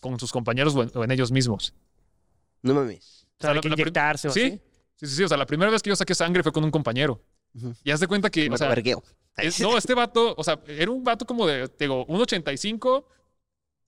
[0.00, 1.74] con sus compañeros o en, o en ellos mismos.
[2.62, 3.26] No mames.
[3.38, 4.50] O sea, hay que la o Sí, así.
[4.96, 5.24] sí, sí, sí.
[5.24, 7.22] O sea, la primera vez que yo saqué sangre fue con un compañero.
[7.84, 8.72] Y haz de cuenta que, o sea,
[9.38, 13.04] es- no, este vato, o sea, era un vato como de, digo, 1,85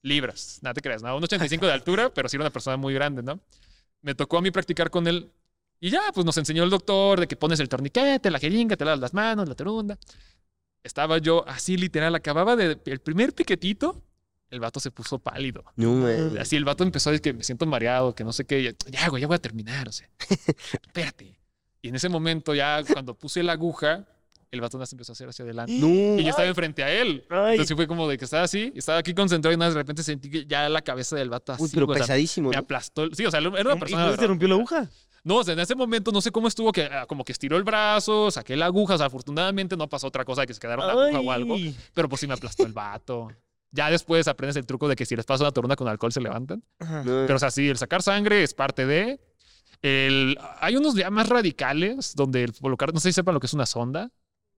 [0.02, 0.58] libras.
[0.62, 1.18] Nada te creas, ¿no?
[1.18, 3.40] 1,85 de altura, pero sí era una persona muy grande, ¿no?
[4.02, 5.32] Me tocó a mí practicar con él
[5.80, 8.84] Y ya, pues nos enseñó el doctor de que pones el torniquete, la jeringa, te
[8.84, 9.98] lavas las manos, la terunda.
[10.82, 14.02] Estaba yo así literal, acababa de el primer piquetito,
[14.50, 15.64] el vato se puso pálido.
[15.76, 16.38] No, man.
[16.38, 18.74] Así el vato empezó a decir que me siento mareado, que no sé qué.
[18.90, 20.08] Ya, güey, ya voy a terminar, o sea.
[20.86, 21.38] Espérate.
[21.82, 24.06] Y en ese momento, ya cuando puse la aguja,
[24.50, 25.72] el vato nada más empezó a hacer hacia adelante.
[25.78, 26.18] No.
[26.18, 27.24] Y yo estaba enfrente a él.
[27.28, 27.52] Ay.
[27.52, 30.30] Entonces fue como de que estaba así, estaba aquí concentrado y nada, de repente sentí
[30.30, 31.64] que ya la cabeza del vato así.
[31.64, 32.50] Uy, pero güey, o sea, pesadísimo.
[32.50, 32.60] me ¿no?
[32.60, 33.08] aplastó.
[33.14, 34.06] Sí, o sea, era una ¿Y persona.
[34.06, 34.88] no de se rompió la aguja?
[35.24, 37.56] no, o sea, en ese momento no sé cómo estuvo, que ah, como que estiró
[37.56, 40.60] el brazo, saqué la aguja, o sea, afortunadamente no pasó otra cosa de que se
[40.60, 41.56] quedara una aguja o algo,
[41.92, 43.28] pero pues sí me aplastó el vato.
[43.70, 46.22] Ya después aprendes el truco de que si les pasa una torna con alcohol se
[46.22, 46.62] levantan.
[46.78, 47.04] Ajá.
[47.04, 47.24] No.
[47.26, 49.20] Pero o sea, sí, el sacar sangre es parte de...
[49.82, 53.46] El, hay unos ya más radicales donde el colocar, no sé si sepan lo que
[53.46, 54.10] es una sonda.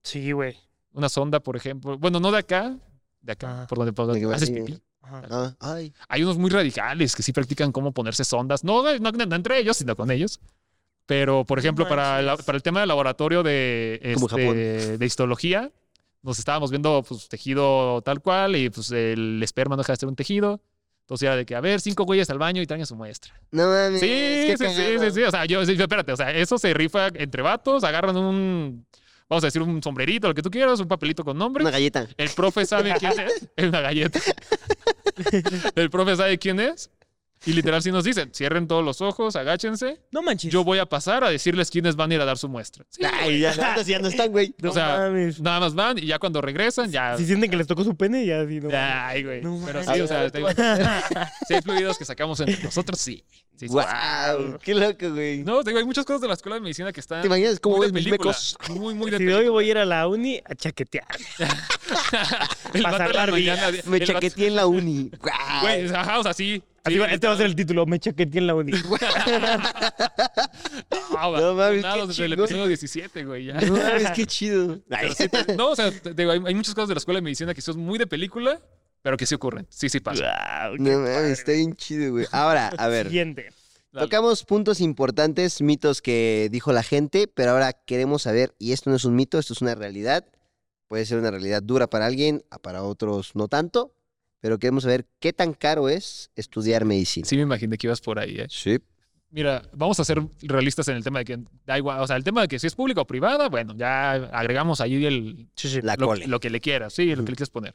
[0.02, 0.56] Sí, güey.
[0.92, 1.98] Una sonda, por ejemplo.
[1.98, 2.76] Bueno, no de acá,
[3.20, 3.66] de acá, Ajá.
[3.66, 4.52] por donde, por haces así.
[4.52, 4.78] pipí.
[5.02, 5.22] Ajá.
[5.30, 5.92] Ah, ay.
[6.08, 8.64] Hay unos muy radicales que sí practican cómo ponerse sondas.
[8.64, 10.40] No, no, no entre ellos, sino con ellos.
[11.06, 12.46] Pero, por ejemplo, para, el- manches.
[12.46, 15.70] para el tema del laboratorio de, este, de histología,
[16.22, 20.08] nos estábamos viendo pues, tejido tal cual y pues el esperma no deja de ser
[20.08, 20.60] un tejido.
[21.00, 23.34] Entonces era de que, a ver, cinco güeyes al baño y traigan su muestra.
[23.50, 23.98] No mames.
[23.98, 25.22] Sí, sí, sí, sí, sí.
[25.24, 28.86] O sea, yo, espérate, o sea, eso se rifa entre vatos, agarran un,
[29.30, 31.62] vamos a decir, un sombrerito, lo que tú quieras, un papelito con nombre.
[31.62, 32.06] Una galleta.
[32.16, 33.48] El profe sabe quién es.
[33.56, 34.20] Es una galleta.
[35.76, 36.90] El profe sabe quién es.
[37.46, 39.98] Y literal, si nos dicen, cierren todos los ojos, agáchense.
[40.10, 40.52] No manches.
[40.52, 42.84] Yo voy a pasar a decirles quiénes van a ir a dar su muestra.
[42.90, 44.54] Sí, Ay, ya, no, ya no están, güey.
[44.58, 45.40] No o sea, mames.
[45.40, 47.16] Nada más van y ya cuando regresan, ya.
[47.16, 48.68] Si sienten que les tocó su pene, ya así, no.
[48.74, 49.40] Ay, güey.
[49.40, 50.50] No Pero sí, o sea, te digo,
[51.48, 53.24] si hay fluidos que sacamos entre nosotros, sí.
[53.56, 53.74] Sí, sí.
[53.74, 55.42] Wow, qué loco, güey.
[55.42, 57.20] No, digo, hay muchas cosas de la escuela de medicina que están.
[57.22, 58.30] ¿Te imaginas cómo muy ves de mis película.
[58.32, 58.56] mecos?
[58.70, 59.38] Muy, muy de Si película.
[59.44, 61.06] hoy voy a ir a la uni a chaquetear.
[62.74, 65.10] El la mañana, Me el vato- chaqueteé en la uni.
[65.20, 65.60] Guau.
[65.62, 66.62] Güey, ajá, o sea, sí.
[66.90, 67.86] Así sí, va- este va a ser el título.
[67.86, 68.72] Me chaqueteé en la uni.
[71.16, 72.40] Ah, No mames, qué desde el chingón.
[72.44, 73.44] episodio 17, güey.
[73.46, 73.54] ya.
[73.60, 74.80] No mames, qué chido.
[74.88, 77.18] Pero sí te- no, o sea, te digo, hay, hay muchas cosas de la escuela
[77.18, 78.60] de medicina que son muy de película,
[79.02, 79.66] pero que sí ocurren.
[79.68, 80.22] Sí, sí pasa.
[80.22, 81.32] Guau, qué No mames, padre.
[81.32, 82.26] está bien chido, güey.
[82.32, 83.06] Ahora, a ver.
[83.08, 83.52] Siguiente.
[83.92, 84.06] Dale.
[84.06, 88.96] Tocamos puntos importantes, mitos que dijo la gente, pero ahora queremos saber, y esto no
[88.96, 90.24] es un mito, esto es una realidad.
[90.88, 93.92] Puede ser una realidad dura para alguien, a para otros no tanto,
[94.40, 97.26] pero queremos saber qué tan caro es estudiar medicina.
[97.26, 98.46] Sí me imaginé que ibas por ahí, ¿eh?
[98.48, 98.78] Sí.
[99.32, 102.24] Mira, vamos a ser realistas en el tema de que da igual, o sea, el
[102.24, 105.46] tema de que si es pública o privada, bueno, ya agregamos ahí el,
[105.82, 107.74] La lo, lo que le quieras, sí, lo que le quieras poner.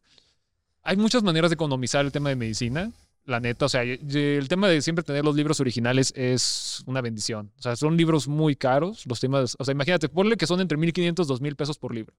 [0.84, 2.92] Hay muchas maneras de economizar el tema de medicina,
[3.26, 6.84] la neta, o sea, y- y el tema de siempre tener los libros originales es
[6.88, 7.52] una bendición.
[7.58, 10.78] O sea, son libros muy caros, los temas, o sea, imagínate, ponle que son entre
[10.78, 12.14] 1500 2000 pesos por libro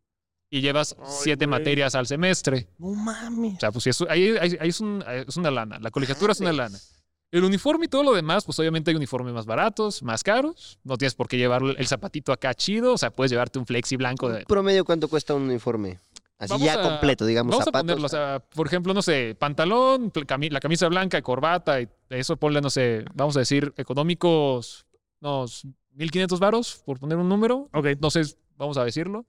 [0.51, 1.59] y llevas Ay, siete güey.
[1.59, 2.69] materias al semestre.
[2.79, 3.55] No mames.
[3.57, 5.79] O sea, pues eso- ahí, ahí- ahí es, un- es una lana.
[5.81, 6.79] La colegiatura es una lana.
[7.33, 10.79] El uniforme y todo lo demás, pues obviamente hay uniformes más baratos, más caros.
[10.85, 12.93] No tienes por qué llevar el zapatito acá chido.
[12.95, 14.45] O sea, puedes llevarte un flexi blanco de...
[14.47, 15.99] ¿Promedio cuánto cuesta un uniforme?
[16.39, 17.81] Así Vamos ya a- completo, digamos, Vamos zapatos.
[17.81, 20.13] a ponerlo, o sea, por ejemplo, no sé, pantalón,
[20.51, 24.87] la camisa blanca, corbata, y eso ponle, no sé, vamos a decir, económicos,
[25.21, 27.69] unos 1500 varos, por poner un número.
[27.73, 27.87] Ok.
[28.01, 28.23] No sé,
[28.57, 29.25] vamos a decirlo.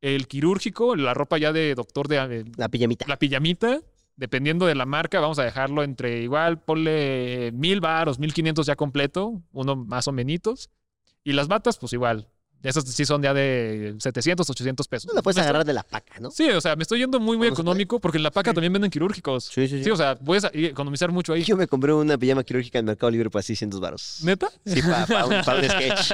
[0.00, 3.06] El quirúrgico, la ropa ya de doctor de, La pijamita.
[3.06, 3.80] la pijamita,
[4.16, 8.76] dependiendo de la marca, vamos a dejarlo entre igual, ponle mil baros, mil quinientos ya
[8.76, 10.70] completo, uno más o menos.
[11.22, 12.28] Y las batas, pues igual.
[12.62, 15.06] Esas sí son ya de 700, 800 pesos.
[15.08, 16.30] No la puedes agarrar de la paca, ¿no?
[16.30, 18.52] Sí, o sea, me estoy yendo muy, muy ¿Cómo se económico porque en la paca
[18.52, 19.44] también venden quirúrgicos.
[19.44, 19.84] Sí, sí, sí.
[19.84, 21.42] Sí, o sea, puedes economizar mucho ahí.
[21.42, 24.20] Yo me compré una pijama quirúrgica en Mercado Libre por 600 baros.
[24.24, 24.50] ¿Neta?
[24.66, 26.12] Sí, para un, pa' un sketch.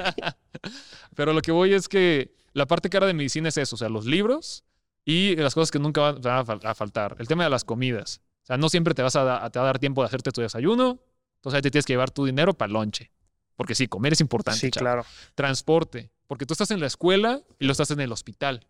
[1.17, 3.89] Pero lo que voy es que la parte cara de medicina es eso, o sea,
[3.89, 4.65] los libros
[5.05, 7.17] y las cosas que nunca van a, fal- a faltar.
[7.19, 8.21] El tema de las comidas.
[8.43, 10.31] O sea, no siempre te vas a, da- te va a dar tiempo de hacerte
[10.33, 10.99] tu desayuno,
[11.37, 13.11] entonces ahí te tienes que llevar tu dinero para el lonche.
[13.57, 14.59] Porque sí, comer es importante.
[14.61, 14.83] Sí, chavo.
[14.85, 15.05] claro.
[15.35, 18.67] Transporte, porque tú estás en la escuela y lo estás en el hospital.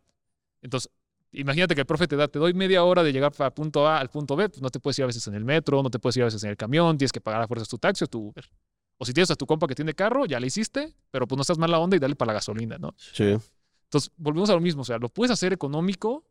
[0.62, 0.90] Entonces,
[1.32, 3.98] imagínate que el profe te da, te doy media hora de llegar para punto A
[4.00, 5.98] al punto B, pues no te puedes ir a veces en el metro, no te
[5.98, 8.08] puedes ir a veces en el camión, tienes que pagar a fuerzas tu taxi o
[8.08, 8.44] tu Uber.
[8.98, 11.42] O si tienes a tu compa que tiene carro, ya le hiciste, pero pues no
[11.42, 12.94] estás mala onda y dale para la gasolina, ¿no?
[12.96, 13.36] Sí.
[13.88, 16.24] Entonces, volvemos a lo mismo, o sea, lo puedes hacer económico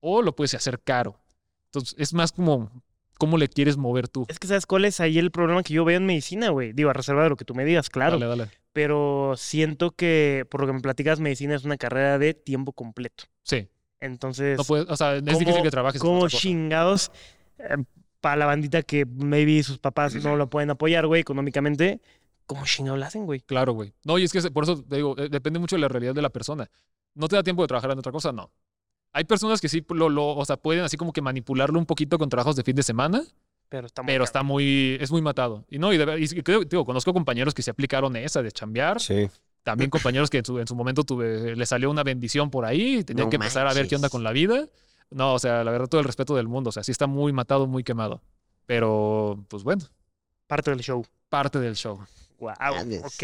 [0.00, 1.18] o lo puedes hacer caro.
[1.66, 2.70] Entonces, es más como
[3.18, 4.26] cómo le quieres mover tú.
[4.28, 6.72] Es que ¿sabes cuál es ahí el problema que yo veo en medicina, güey?
[6.72, 8.18] Digo, a reserva de lo que tú me digas, claro.
[8.18, 8.50] Dale, dale.
[8.72, 13.24] Pero siento que, por lo que me platicas, medicina es una carrera de tiempo completo.
[13.44, 13.68] Sí.
[14.00, 16.00] Entonces, No puedes, o sea, es ¿cómo- difícil que trabajes.
[16.00, 17.12] como chingados
[18.20, 22.00] para la bandita que maybe sus papás no lo pueden apoyar, güey, económicamente,
[22.46, 23.40] ¿cómo chingados lo hacen, güey?
[23.40, 23.92] Claro, güey.
[24.04, 26.22] No, y es que por eso te digo, eh, depende mucho de la realidad de
[26.22, 26.70] la persona.
[27.14, 28.32] ¿No te da tiempo de trabajar en otra cosa?
[28.32, 28.50] No.
[29.12, 32.18] Hay personas que sí lo, lo- o sea, pueden así como que manipularlo un poquito
[32.18, 33.22] con trabajos de fin de semana,
[33.68, 35.64] Pero está muy pero está muy, es muy matado.
[35.68, 39.00] Y no, y, de y creo, digo, conozco compañeros que se aplicaron esa de chambear.
[39.00, 39.28] Sí.
[39.62, 42.98] También compañeros que en su, en su momento tuve, le salió una bendición por ahí
[43.00, 44.12] y tenían No que empezar a ver qué onda manches.
[44.12, 44.66] con la vida.
[45.10, 46.70] No, o sea, la verdad, todo el respeto del mundo.
[46.70, 48.22] O sea, sí está muy matado, muy quemado.
[48.66, 49.84] Pero, pues bueno,
[50.46, 51.04] Parte del show.
[51.28, 51.98] parte del show.
[52.42, 52.54] Wow.
[52.58, 53.02] Grandes.
[53.04, 53.22] Ok.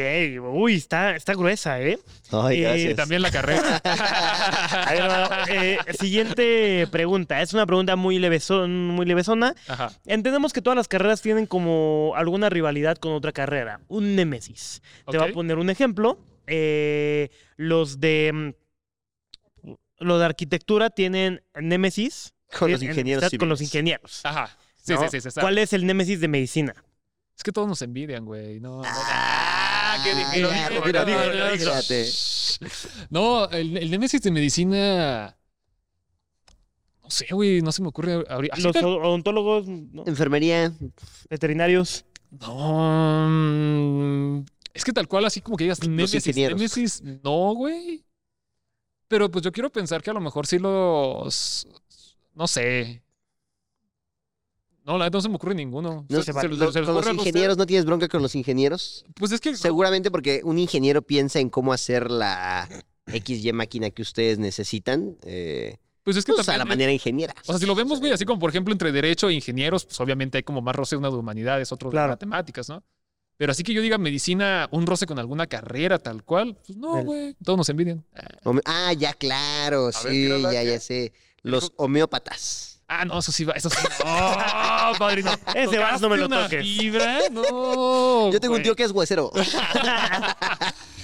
[0.54, 1.98] Uy, está, está gruesa, ¿eh?
[2.30, 2.64] Ay.
[2.90, 3.82] Y también la carrera.
[4.88, 7.42] Ver, eh, siguiente pregunta.
[7.42, 9.54] Es una pregunta muy, levezón, muy levesona.
[9.66, 9.90] Ajá.
[10.06, 13.80] Entendemos que todas las carreras tienen como alguna rivalidad con otra carrera.
[13.88, 14.82] Un némesis.
[15.10, 16.18] Te voy a poner un ejemplo.
[16.46, 18.54] Eh, los de.
[19.64, 22.34] mm, Lo de arquitectura tienen némesis.
[22.56, 24.20] Con los en- en ingenieros Con los ingenieros.
[24.24, 24.56] Ajá.
[24.80, 25.10] Sí, ¿no?
[25.10, 25.40] sí, sí, sí.
[25.40, 26.72] ¿Cuál es el némesis de medicina?
[27.38, 28.58] Es que todos nos envidian, güey.
[28.58, 30.40] No, no, Ah, ¿qué dije?
[30.40, 32.08] lo No, dijo, no, mira, no, dijo, no, no, fíjate.
[33.10, 35.36] No, el, el Némesis de medicina.
[37.02, 38.54] No sé, güey, no se me ocurre ahorita.
[38.54, 40.02] Así Los odontólogos, ¿no?
[40.06, 40.72] Enfermería.
[41.30, 42.04] veterinarios.
[42.30, 43.26] No.
[43.30, 44.44] mm,
[44.74, 46.26] Es que tal cual, así como que digas Némesis.
[46.26, 46.58] ingenieros.
[46.58, 48.04] Némesis, no, güey.
[49.06, 51.66] Pero pues yo quiero pensar que a lo mejor sí los.
[52.34, 53.00] No sé.
[54.88, 56.06] No, la neta no se me ocurre ninguno.
[56.08, 58.08] No, Se- se- se- lo- se- se les con los a ingenieros, ¿no tienes bronca
[58.08, 59.04] con los ingenieros?
[59.14, 59.54] Pues es que.
[59.54, 62.66] Seguramente porque un ingeniero piensa en cómo hacer la
[63.06, 65.16] XY máquina que ustedes necesitan.
[65.24, 66.58] Eh, Pues es que pues, a también.
[66.60, 67.34] la manera ingeniera.
[67.42, 70.00] O sea, si lo vemos, güey, así como por ejemplo entre derecho e ingenieros, pues
[70.00, 72.06] obviamente hay como más roce uno de humanidades, otro Claro.
[72.08, 72.82] de matemáticas, ¿no?
[73.36, 77.04] Pero así que yo diga medicina, un roce con alguna carrera tal cual, pues no,
[77.04, 78.04] güey, todos nos envidian.
[78.64, 81.12] Ah, ya, claro, sí, ya, ya sé.
[81.42, 82.77] Los homeópatas.
[82.90, 83.76] Ah, no, eso sí va, eso sí.
[84.02, 85.30] No, padrino.
[85.54, 86.78] Ese vas, no me lo ¿Tocaste una toques.
[86.78, 87.18] Fibra?
[87.30, 88.32] No.
[88.32, 89.30] Yo tengo un tío que es huesero.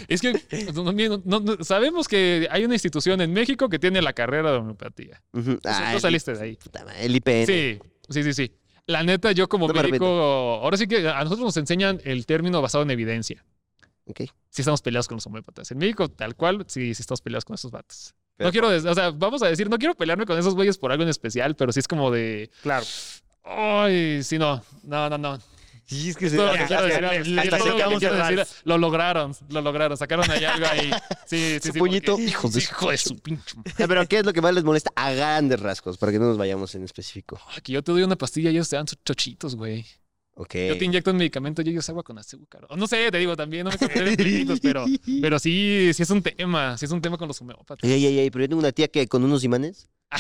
[0.09, 0.33] Es que
[0.75, 4.51] no, no, no, no, sabemos que hay una institución en México que tiene la carrera
[4.53, 5.23] de homeopatía.
[5.33, 5.53] Ujú.
[5.53, 6.59] O sea, Ah, no saliste de ahí.
[6.99, 7.47] El IPN.
[7.47, 7.79] Sí,
[8.11, 8.53] sí, sí, sí.
[8.87, 10.05] La neta, yo como médico,
[10.63, 13.47] ahora sí que a nosotros nos enseñan el término basado en evidencia.
[14.05, 14.23] Ok.
[14.51, 15.71] Si estamos peleados con los homeópatas.
[15.71, 18.15] En México, tal cual, sí, sí estamos peleados con esos vatos.
[18.37, 20.91] Pero- no quiero, o sea, vamos a decir, no quiero pelearme con esos güeyes por
[20.91, 22.85] algo en especial, pero sí es como de, Claro.
[23.45, 25.39] ay, sí, no, no, no, no.
[25.87, 26.47] Sí, es que lo
[28.79, 30.91] lograron, lo lograron, sacaron ahí algo ahí.
[31.27, 31.79] Sí, sí, Su sí.
[31.79, 33.57] puñito, porque- hijos de su Hijo de su pinche.
[33.79, 34.91] Ah, Pero ¿qué es lo que más les molesta?
[34.97, 37.39] A grandes rasgos, para que no nos vayamos en específico.
[37.57, 39.85] Aquí yo te doy una pastilla y ellos te dan sus chochitos, güey.
[40.37, 40.55] Ok.
[40.69, 42.67] Yo te inyecto un medicamento y ellos agua con azúcar.
[42.69, 44.85] O no sé, te digo también, no me chochitos, pero,
[45.23, 47.89] pero sí, sí es un tema, sí es un tema con los homeópatas.
[47.89, 49.89] Ey, ey, ey, pero yo tengo una tía que con unos imanes.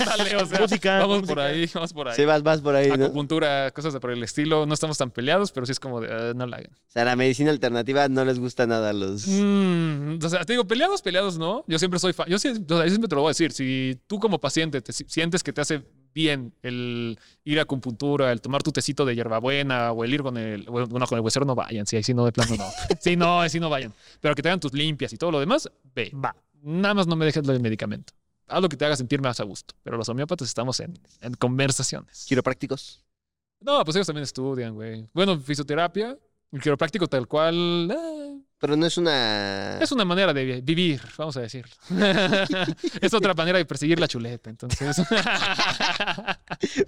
[0.00, 1.34] Ándale, o sea, Música, vamos música.
[1.34, 2.14] por ahí, vamos por ahí.
[2.14, 3.06] Se vas, vas por ahí, ¿no?
[3.06, 4.64] Acupuntura, cosas de por el estilo.
[4.66, 6.72] No estamos tan peleados, pero sí es como de, "Ah, no la hagan.
[6.72, 9.26] O sea, la medicina alternativa no les gusta nada a los...
[9.26, 11.64] Mm, o sea, te digo, peleados, peleados, ¿no?
[11.66, 12.28] Yo siempre soy fan.
[12.28, 13.50] Yo, sí- o sea, yo siempre te lo voy a decir.
[13.52, 15.82] Si tú como paciente te si- sientes que te hace
[16.14, 20.36] bien el ir a acupuntura, el tomar tu tecito de hierbabuena o el ir con
[20.36, 21.86] el, bueno, con el huesero, no vayan.
[21.86, 22.66] Sí, ahí sí no, de plano no.
[23.00, 23.92] Sí, no, ahí sí no vayan.
[24.20, 26.10] Pero que te hagan tus limpias y todo lo demás, ve.
[26.14, 26.34] Va.
[26.62, 28.12] Nada más no me dejes del medicamento.
[28.46, 29.74] Haz lo que te haga sentir más a gusto.
[29.82, 32.24] Pero los homeópatas estamos en, en conversaciones.
[32.28, 33.04] quiroprácticos.
[33.60, 35.06] No, pues ellos también estudian, güey.
[35.12, 36.18] Bueno, fisioterapia,
[36.52, 37.90] el quiropráctico tal cual.
[37.90, 38.29] eh,
[38.60, 39.78] Pero no es una...
[39.80, 41.64] es una manera de vi- vivir, vamos a decir.
[43.00, 45.00] es otra manera de perseguir la chuleta, entonces.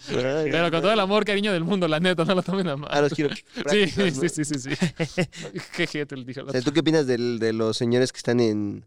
[0.08, 2.90] Pero con todo el amor, cariño del mundo, la neta, no lo tomen a mal.
[2.92, 4.16] A los Sí, quiroprácticos.
[4.16, 4.28] ¿no?
[4.28, 5.60] sí, sí, sí, sí.
[5.72, 6.40] Jeje, te lo dije.
[6.42, 8.84] O sea, ¿Tú qué opinas del- de los señores que están en,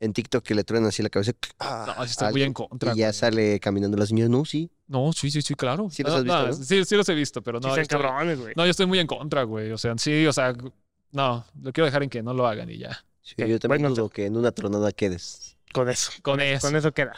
[0.00, 1.32] en TikTok que le truenan así la cabeza?
[1.60, 2.92] No, sí a estoy muy en contra.
[2.94, 4.28] Y ya sale caminando la señora.
[4.28, 4.70] No, sí.
[4.88, 5.88] No, sí, sí, sí, claro.
[5.90, 6.64] ¿Sí los No, has visto, no, no?
[6.64, 7.68] Sí, sí los he visto, pero no.
[7.68, 8.52] No, yo están estoy- cabrones, güey.
[8.56, 9.70] no, yo estoy muy en contra, güey.
[9.72, 10.54] O sea, sí, o sea,
[11.16, 13.04] no, lo quiero dejar en que no lo hagan y ya.
[13.22, 15.56] Sí, Ok, yo también bueno, dudo que en una tronada quedes.
[15.72, 16.12] Con eso.
[16.22, 16.66] Con eso.
[16.66, 17.14] Con eso queda.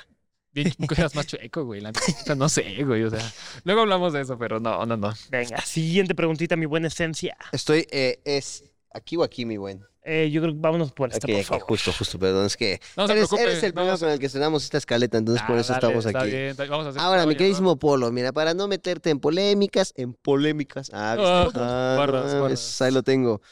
[0.52, 1.80] Bien, quedas más chueco, güey.
[1.82, 3.02] La neta, no sé, güey.
[3.04, 3.20] O sea,
[3.64, 5.12] luego hablamos de eso, pero no, no, no.
[5.30, 7.36] Venga, siguiente preguntita, mi buena esencia.
[7.52, 9.84] Estoy, eh, es aquí o aquí, mi buen.
[10.02, 11.62] Eh, yo creo que vámonos por esta, Aquí, por favor.
[11.64, 12.46] justo, justo, perdón.
[12.46, 15.58] Es que No eres, eres el primero con el que estrenamos esta escaleta, entonces por
[15.58, 16.30] Ah, eso dale, estamos está aquí.
[16.30, 19.92] bien, está- vamos a hacer Ahora, mi queridísimo Polo, mira, para no meterte en polémicas,
[19.96, 20.88] en polémicas.
[20.94, 21.60] Ah, ¿viste?
[21.60, 22.82] Ah, Ah, barras, mames, barras.
[22.82, 23.42] ahí lo tengo.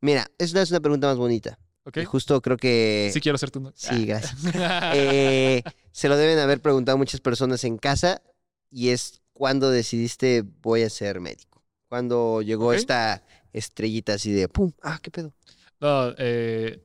[0.00, 1.58] Mira, esta es una pregunta más bonita.
[1.60, 1.66] ¿no?
[1.90, 1.98] ¿Ok?
[1.98, 3.10] Y justo creo que...
[3.12, 4.34] Sí quiero ser tu no- Sí, gracias.
[4.94, 5.62] Eh,
[5.92, 8.22] se lo deben haber preguntado muchas personas en casa
[8.70, 11.62] y es cuando decidiste voy a ser médico.
[11.88, 15.32] Cuando llegó esta estrellita así de pum, ah, qué pedo.
[15.80, 16.82] No, eh,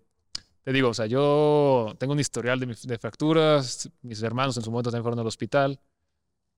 [0.63, 4.91] te digo, o sea, yo tengo un historial de fracturas, mis hermanos en su momento
[4.91, 5.79] también fueron al hospital.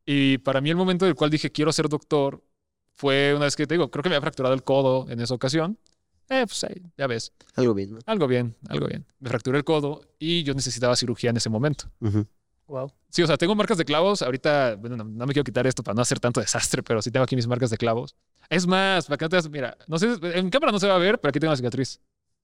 [0.05, 2.43] Y para mí el momento del cual dije quiero ser doctor
[2.91, 5.33] fue una vez que te digo, creo que me había fracturado el codo en esa
[5.33, 5.79] ocasión.
[6.29, 7.99] Eh, pues ahí, ya ves, Algo bien, ¿no?
[8.05, 9.05] algo bien, algo bien.
[9.19, 11.91] Me fracturé el codo y yo necesitaba cirugía en ese momento.
[11.99, 12.25] Ujú.
[12.67, 12.91] Wow.
[13.09, 14.21] Sí, o sea, tengo marcas de clavos.
[14.21, 17.11] Ahorita, bueno, no, no me quiero quitar esto para no hacer tanto desastre, pero sí
[17.11, 18.15] tengo aquí mis marcas de clavos.
[18.49, 20.95] Es más, para que no te das- mira, no sé, en cámara no se va
[20.95, 21.99] a ver, pero aquí tengo la cicatriz.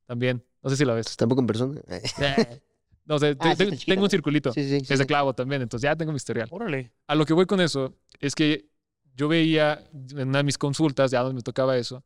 [0.06, 0.44] También.
[0.62, 1.16] No sé si la ves.
[1.18, 1.82] Tampoco en persona.
[3.06, 4.54] No sé, Ah, sí, te- tengo un circulito.
[4.54, 4.94] Sí, sí, sí.
[4.94, 6.48] es de clavo también, entonces ya tengo mi historial.
[6.52, 6.92] Órale.
[7.08, 8.70] A lo que voy con eso es que
[9.16, 9.84] yo veía
[10.16, 12.04] en una de mis consultas, ya donde me tocaba eso,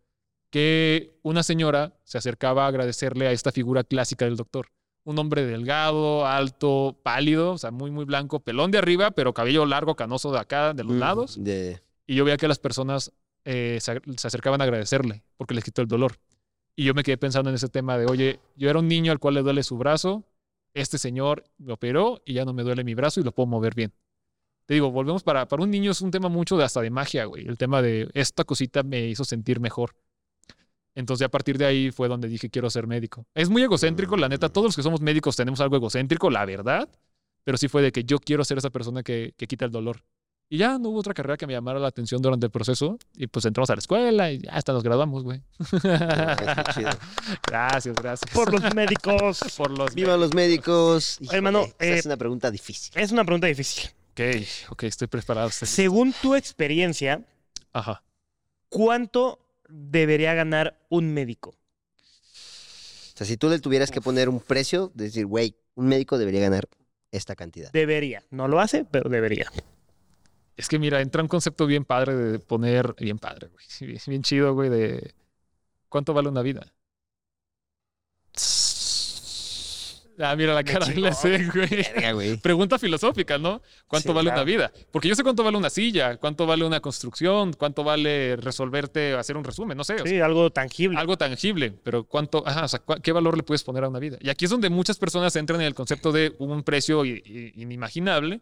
[0.53, 4.67] que una señora se acercaba a agradecerle a esta figura clásica del doctor.
[5.03, 9.65] Un hombre delgado, alto, pálido, o sea, muy, muy blanco, pelón de arriba, pero cabello
[9.65, 11.37] largo, canoso de acá, de los Mm, lados.
[12.05, 13.11] Y yo veía que las personas
[13.45, 16.17] eh, se, se acercaban a agradecerle porque les quitó el dolor.
[16.75, 19.17] Y yo me quedé pensando en ese tema de, oye, yo era un niño al
[19.17, 20.23] cual le duele su brazo,
[20.75, 23.73] este señor me operó y ya no me duele mi brazo y lo puedo mover
[23.73, 23.91] bien.
[24.67, 27.25] Te digo, volvemos para, para un niño es un tema mucho de hasta de magia,
[27.25, 27.47] güey.
[27.47, 29.95] El tema de esta cosita me hizo sentir mejor.
[30.95, 33.25] Entonces a partir de ahí fue donde dije quiero ser médico.
[33.33, 36.89] Es muy egocéntrico, la neta, todos los que somos médicos tenemos algo egocéntrico, la verdad,
[37.43, 40.03] pero sí fue de que yo quiero ser esa persona que, que quita el dolor.
[40.49, 42.99] Y ya no hubo otra carrera que me llamara la atención durante el proceso.
[43.15, 45.41] Y pues entramos a la escuela y ya hasta nos graduamos, güey.
[46.75, 46.89] chido.
[47.47, 48.31] gracias, gracias.
[48.31, 49.39] Por los médicos.
[49.57, 51.17] Por los Viva los médicos.
[51.31, 52.91] Hermano, esa eh, es una pregunta difícil.
[52.95, 53.89] Es una pregunta difícil.
[54.11, 54.21] Ok,
[54.69, 55.49] ok, estoy preparado.
[55.49, 57.25] Según tu experiencia,
[57.71, 58.03] Ajá.
[58.69, 61.51] ¿cuánto debería ganar un médico?
[61.51, 66.41] O sea, si tú le tuvieras que poner un precio, decir, güey, un médico debería
[66.41, 66.67] ganar
[67.11, 67.71] esta cantidad.
[67.71, 68.23] Debería.
[68.31, 69.51] No lo hace, pero debería.
[70.57, 73.99] Es que mira, entra un concepto bien padre de poner, bien padre, güey.
[74.07, 75.13] bien chido, güey, de
[75.89, 76.73] cuánto vale una vida.
[80.23, 82.13] Ah, mira la cara le hace, güey.
[82.13, 82.37] Güey.
[82.37, 83.61] Pregunta filosófica, ¿no?
[83.87, 84.41] ¿Cuánto Sí, vale claro.
[84.41, 84.71] una vida?
[84.91, 89.37] Porque yo sé cuánto vale una silla, cuánto vale una construcción, cuánto vale resolverte, hacer
[89.37, 89.95] un resumen, no sé.
[89.95, 90.97] o Sí, algo tangible.
[90.99, 94.17] algo tangible, pero cuánto, ajá, o sea, ¿qué valor le puedes poner a una vida?
[94.21, 98.41] Y aquí es donde muchas personas entran en el concepto de un precio inimaginable,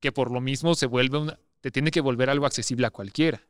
[0.00, 3.40] que por lo mismo se vuelve una, te tiene que volver algo accesible a cualquiera.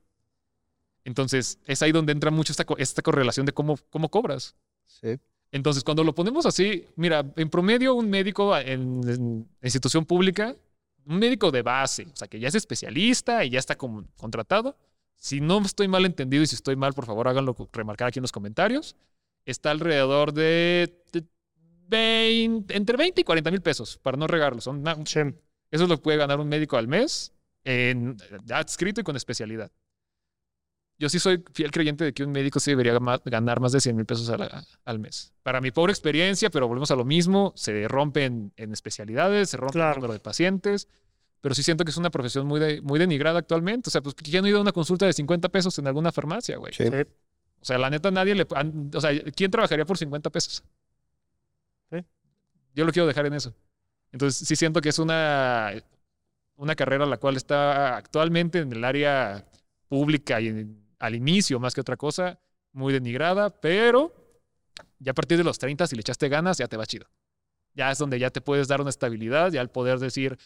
[1.04, 4.54] Entonces, es ahí donde entra mucho esta, esta correlación de cómo, cómo cobras.
[4.86, 5.18] Sí.
[5.50, 10.54] Entonces, cuando lo ponemos así, mira, en promedio un médico en, en institución pública,
[11.06, 14.76] un médico de base, o sea, que ya es especialista y ya está como contratado,
[15.16, 18.22] si no estoy mal entendido y si estoy mal, por favor, háganlo remarcar aquí en
[18.22, 18.94] los comentarios,
[19.44, 21.24] está alrededor de, de
[21.88, 24.60] 20, entre 20 y 40 mil pesos, para no regarlo.
[24.60, 24.84] Son
[25.70, 27.32] eso es lo que puede ganar un médico al mes,
[27.64, 28.16] en,
[28.50, 29.70] adscrito y con especialidad.
[30.98, 33.80] Yo sí soy fiel creyente de que un médico sí debería ma- ganar más de
[33.80, 34.50] 100 mil pesos al,
[34.84, 35.32] al mes.
[35.44, 39.74] Para mi pobre experiencia, pero volvemos a lo mismo, se rompen en especialidades, se rompe
[39.74, 39.90] Claro.
[39.92, 40.88] el número de pacientes,
[41.40, 43.88] pero sí siento que es una profesión muy, de- muy denigrada actualmente.
[43.88, 46.10] O sea, pues ¿quién no ha ido a una consulta de 50 pesos en alguna
[46.10, 46.72] farmacia, güey?
[46.72, 46.82] Sí.
[47.60, 48.46] O sea, la neta, nadie le...
[48.56, 50.64] an- O sea, ¿quién trabajaría por 50 pesos?
[51.92, 51.98] Sí.
[52.74, 53.54] Yo lo quiero dejar en eso.
[54.10, 55.72] Entonces, sí siento que es una,
[56.56, 59.44] una carrera la cual está actualmente en el área
[59.88, 62.38] pública y en- al inicio, más que otra cosa,
[62.72, 64.12] muy denigrada, pero
[64.98, 67.06] ya a partir de los 30, si le echaste ganas, ya te va chido.
[67.74, 70.36] Ya es donde ya te puedes dar una estabilidad, ya al poder decir,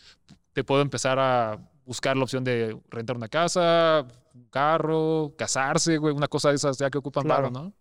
[0.53, 6.15] te puedo empezar a buscar la opción de rentar una casa, un carro, casarse, güey,
[6.15, 7.51] una cosa de esas ya que ocupan Claro.
[7.51, 7.73] paro, ¿no?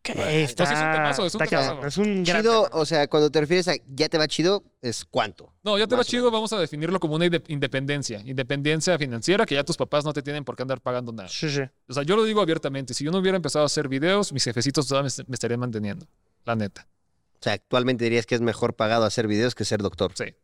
[0.00, 1.88] Ok, está, es un temazo, es un está cabrón, temazo.
[1.88, 5.04] Es un gran Chido, o sea, cuando te refieres a ya te va chido, es
[5.04, 5.52] cuánto.
[5.62, 8.20] No, ya te va Más o chido, vamos a definirlo como una inde- independencia.
[8.24, 11.28] Independencia financiera, que ya tus papás no te tienen por qué andar pagando nada.
[11.28, 11.62] Sí, sí.
[11.88, 14.44] O sea, yo lo digo abiertamente, si yo no hubiera empezado a hacer videos, mis
[14.44, 16.06] jefecitos todavía me, me estarían manteniendo.
[16.44, 16.86] La neta.
[17.34, 20.12] O sea, actualmente dirías que es mejor pagado hacer videos que ser doctor.
[20.16, 20.34] Sí.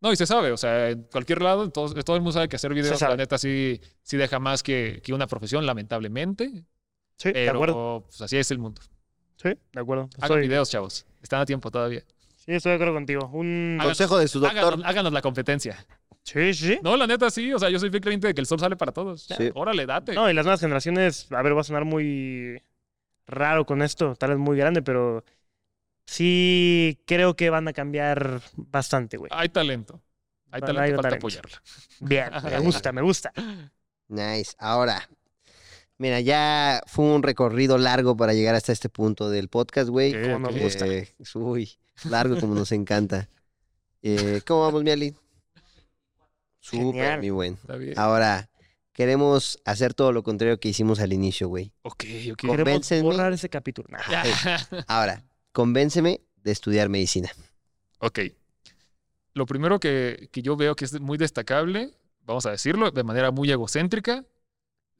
[0.00, 2.56] No, y se sabe, o sea, en cualquier lado, todo, todo el mundo sabe que
[2.56, 3.12] hacer videos, sabe.
[3.12, 6.64] la neta, sí, sí deja más que, que una profesión, lamentablemente.
[7.22, 7.74] Sí, de acuerdo.
[7.74, 8.80] Pero pues, así es el mundo.
[9.36, 10.08] Sí, de acuerdo.
[10.18, 11.06] Hagan Estoy- videos, chavos.
[11.22, 12.02] Están a tiempo todavía.
[12.36, 13.30] Sí, estoy de acuerdo contigo.
[13.32, 13.78] Un...
[13.80, 14.58] Consejo de su doctor.
[14.58, 15.86] Háganos, háganos la competencia.
[16.24, 16.78] Sí, sí.
[16.82, 17.52] No, la neta, sí.
[17.52, 19.22] O sea, yo soy fiel creyente de que el sol sale para todos.
[19.22, 19.50] Sí.
[19.54, 20.14] Órale, date.
[20.14, 22.60] No, y las nuevas generaciones, a ver, va a sonar muy
[23.26, 25.24] raro con esto, tal vez muy grande, pero
[26.06, 29.30] sí creo que van a cambiar bastante, güey.
[29.34, 30.00] Hay talento.
[30.50, 31.16] Hay Hay talento, falta talento.
[31.26, 31.62] apoyarla.
[32.00, 33.32] Bien, me gusta, me gusta.
[34.08, 34.52] Nice.
[34.58, 35.08] Ahora,
[36.02, 40.14] mira, ya fue un recorrido largo para llegar hasta este punto del podcast, güey.
[40.14, 40.86] Ok, Como nos gusta.
[40.88, 41.70] Eh, uy,
[42.10, 43.28] largo como nos encanta.
[44.02, 45.14] Eh, ¿Cómo vamos, Miali?
[46.58, 47.20] Súper, Genial.
[47.20, 47.54] mi buen.
[47.54, 47.96] Está bien.
[47.96, 48.50] Ahora,
[48.92, 51.72] queremos hacer todo lo contrario que hicimos al inicio, güey.
[51.82, 52.38] Ok, ok.
[52.40, 53.88] Queremos borrar ese capítulo.
[53.90, 54.00] Nah.
[54.88, 57.30] Ahora, convénceme de estudiar medicina.
[57.98, 58.18] ok.
[59.34, 61.94] Lo primero que, que yo veo que es muy destacable,
[62.26, 64.26] vamos a decirlo de manera muy egocéntrica,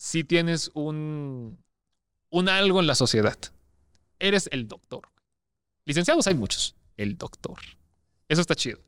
[0.02, 1.62] si tienes un,
[2.30, 3.38] un algo en la sociedad.
[4.18, 5.02] Eres el doctor.
[5.84, 6.74] Licenciados hay muchos.
[6.96, 7.60] El doctor.
[8.26, 8.80] Eso está chido.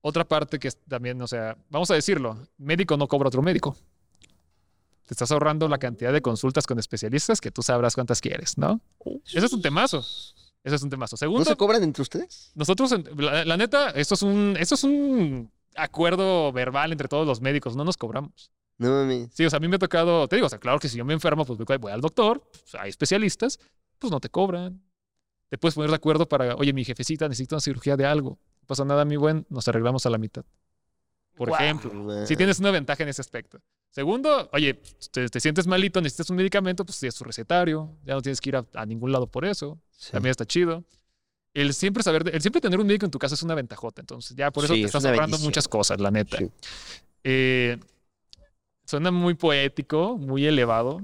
[0.00, 3.76] otra parte que también, o sea, vamos a decirlo, médico no cobra otro médico.
[5.06, 8.80] Te estás ahorrando la cantidad de consultas con especialistas que tú sabrás cuántas quieres, ¿no?
[9.26, 9.98] Ese es un temazo.
[10.64, 11.14] Ese es un temazo.
[11.14, 12.50] ¿No Segundo, se cobran entre ustedes?
[12.56, 17.40] nosotros, la, la neta, esto es un, esto es un acuerdo verbal entre todos los
[17.40, 18.50] médicos, no nos cobramos.
[18.80, 19.28] No mames.
[19.34, 20.96] Sí, o sea, a mí me ha tocado, te digo, o sea, claro que si
[20.96, 23.58] yo me enfermo, pues voy al doctor, pues, hay especialistas,
[23.98, 24.82] pues no te cobran.
[25.50, 28.38] Te puedes poner de acuerdo para, oye, mi jefecita necesita una cirugía de algo.
[28.62, 30.44] No pasa nada, mi buen, nos arreglamos a la mitad.
[31.34, 33.60] Por ejemplo, si tienes una ventaja en ese aspecto.
[33.90, 34.80] Segundo, oye,
[35.10, 38.48] te, te sientes malito, necesitas un medicamento, pues tienes tu recetario, ya no tienes que
[38.50, 39.78] ir a, a ningún lado por eso.
[39.90, 40.12] Sí.
[40.12, 40.84] También está chido.
[41.52, 44.00] El siempre saber, el siempre tener un médico en tu casa es una ventajota.
[44.00, 45.48] Entonces, ya por eso Sí, te es estás ahorrando bendición.
[45.48, 46.38] muchas cosas, la neta.
[46.38, 46.50] Sí.
[47.24, 47.78] Eh,
[48.90, 51.00] suena muy poético, muy elevado,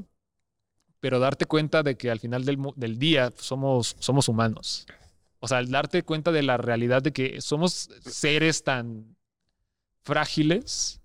[0.98, 4.86] pero darte cuenta de que al final del, día somos, somos humanos.
[5.38, 9.16] O sea, el darte cuenta de la realidad de que somos seres tan
[10.02, 11.00] frágiles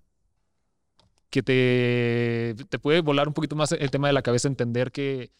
[1.30, 5.30] que te, te puede volar un poquito más el tema de la cabeza, entender que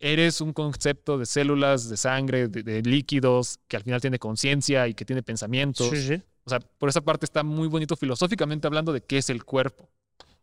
[0.00, 4.88] eres un concepto de células, de sangre, de, de líquidos, que al final tiene conciencia
[4.88, 5.90] y que tiene pensamientos.
[5.90, 6.22] Sí, sí.
[6.44, 9.90] O sea, por esa parte está muy bonito filosóficamente hablando de qué es el cuerpo,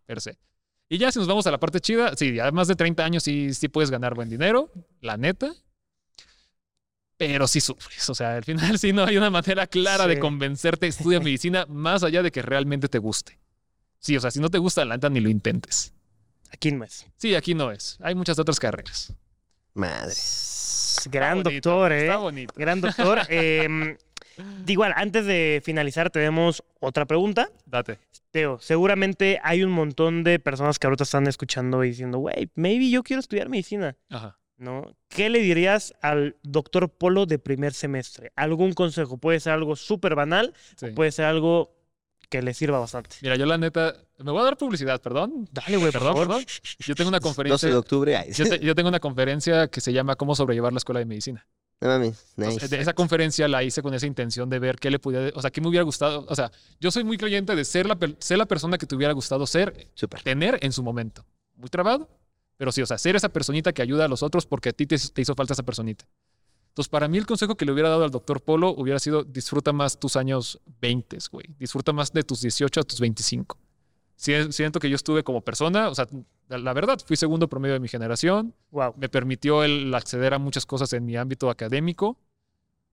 [0.06, 0.38] per se.
[0.88, 3.24] Y ya si nos vamos a la parte chida, sí, ya más de 30 años
[3.24, 4.72] sí, sí puedes ganar buen dinero,
[5.02, 5.54] la neta.
[7.18, 8.10] Pero sí sufres.
[8.10, 12.04] O sea, al final sí no hay una manera clara de convencerte, estudia medicina, más
[12.04, 13.40] allá de que realmente te guste.
[14.00, 15.94] Sí, o sea, si no te gusta, la neta ni lo intentes.
[16.52, 17.08] Aquí no es.
[17.18, 17.98] Sí, aquí no es.
[18.02, 19.14] Hay muchas otras carreras.
[19.74, 20.14] Madre.
[21.10, 22.02] Gran bonito, doctor, ¿eh?
[22.02, 22.54] Está bonito.
[22.56, 23.22] Gran doctor.
[23.30, 23.98] Eh,
[24.68, 27.50] igual, antes de finalizar, tenemos otra pregunta.
[27.66, 27.98] Date.
[28.36, 32.90] Teo, seguramente hay un montón de personas que ahorita están escuchando y diciendo, güey, maybe
[32.90, 33.96] yo quiero estudiar medicina.
[34.10, 34.38] Ajá.
[34.58, 34.84] ¿No?
[35.08, 38.34] ¿Qué le dirías al doctor Polo de primer semestre?
[38.36, 39.18] ¿Algún consejo?
[39.18, 40.88] Puede ser algo súper banal, Sí.
[40.88, 41.72] puede ser algo
[42.30, 43.16] que le sirva bastante.
[43.22, 45.48] Mira, yo la neta, me voy a dar publicidad, perdón.
[45.54, 46.28] Dale, güey, por Perdón, favor.
[46.28, 46.46] perdón.
[46.80, 47.70] Yo tengo una 12 conferencia.
[47.70, 48.18] de octubre.
[48.18, 51.06] Ay, Yo, te- yo tengo una conferencia que se llama Cómo sobrellevar la escuela de
[51.06, 51.48] medicina.
[51.82, 52.26] No mames.
[52.38, 52.80] Nice.
[52.80, 55.62] esa conferencia la hice con esa intención de ver qué le pudiera, o sea, qué
[55.62, 56.26] me hubiera gustado.
[56.28, 59.14] O sea, yo soy muy creyente de ser la, ser la persona que te hubiera
[59.14, 60.22] gustado ser, Súper.
[60.24, 61.26] tener en su momento.
[61.56, 62.10] Muy trabado,
[62.58, 64.86] pero sí, o sea, ser esa personita que ayuda a los otros porque a ti
[64.88, 66.06] te, te hizo falta esa personita.
[66.70, 69.72] Entonces, para mí el consejo que le hubiera dado al doctor Polo hubiera sido disfruta
[69.72, 71.46] más tus años 20, güey.
[71.58, 73.58] Disfruta más de tus 18 a tus 25.
[74.16, 76.08] Siento que yo estuve como persona, o sea,
[76.48, 78.94] la la verdad, fui segundo promedio de mi generación, Wow.
[78.98, 82.18] me permitió el acceder a muchas cosas en mi ámbito académico,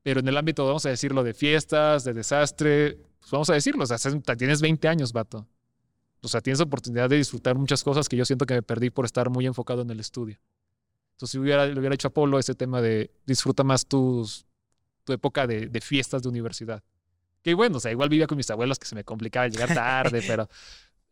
[0.03, 3.85] pero en el ámbito, vamos a decirlo, de fiestas, de desastre, pues vamos a decirlo,
[3.85, 3.99] o sea,
[4.37, 5.47] tienes 20 años, vato.
[6.23, 9.05] O sea, tienes oportunidad de disfrutar muchas cosas que yo siento que me perdí por
[9.05, 10.39] estar muy enfocado en el estudio.
[11.13, 14.45] Entonces, si hubiera, le hubiera hecho a Polo ese tema de disfruta más tus,
[15.05, 16.83] tu época de, de fiestas de universidad.
[17.43, 20.23] Que bueno, o sea, igual vivía con mis abuelos que se me complicaba llegar tarde,
[20.27, 20.49] pero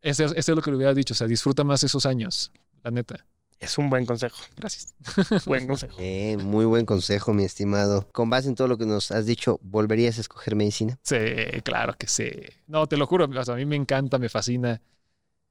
[0.02, 2.52] ese, ese es lo que le hubiera dicho, o sea, disfruta más esos años,
[2.82, 3.26] la neta.
[3.58, 4.38] Es un buen consejo.
[4.56, 4.94] Gracias.
[5.46, 5.94] Buen consejo.
[6.00, 8.08] Eh, muy buen consejo, mi estimado.
[8.10, 10.98] Con base en todo lo que nos has dicho, ¿volverías a escoger medicina?
[11.02, 11.16] Sí,
[11.62, 12.30] claro que sí.
[12.68, 14.80] No, te lo juro, o sea, a mí me encanta, me fascina.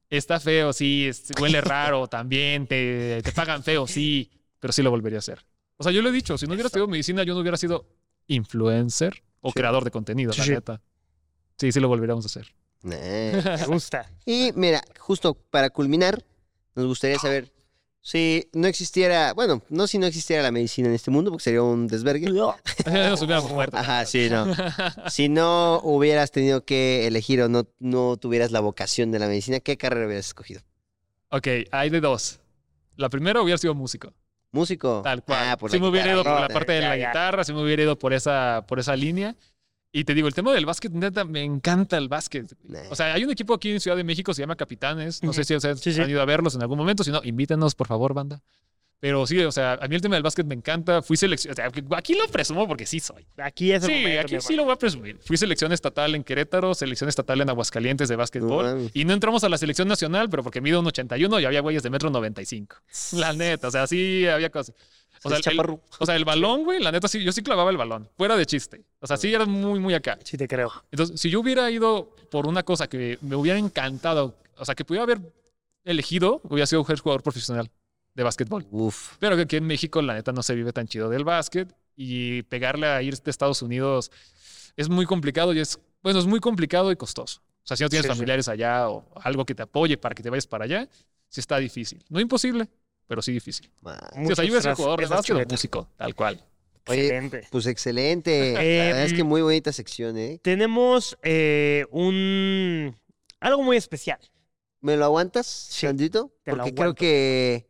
[0.08, 4.28] Está feo, sí, es- huele raro también, te, te pagan feo, sí,
[4.58, 5.46] pero sí lo volvería a hacer.
[5.76, 7.86] O sea, yo lo he dicho, si no hubiera estudiado medicina, yo no hubiera sido
[8.26, 10.50] influencer o creador de contenido, Sí, la sí.
[10.50, 10.82] neta.
[11.58, 12.52] Sí, sí lo volveríamos a hacer.
[12.84, 13.42] Eh.
[13.60, 14.10] Me gusta.
[14.24, 16.24] Y mira, justo para culminar,
[16.74, 17.52] nos gustaría saber
[18.02, 21.62] si no existiera, bueno, no si no existiera la medicina en este mundo, porque sería
[21.62, 22.26] un desvergue.
[22.30, 22.56] Nos
[23.22, 23.76] hubiéramos muerto.
[23.76, 24.46] Ajá, sí, no.
[25.08, 29.60] Si no hubieras tenido que elegir o no, no tuvieras la vocación de la medicina,
[29.60, 30.62] ¿qué carrera hubieras escogido?
[31.32, 32.40] ok, hay de dos.
[32.96, 34.12] La primera hubiera sido músico,
[34.50, 35.02] ¿Músico?
[35.04, 35.48] tal cual.
[35.50, 37.62] Ah, por si la me hubiera ido por la parte de la guitarra, si me
[37.62, 39.36] hubiera ido por esa, por esa línea.
[39.92, 42.54] Y te digo, el tema del básquet, neta, me encanta el básquet.
[42.62, 42.78] Nah.
[42.90, 45.22] O sea, hay un equipo aquí en Ciudad de México, se llama Capitanes.
[45.22, 46.00] No sé si ustedes Sí, sí.
[46.00, 47.02] han ido a verlos en algún momento.
[47.02, 48.40] Si no, invítenos, por favor, banda.
[49.00, 51.00] Pero sí, o sea, a mí el tema del básquet me encanta.
[51.02, 51.52] Fui selección.
[51.52, 53.26] O sea, aquí lo presumo porque sí soy.
[53.38, 55.18] Aquí es el Sí, momento, aquí sí lo voy a presumir.
[55.24, 58.64] Fui selección estatal en Querétaro, selección estatal en Aguascalientes de No básquetbol.
[58.66, 58.90] mames.
[58.92, 61.82] y no entramos a la selección nacional, pero porque mido un 81 y había güeyes
[61.82, 62.76] de metro 95.
[63.12, 64.76] La neta, o sea, sí había cosas.
[65.22, 65.80] O sea, el, chaparro.
[65.98, 68.46] o sea, el balón, güey, la neta sí, yo sí clavaba el balón, fuera de
[68.46, 68.82] chiste.
[69.00, 70.18] O sea, sí era muy, muy acá.
[70.24, 70.72] Sí, te creo.
[70.90, 74.84] Entonces, si yo hubiera ido por una cosa que me hubiera encantado, o sea, que
[74.84, 75.20] pudiera haber
[75.84, 77.70] elegido, hubiera sido jugador profesional
[78.14, 78.66] de básquetbol.
[78.70, 79.16] Uf.
[79.18, 82.42] Pero que aquí en México, la neta, no se vive tan chido del básquet y
[82.44, 84.10] pegarle a ir de Estados Unidos
[84.76, 87.40] es muy complicado y es, bueno, es muy complicado y costoso.
[87.62, 88.16] O sea, si no tienes Sí, sí.
[88.16, 90.88] familiares allá o algo que te apoye para que te vayas para allá,
[91.28, 92.02] sí está difícil.
[92.08, 92.68] No imposible,
[93.10, 93.68] pero sí difícil.
[93.82, 94.06] madre.
[94.24, 96.40] Sí, o sea, yo iba a ser jugador de básquet músico, tal cual.
[96.86, 97.48] Oye, Excelente.
[97.50, 98.52] pues excelente.
[98.54, 100.38] La verdad es que muy bonita sección, ¿eh?
[100.44, 102.96] Tenemos eh, un...
[103.40, 104.20] Algo muy especial.
[104.80, 107.66] ¿Me lo aguantas, Sí, lo Porque creo que...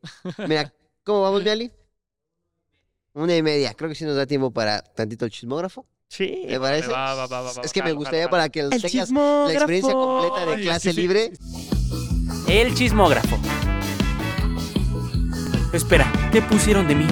[0.46, 1.72] Mira, ¿cómo vamos, Miali?
[3.14, 3.72] Una y media.
[3.72, 5.86] Creo que sí nos da tiempo para tantito chismógrafo.
[6.08, 6.44] Sí.
[6.48, 6.88] ¿Te parece?
[6.88, 9.48] Va, va, va, va, va, Es que me gustaría para que El tengas chismógrafo.
[9.48, 11.32] la experiencia completa de Ay, clase sí, sí, libre.
[12.46, 13.38] El chismógrafo.
[15.72, 17.06] Espera, ¿qué pusieron de mí?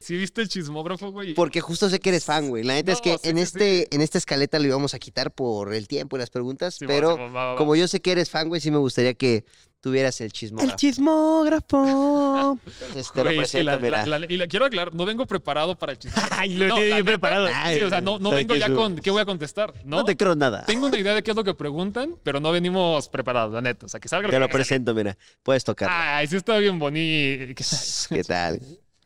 [0.00, 1.34] ¿Sí viste el chismógrafo, güey?
[1.34, 2.64] Porque justo sé que eres fan, güey.
[2.64, 5.30] La neta es que sí, en, sí, este, en esta escaleta lo íbamos a quitar
[5.30, 7.56] por el tiempo y las preguntas, pero Simón, va, va, va.
[7.56, 9.44] como yo sé que eres fan, güey, sí me gustaría que
[9.80, 10.70] tuvieras el chismógrafo.
[10.72, 12.58] El chismógrafo.
[12.66, 14.06] Entonces, te lo Güey, es que la- presento, mira.
[14.06, 16.34] la- la- y la quiero aclarar, no vengo preparado para el chismógrafo.
[16.38, 17.48] Ay, lo No, tiene la bien neta, preparado.
[17.48, 19.98] Sí, o sea, no, vengo que ya con qué voy a contestar, ¿no?
[19.98, 20.64] No te creo nada.
[20.66, 23.86] Tengo una idea de qué es lo que preguntan, pero no venimos preparados, la neta.
[23.86, 24.52] O sea, que salga Te lo que salga.
[24.52, 25.16] presento, mira.
[25.42, 25.94] Puedes tocarlo.
[25.98, 27.54] Ay, sí está bien bonito.
[28.10, 28.60] ¿Qué tal?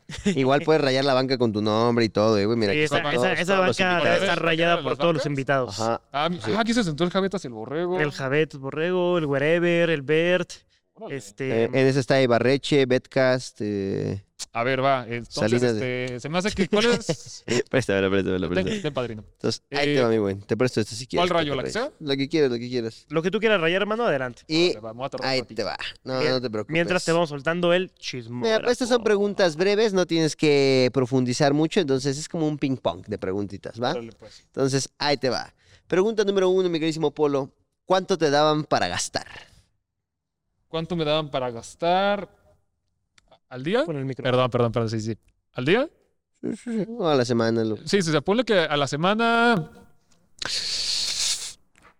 [0.26, 2.58] Igual puedes rayar la banca con tu nombre y todo, eh, güey.
[2.58, 4.22] Mira, Sí, aquí esa, están esa, todos- esa todos los banca invitados.
[4.22, 5.80] está rayada por ¿Las todos los invitados.
[5.80, 6.00] Ajá.
[6.12, 6.52] Ah, Sí.
[6.54, 7.98] ah, aquí se sentó el Javetas y el borrego.
[7.98, 10.52] El Javet Borrego, el Wherever, el Bert.
[10.96, 11.16] Órale.
[11.16, 11.64] Este.
[11.64, 13.58] Eh, en ese está Ibarreche, Betcast.
[13.60, 14.24] Eh...
[14.52, 15.04] A ver, va.
[15.08, 16.68] Entonces, Salinas este, se me hace que.
[16.68, 17.42] ¿Cuál es?
[17.70, 18.82] Préstamela, ten, préstamela.
[18.82, 19.24] ten, padrino.
[19.32, 20.36] Entonces, ahí Eh, te va, mi güey.
[20.36, 21.28] Te presto esto si quieres.
[21.28, 21.56] ¿cuál rayo?
[21.56, 21.90] ¿La que sea?
[21.98, 23.06] Lo que quieras, lo que quieras.
[23.08, 24.42] Lo que tú quieras rayar, hermano, adelante.
[24.46, 25.76] Y Vale, va, ahí te va.
[26.04, 26.30] No, Bien.
[26.30, 26.72] no te preocupes.
[26.72, 28.60] Mientras te vamos soltando el chismógrafo.
[28.60, 32.76] Mira, estas son preguntas breves, no tienes que profundizar mucho, entonces es como un ping
[32.76, 33.90] pong de preguntitas, ¿va?
[33.92, 34.42] Órale, pues.
[34.46, 35.52] Entonces, ahí te va.
[35.88, 37.50] Pregunta número uno, mi queridísimo Polo.
[37.84, 39.26] ¿Cuánto te daban para gastar?
[40.74, 42.28] ¿Cuánto me daban para gastar
[43.48, 43.84] al día?
[43.84, 44.24] Pon el micro.
[44.24, 45.16] Perdón, perdón, perdón, sí, sí.
[45.52, 45.88] ¿Al día?
[46.98, 47.62] O a la semana.
[47.62, 49.70] lo- Sí, sí, se ponle que a la semana.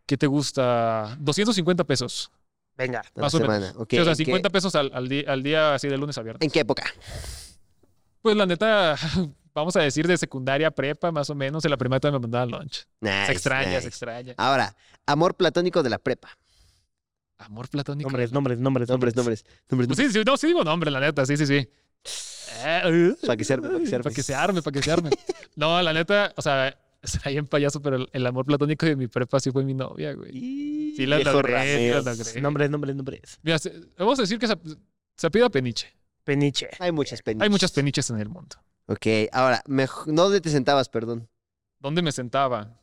[0.06, 1.16] ¿Qué te gusta?
[1.20, 2.32] 250 pesos.
[2.76, 2.98] Venga.
[3.14, 3.72] A la o semana.
[3.88, 6.18] Sí, o sea, ¿En qué- 50 pesos al, al día, al día así de lunes
[6.18, 6.42] a viernes.
[6.42, 6.82] ¿En qué época?
[8.22, 8.96] Pues la neta,
[9.54, 11.64] vamos a decir de secundaria, prepa, más o menos.
[11.64, 12.88] En la primaria me mandaban lunch.
[13.00, 13.82] Nice, se extraña, nice.
[13.82, 14.34] se extraña.
[14.36, 14.74] Ahora,
[15.06, 16.36] amor platónico de la prepa.
[17.38, 18.08] Amor platónico.
[18.08, 18.88] Nombres, nombres, nombres.
[18.88, 19.44] Nombres, nombres.
[19.68, 21.68] nombres, Pues sí, sí, no, sí digo nombre, la neta, sí, sí, sí.
[22.66, 24.02] Eh, Para que se arme, para que se arme.
[24.04, 25.10] Para que se arme, para que se arme.
[25.56, 29.08] No, la neta, o sea, será bien payaso, pero el, el amor platónico de mi
[29.08, 30.32] prepa sí fue mi novia, güey.
[30.96, 32.40] Sí, la logré, sí la logré.
[32.40, 33.38] Nombres, nombres, nombres.
[33.42, 33.58] Mira,
[33.98, 34.54] vamos a decir que se,
[35.16, 35.92] se apellida Peniche.
[36.22, 36.70] Peniche.
[36.78, 37.42] Hay muchas peniches.
[37.44, 38.56] Hay muchas peniches en el mundo.
[38.86, 41.28] Ok, ahora, mej- no donde te sentabas, perdón.
[41.80, 42.80] ¿Dónde me sentaba?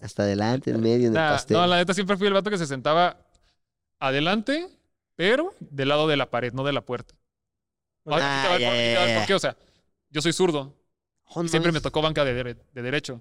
[0.00, 1.56] Hasta adelante, en medio, en el pastel.
[1.56, 3.16] no, la neta siempre fui el vato que se sentaba
[3.98, 4.68] adelante,
[5.16, 7.14] pero del lado de la pared, no de la puerta.
[8.06, 9.18] Ah, ya.
[9.18, 9.34] ¿Por qué?
[9.34, 9.56] O sea,
[10.10, 10.74] yo soy zurdo
[11.34, 13.20] Oh, y no siempre me tocó banca de, dere- de derecho.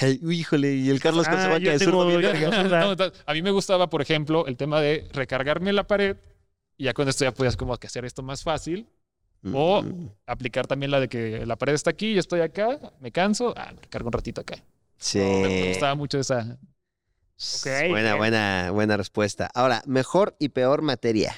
[0.00, 2.04] Híjole, y el Carlos con su Ah, banca de zurdo.
[2.96, 6.16] No, a mí me gustaba, por ejemplo, el tema de recargarme en la pared
[6.76, 8.86] y ya con esto ya podías como que hacer esto más fácil.
[9.52, 13.12] O- Mm, Aplicar también la de que la pared está aquí, yo estoy acá, me
[13.12, 14.56] canso, ah, me recargo un ratito acá.
[14.96, 15.18] Sí.
[15.20, 16.58] Me, me gustaba mucho esa.
[17.38, 18.18] Buena, bien.
[18.18, 19.50] buena, buena respuesta.
[19.54, 21.34] Ahora, mejor y peor materia.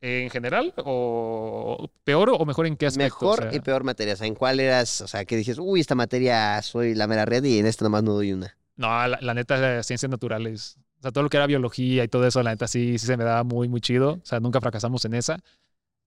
[0.00, 0.74] ¿En general?
[0.78, 3.04] ¿O peor o mejor en qué aspecto?
[3.04, 4.14] Mejor O sea, y peor materia.
[4.14, 5.00] O sea, ¿en cuál eras?
[5.00, 8.02] O sea, que dices, uy, esta materia soy la mera red y en esta nomás
[8.02, 8.56] no doy una.
[8.76, 10.76] No, la, la neta, ciencias naturales.
[10.98, 13.16] O sea, todo lo que era biología y todo eso, la neta sí, sí se
[13.16, 14.14] me daba muy, muy chido.
[14.14, 15.38] O sea, nunca fracasamos en esa.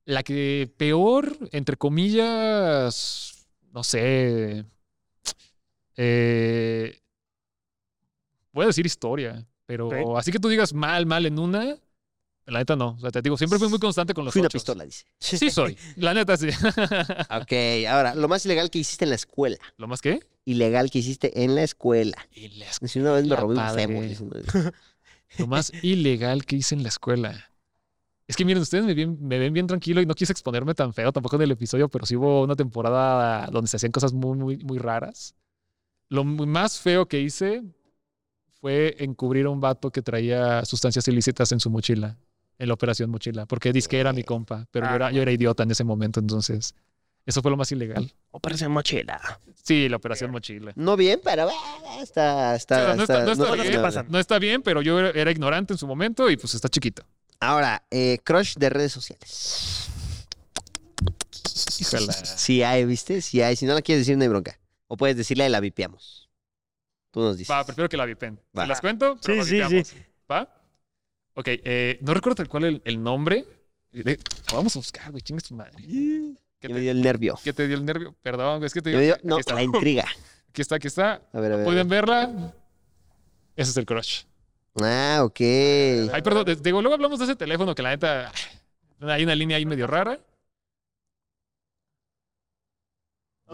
[0.04, 4.66] La que peor, entre comillas, no sé.
[5.96, 7.00] Eh,
[8.56, 11.78] voy a decir historia, pero así que tú digas mal, mal en una,
[12.46, 12.96] la neta no.
[12.98, 14.62] O sea, te digo, siempre fui muy constante con los Fui una ochos.
[14.62, 15.06] pistola, dice.
[15.20, 16.48] Sí soy, la neta sí.
[16.50, 19.58] Ok, ahora, lo más ilegal que hiciste en la escuela.
[19.78, 20.20] ¿Lo más que?
[20.46, 22.18] Ilegal que hiciste en la escuela.
[22.32, 23.88] Y la Si una vez me robé un padre.
[23.88, 24.46] fémur.
[24.56, 24.72] ¿no?
[25.40, 27.52] Lo más ilegal que hice en la escuela.
[28.28, 30.94] Es que miren, ustedes me, bien- me ven bien tranquilo y no quise exponerme tan
[30.94, 34.38] feo tampoco en el episodio, pero sí hubo una temporada donde se hacían cosas muy,
[34.38, 35.36] muy, muy raras.
[36.10, 37.64] Lo más feo que hice
[38.66, 42.18] fue encubrir a un vato que traía sustancias ilícitas en su mochila,
[42.58, 45.62] en la operación mochila, porque que era mi compa, pero yo, era, yo era idiota
[45.62, 46.74] en ese momento, entonces
[47.28, 48.12] eso fue lo más ilegal.
[48.32, 49.22] Operación mochila.
[49.62, 50.72] Sí, la operación mochila.
[50.76, 51.54] No bien, pero eh,
[52.02, 54.64] está, está, no está- está- no está bien.
[54.64, 57.04] pero yo era- era ignorante en su momento y pues está chiquito.
[57.40, 59.90] Ahora, eh, crush de redes sociales.
[61.80, 62.14] Híjala.
[62.14, 63.22] Si hay, ¿viste?
[63.22, 63.56] Si hay.
[63.58, 64.60] Si no la quieres decir, no hay bronca.
[64.88, 66.25] O puedes decirle, la vipiamos.
[67.16, 67.50] Tú nos dices.
[67.56, 68.38] Va, prefiero que la vipen.
[68.58, 68.64] Va.
[68.64, 69.18] ¿Te las cuento?
[69.26, 69.96] Pero Sí, sí, vipeamos.
[70.30, 70.54] ¿Va?
[71.36, 73.46] Ok, eh, no recuerdo tal cual el, el nombre.
[73.94, 74.18] Eh,
[74.52, 75.72] Vamos a buscar, güey, chingas tu madre.
[75.78, 77.40] ¿Qué me te, dio el nervio.
[77.42, 78.14] qué te dio el nervio?
[78.22, 80.04] Perdón, güey, es que te me dio, aquí no, está, la intriga.
[80.50, 81.22] aquí está, aquí está.
[81.32, 81.62] A ver, a ver.
[81.62, 82.06] a ¿Pueden ver.
[82.06, 82.54] verla?
[83.56, 84.24] Ese es el crush.
[84.82, 85.40] Ah, ok.
[85.40, 88.30] Ay, perdón, digo, luego hablamos de ese teléfono que la neta
[89.00, 90.20] hay una línea ahí medio rara.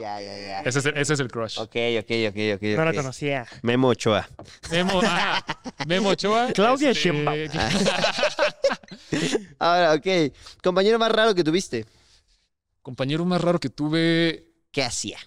[0.02, 0.62] Ya, ya, ya.
[0.62, 1.60] Ese es el, ese es el crush.
[1.60, 2.62] Ok, ok, ok, ok.
[2.76, 3.46] No la conocía.
[3.62, 4.28] Memo Ochoa.
[4.72, 5.46] Memo, ah,
[5.86, 6.52] Memo Ochoa.
[6.54, 7.38] Claudia este, Sheinbaum.
[9.60, 10.34] Ahora, ok.
[10.64, 11.86] Compañero más raro que tuviste.
[12.82, 14.48] Compañero más raro que tuve.
[14.72, 15.20] ¿Qué hacía?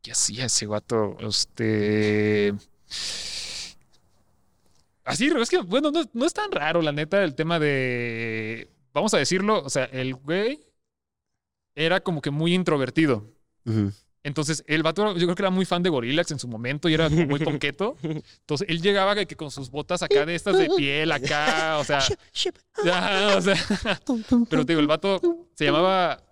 [0.00, 1.18] ¿Qué hacía ese vato?
[1.20, 2.54] Este.
[5.04, 8.70] Así, es que, bueno, no, no es tan raro, la neta, el tema de.
[8.94, 10.64] Vamos a decirlo, o sea, el güey
[11.74, 13.26] era como que muy introvertido.
[14.24, 16.94] Entonces, el vato, yo creo que era muy fan de Gorillax en su momento y
[16.94, 17.96] era como muy ponqueto.
[18.02, 21.84] Entonces, él llegaba que, que con sus botas acá de estas de piel acá, o
[21.84, 22.00] sea,
[22.84, 23.56] ya, o sea,
[24.48, 25.20] pero te digo, el vato
[25.54, 26.22] se llamaba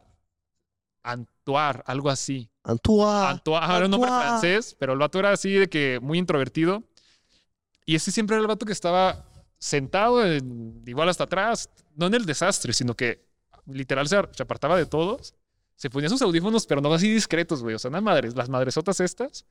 [1.03, 2.49] Antoine, algo así.
[2.63, 3.27] Antoine.
[3.31, 6.83] Antoine, era un nombre francés, pero el vato era así de que muy introvertido.
[7.87, 9.27] Y ese siempre era el vato que estaba
[9.59, 13.27] sentado, en- igual hasta atrás, no en el desastre, sino que
[13.67, 15.35] literal se apartaba de todos.
[15.81, 17.75] Se ponía sus audífonos, pero no así discretos, güey.
[17.75, 19.47] O sea, unas madres, las madresotas estas.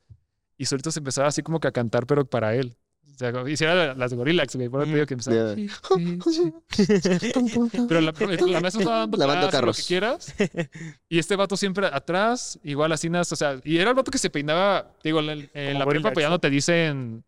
[0.56, 2.76] Y solito se empezaba así como que a cantar, pero para él.
[3.12, 4.68] O sea, hiciera las de Gorillax, güey.
[4.68, 5.56] Por eso te digo que empezaba.
[7.88, 9.76] Pero la, pero la mesa estaba dando Lavando clase, lo carros.
[9.78, 10.34] que quieras.
[11.08, 14.18] Y este vato siempre atrás, igual así, nada, o sea, y era el vato que
[14.18, 17.24] se peinaba, digo, en, en la prepa pues ya no te dicen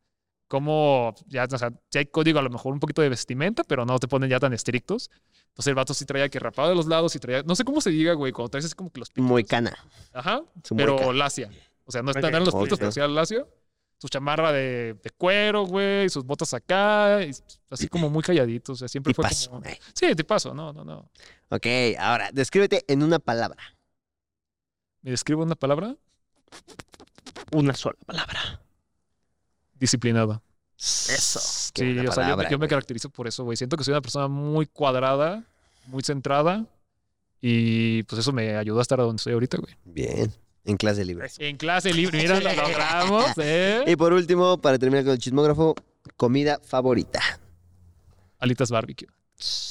[0.53, 3.87] cómo, ya, o sea, sí hay código a lo mejor un poquito de vestimenta, pero
[3.87, 5.11] no te ponen ya tan estrictos.
[5.49, 7.81] Entonces el vato sí traía que rapado de los lados y traía, no sé cómo
[7.81, 9.27] se diga, güey, cuando traes así como que los picos.
[9.31, 9.75] Moicana.
[10.13, 11.51] Ajá, Su pero lacia.
[11.87, 12.65] O sea, no están eran los Ok.
[12.65, 13.49] pitos, pero sí era lacio.
[13.97, 17.31] Su chamarra de, de cuero, güey, sus botas acá, y
[17.71, 18.75] así como muy calladitos.
[18.75, 19.51] O sea, siempre fue Tipazo.
[19.53, 19.65] como...
[19.65, 19.79] eh.
[19.95, 21.09] Sí, te paso, no, no, no.
[21.49, 21.67] Ok,
[21.99, 23.63] ahora, descríbete en una palabra.
[25.01, 25.97] ¿Me describo una palabra?
[27.53, 28.61] Una sola palabra.
[29.83, 30.41] Disciplinado.
[30.79, 31.41] Eso.
[31.75, 32.69] Sí, o sea, yo, palabra, me- yo me güey.
[32.71, 33.57] caracterizo por eso, güey.
[33.57, 35.43] Siento que soy una persona muy cuadrada,
[35.89, 36.65] muy centrada.
[37.41, 39.75] Y pues eso me ayudó a estar a donde estoy ahorita, güey.
[39.85, 40.33] Bien.
[40.65, 41.29] En clase libre.
[41.39, 43.83] En clase libre, mira, lo logramos, ¿eh?
[43.89, 45.75] Y por último, para terminar con el chismógrafo,
[46.17, 47.21] comida favorita.
[48.39, 49.09] Alitas barbecue.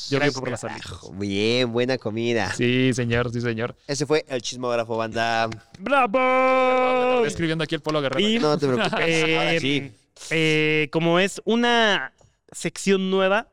[0.10, 1.00] Yo vivo por las alitas.
[1.14, 2.54] Bien, buena comida.
[2.54, 3.78] Sí, señor, sí, señor.
[3.88, 5.50] Ese fue el chismógrafo, banda.
[5.80, 7.14] ¡Bravo!
[7.20, 8.28] Estoy escribiendo aquí el Polo Guerrero.
[8.28, 9.24] Y No te preocupes.
[9.38, 9.94] Ahora sí.
[10.30, 12.14] Eh, como es una
[12.52, 13.50] sección nueva,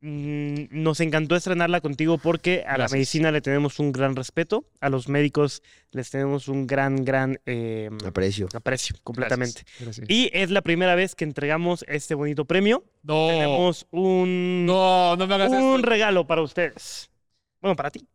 [0.00, 4.88] mm, nos encantó estrenarla contigo porque a la medicina le tenemos un gran respeto, a
[4.90, 8.48] los médicos les tenemos un gran, gran eh, Aprecio.
[8.54, 9.62] aprecio completamente.
[9.80, 10.06] Gracias.
[10.08, 12.84] Y es la primera vez que entregamos este bonito premio.
[13.02, 15.88] No, Tenemos un, no, no me hagas un esto.
[15.88, 17.10] regalo para ustedes.
[17.60, 18.06] Bueno, para ti.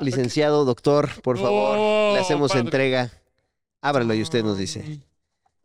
[0.00, 2.64] Licenciado, doctor, por favor, No, le hacemos padre.
[2.64, 3.10] entrega.
[3.82, 5.00] Ábralo y usted nos dice.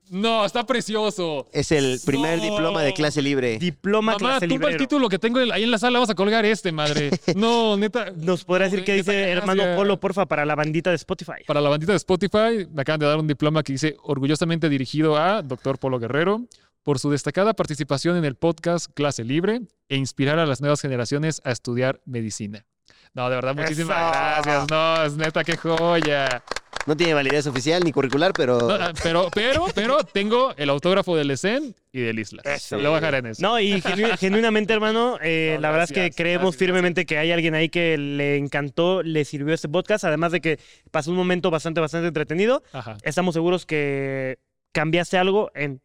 [0.10, 1.48] No, está precioso.
[1.52, 2.44] Es el primer No.
[2.46, 3.58] diploma de clase libre.
[3.60, 4.78] Diploma Mamá, clase tumba el librero.
[4.78, 7.10] título que tengo ahí en la sala, vamos a colgar este, madre.
[7.36, 8.12] No, neta.
[8.16, 9.64] ¿Nos podrá decir qué dice hermano.
[9.76, 11.44] Polo, porfa, para la bandita de Spotify?
[11.46, 15.18] Para la bandita de Spotify, me acaban de dar un diploma que dice orgullosamente dirigido
[15.18, 15.78] a Dr.
[15.80, 16.42] Polo Guerrero
[16.84, 21.42] por su destacada participación en el podcast Clase Libre e inspirar a las nuevas generaciones
[21.44, 22.66] a estudiar medicina.
[23.14, 24.12] No, de verdad, muchísimas Eso.
[24.44, 24.68] gracias.
[24.70, 26.44] No, es neta, qué joya.
[26.88, 31.16] No tiene validez oficial ni curricular, pero No, ah, pero, pero, pero tengo el autógrafo
[31.16, 32.42] del ESEN y del Isla.
[32.46, 32.78] Eso.
[32.78, 33.42] Lo voy a dejar en eso.
[33.42, 37.18] No, y genu- genuinamente, hermano, eh, No, la verdad es que creemos gracias, firmemente que
[37.18, 40.60] hay alguien ahí que le encantó, le sirvió este podcast, además de que
[40.90, 42.64] pasó un momento bastante, bastante entretenido.
[42.72, 42.98] Ajá.
[43.04, 44.40] Estamos seguros que
[44.72, 45.82] cambiaste algo en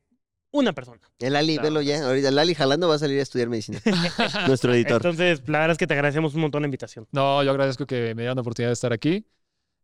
[0.52, 1.00] una persona.
[1.18, 2.04] el Ali, Claro, velo ya.
[2.06, 3.80] Ahorita el Ali jalando va a salir a estudiar medicina.
[4.46, 4.96] Nuestro editor.
[4.96, 7.08] Entonces, la verdad es que te agradecemos un montón la invitación.
[7.10, 9.24] No, yo agradezco que me dieran la oportunidad de estar aquí.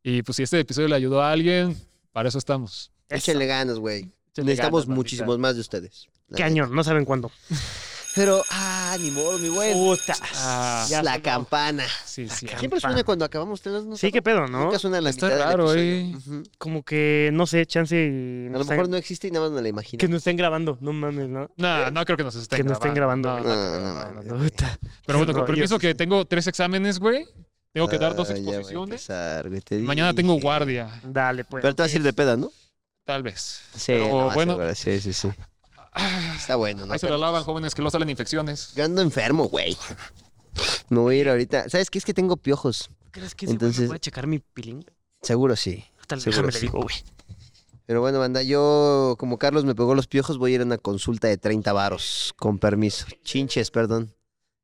[0.02, 1.76] Y pues si este episodio le ayudó a alguien,
[2.12, 2.90] para eso estamos.
[3.08, 4.10] Échenle ganas, güey.
[4.36, 6.06] Necesitamos ganas, muchísimos más de ustedes.
[6.28, 7.30] la Cañón, no saben cuándo.
[8.14, 9.72] Pero, ah, ni modo, mi güey.
[9.74, 10.14] Puta.
[10.36, 11.22] Ah, Ya la sonó.
[11.22, 11.84] campana.
[12.04, 12.48] Sí, sí.
[12.58, 13.60] Siempre suena cuando acabamos.
[13.60, 13.96] ¿te lo has notado?
[13.98, 14.64] Sí, qué pedo, ¿no?
[14.64, 16.12] Nunca suena a la Está raro, eh.
[16.56, 19.62] Como que, no sé, chance A lo están- mejor no existe y nada más me
[19.62, 20.00] la imagino.
[20.00, 20.78] que nos estén grabando.
[20.80, 21.50] No mames, ¿no?
[21.56, 23.28] No, no creo que nos estén Que nos estén grabando.
[23.38, 24.50] No, no, No, no, no, no, no, no.
[25.06, 27.24] Pero bueno, con permiso que tengo tres exámenes, güey.
[27.72, 29.08] Tengo que dar dos Ah, exposiciones.
[29.08, 29.50] empezar,
[29.82, 31.62] Mañana tengo guardia, Dale, pues.
[31.62, 32.50] Pero te vas a ir de peda, ¿no?
[33.04, 33.62] tal vez.
[33.74, 34.52] Sí, Pero no, bueno.
[34.52, 35.28] seguro, sí, sí, sí.
[36.36, 36.92] Está bueno, ¿no?
[36.92, 38.74] Ahí se lo lavan, jóvenes, que no salen infecciones.
[38.76, 39.76] Yo ando enfermo, güey.
[40.90, 41.68] Me voy a ir ahorita.
[41.70, 41.98] ¿Sabes qué?
[41.98, 42.90] Es que tengo piojos.
[43.10, 44.84] ¿Crees que Entonces- puede checar mi pilín?
[45.22, 45.84] Seguro sí.
[46.00, 46.96] Hasta déjame le digo, güey.
[47.86, 50.76] Pero bueno, banda, yo, como Carlos me pegó los piojos, voy a ir a una
[50.76, 52.34] consulta de 30 varos.
[52.36, 53.06] Con permiso.
[53.24, 54.14] Chinches, perdón.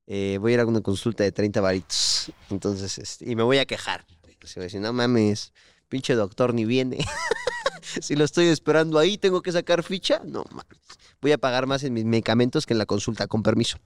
[0.06, 2.32] Eh, voy a ir a una consulta de 30 varitos.
[2.50, 4.04] Entonces, este, y me voy a quejar.
[4.42, 5.52] Se va a decir, no mames,
[5.88, 6.98] pinche doctor ni viene.
[8.02, 10.20] si lo estoy esperando ahí, tengo que sacar ficha.
[10.24, 10.78] No mames.
[11.22, 13.78] Voy a pagar más en mis medicamentos que en la consulta, con permiso.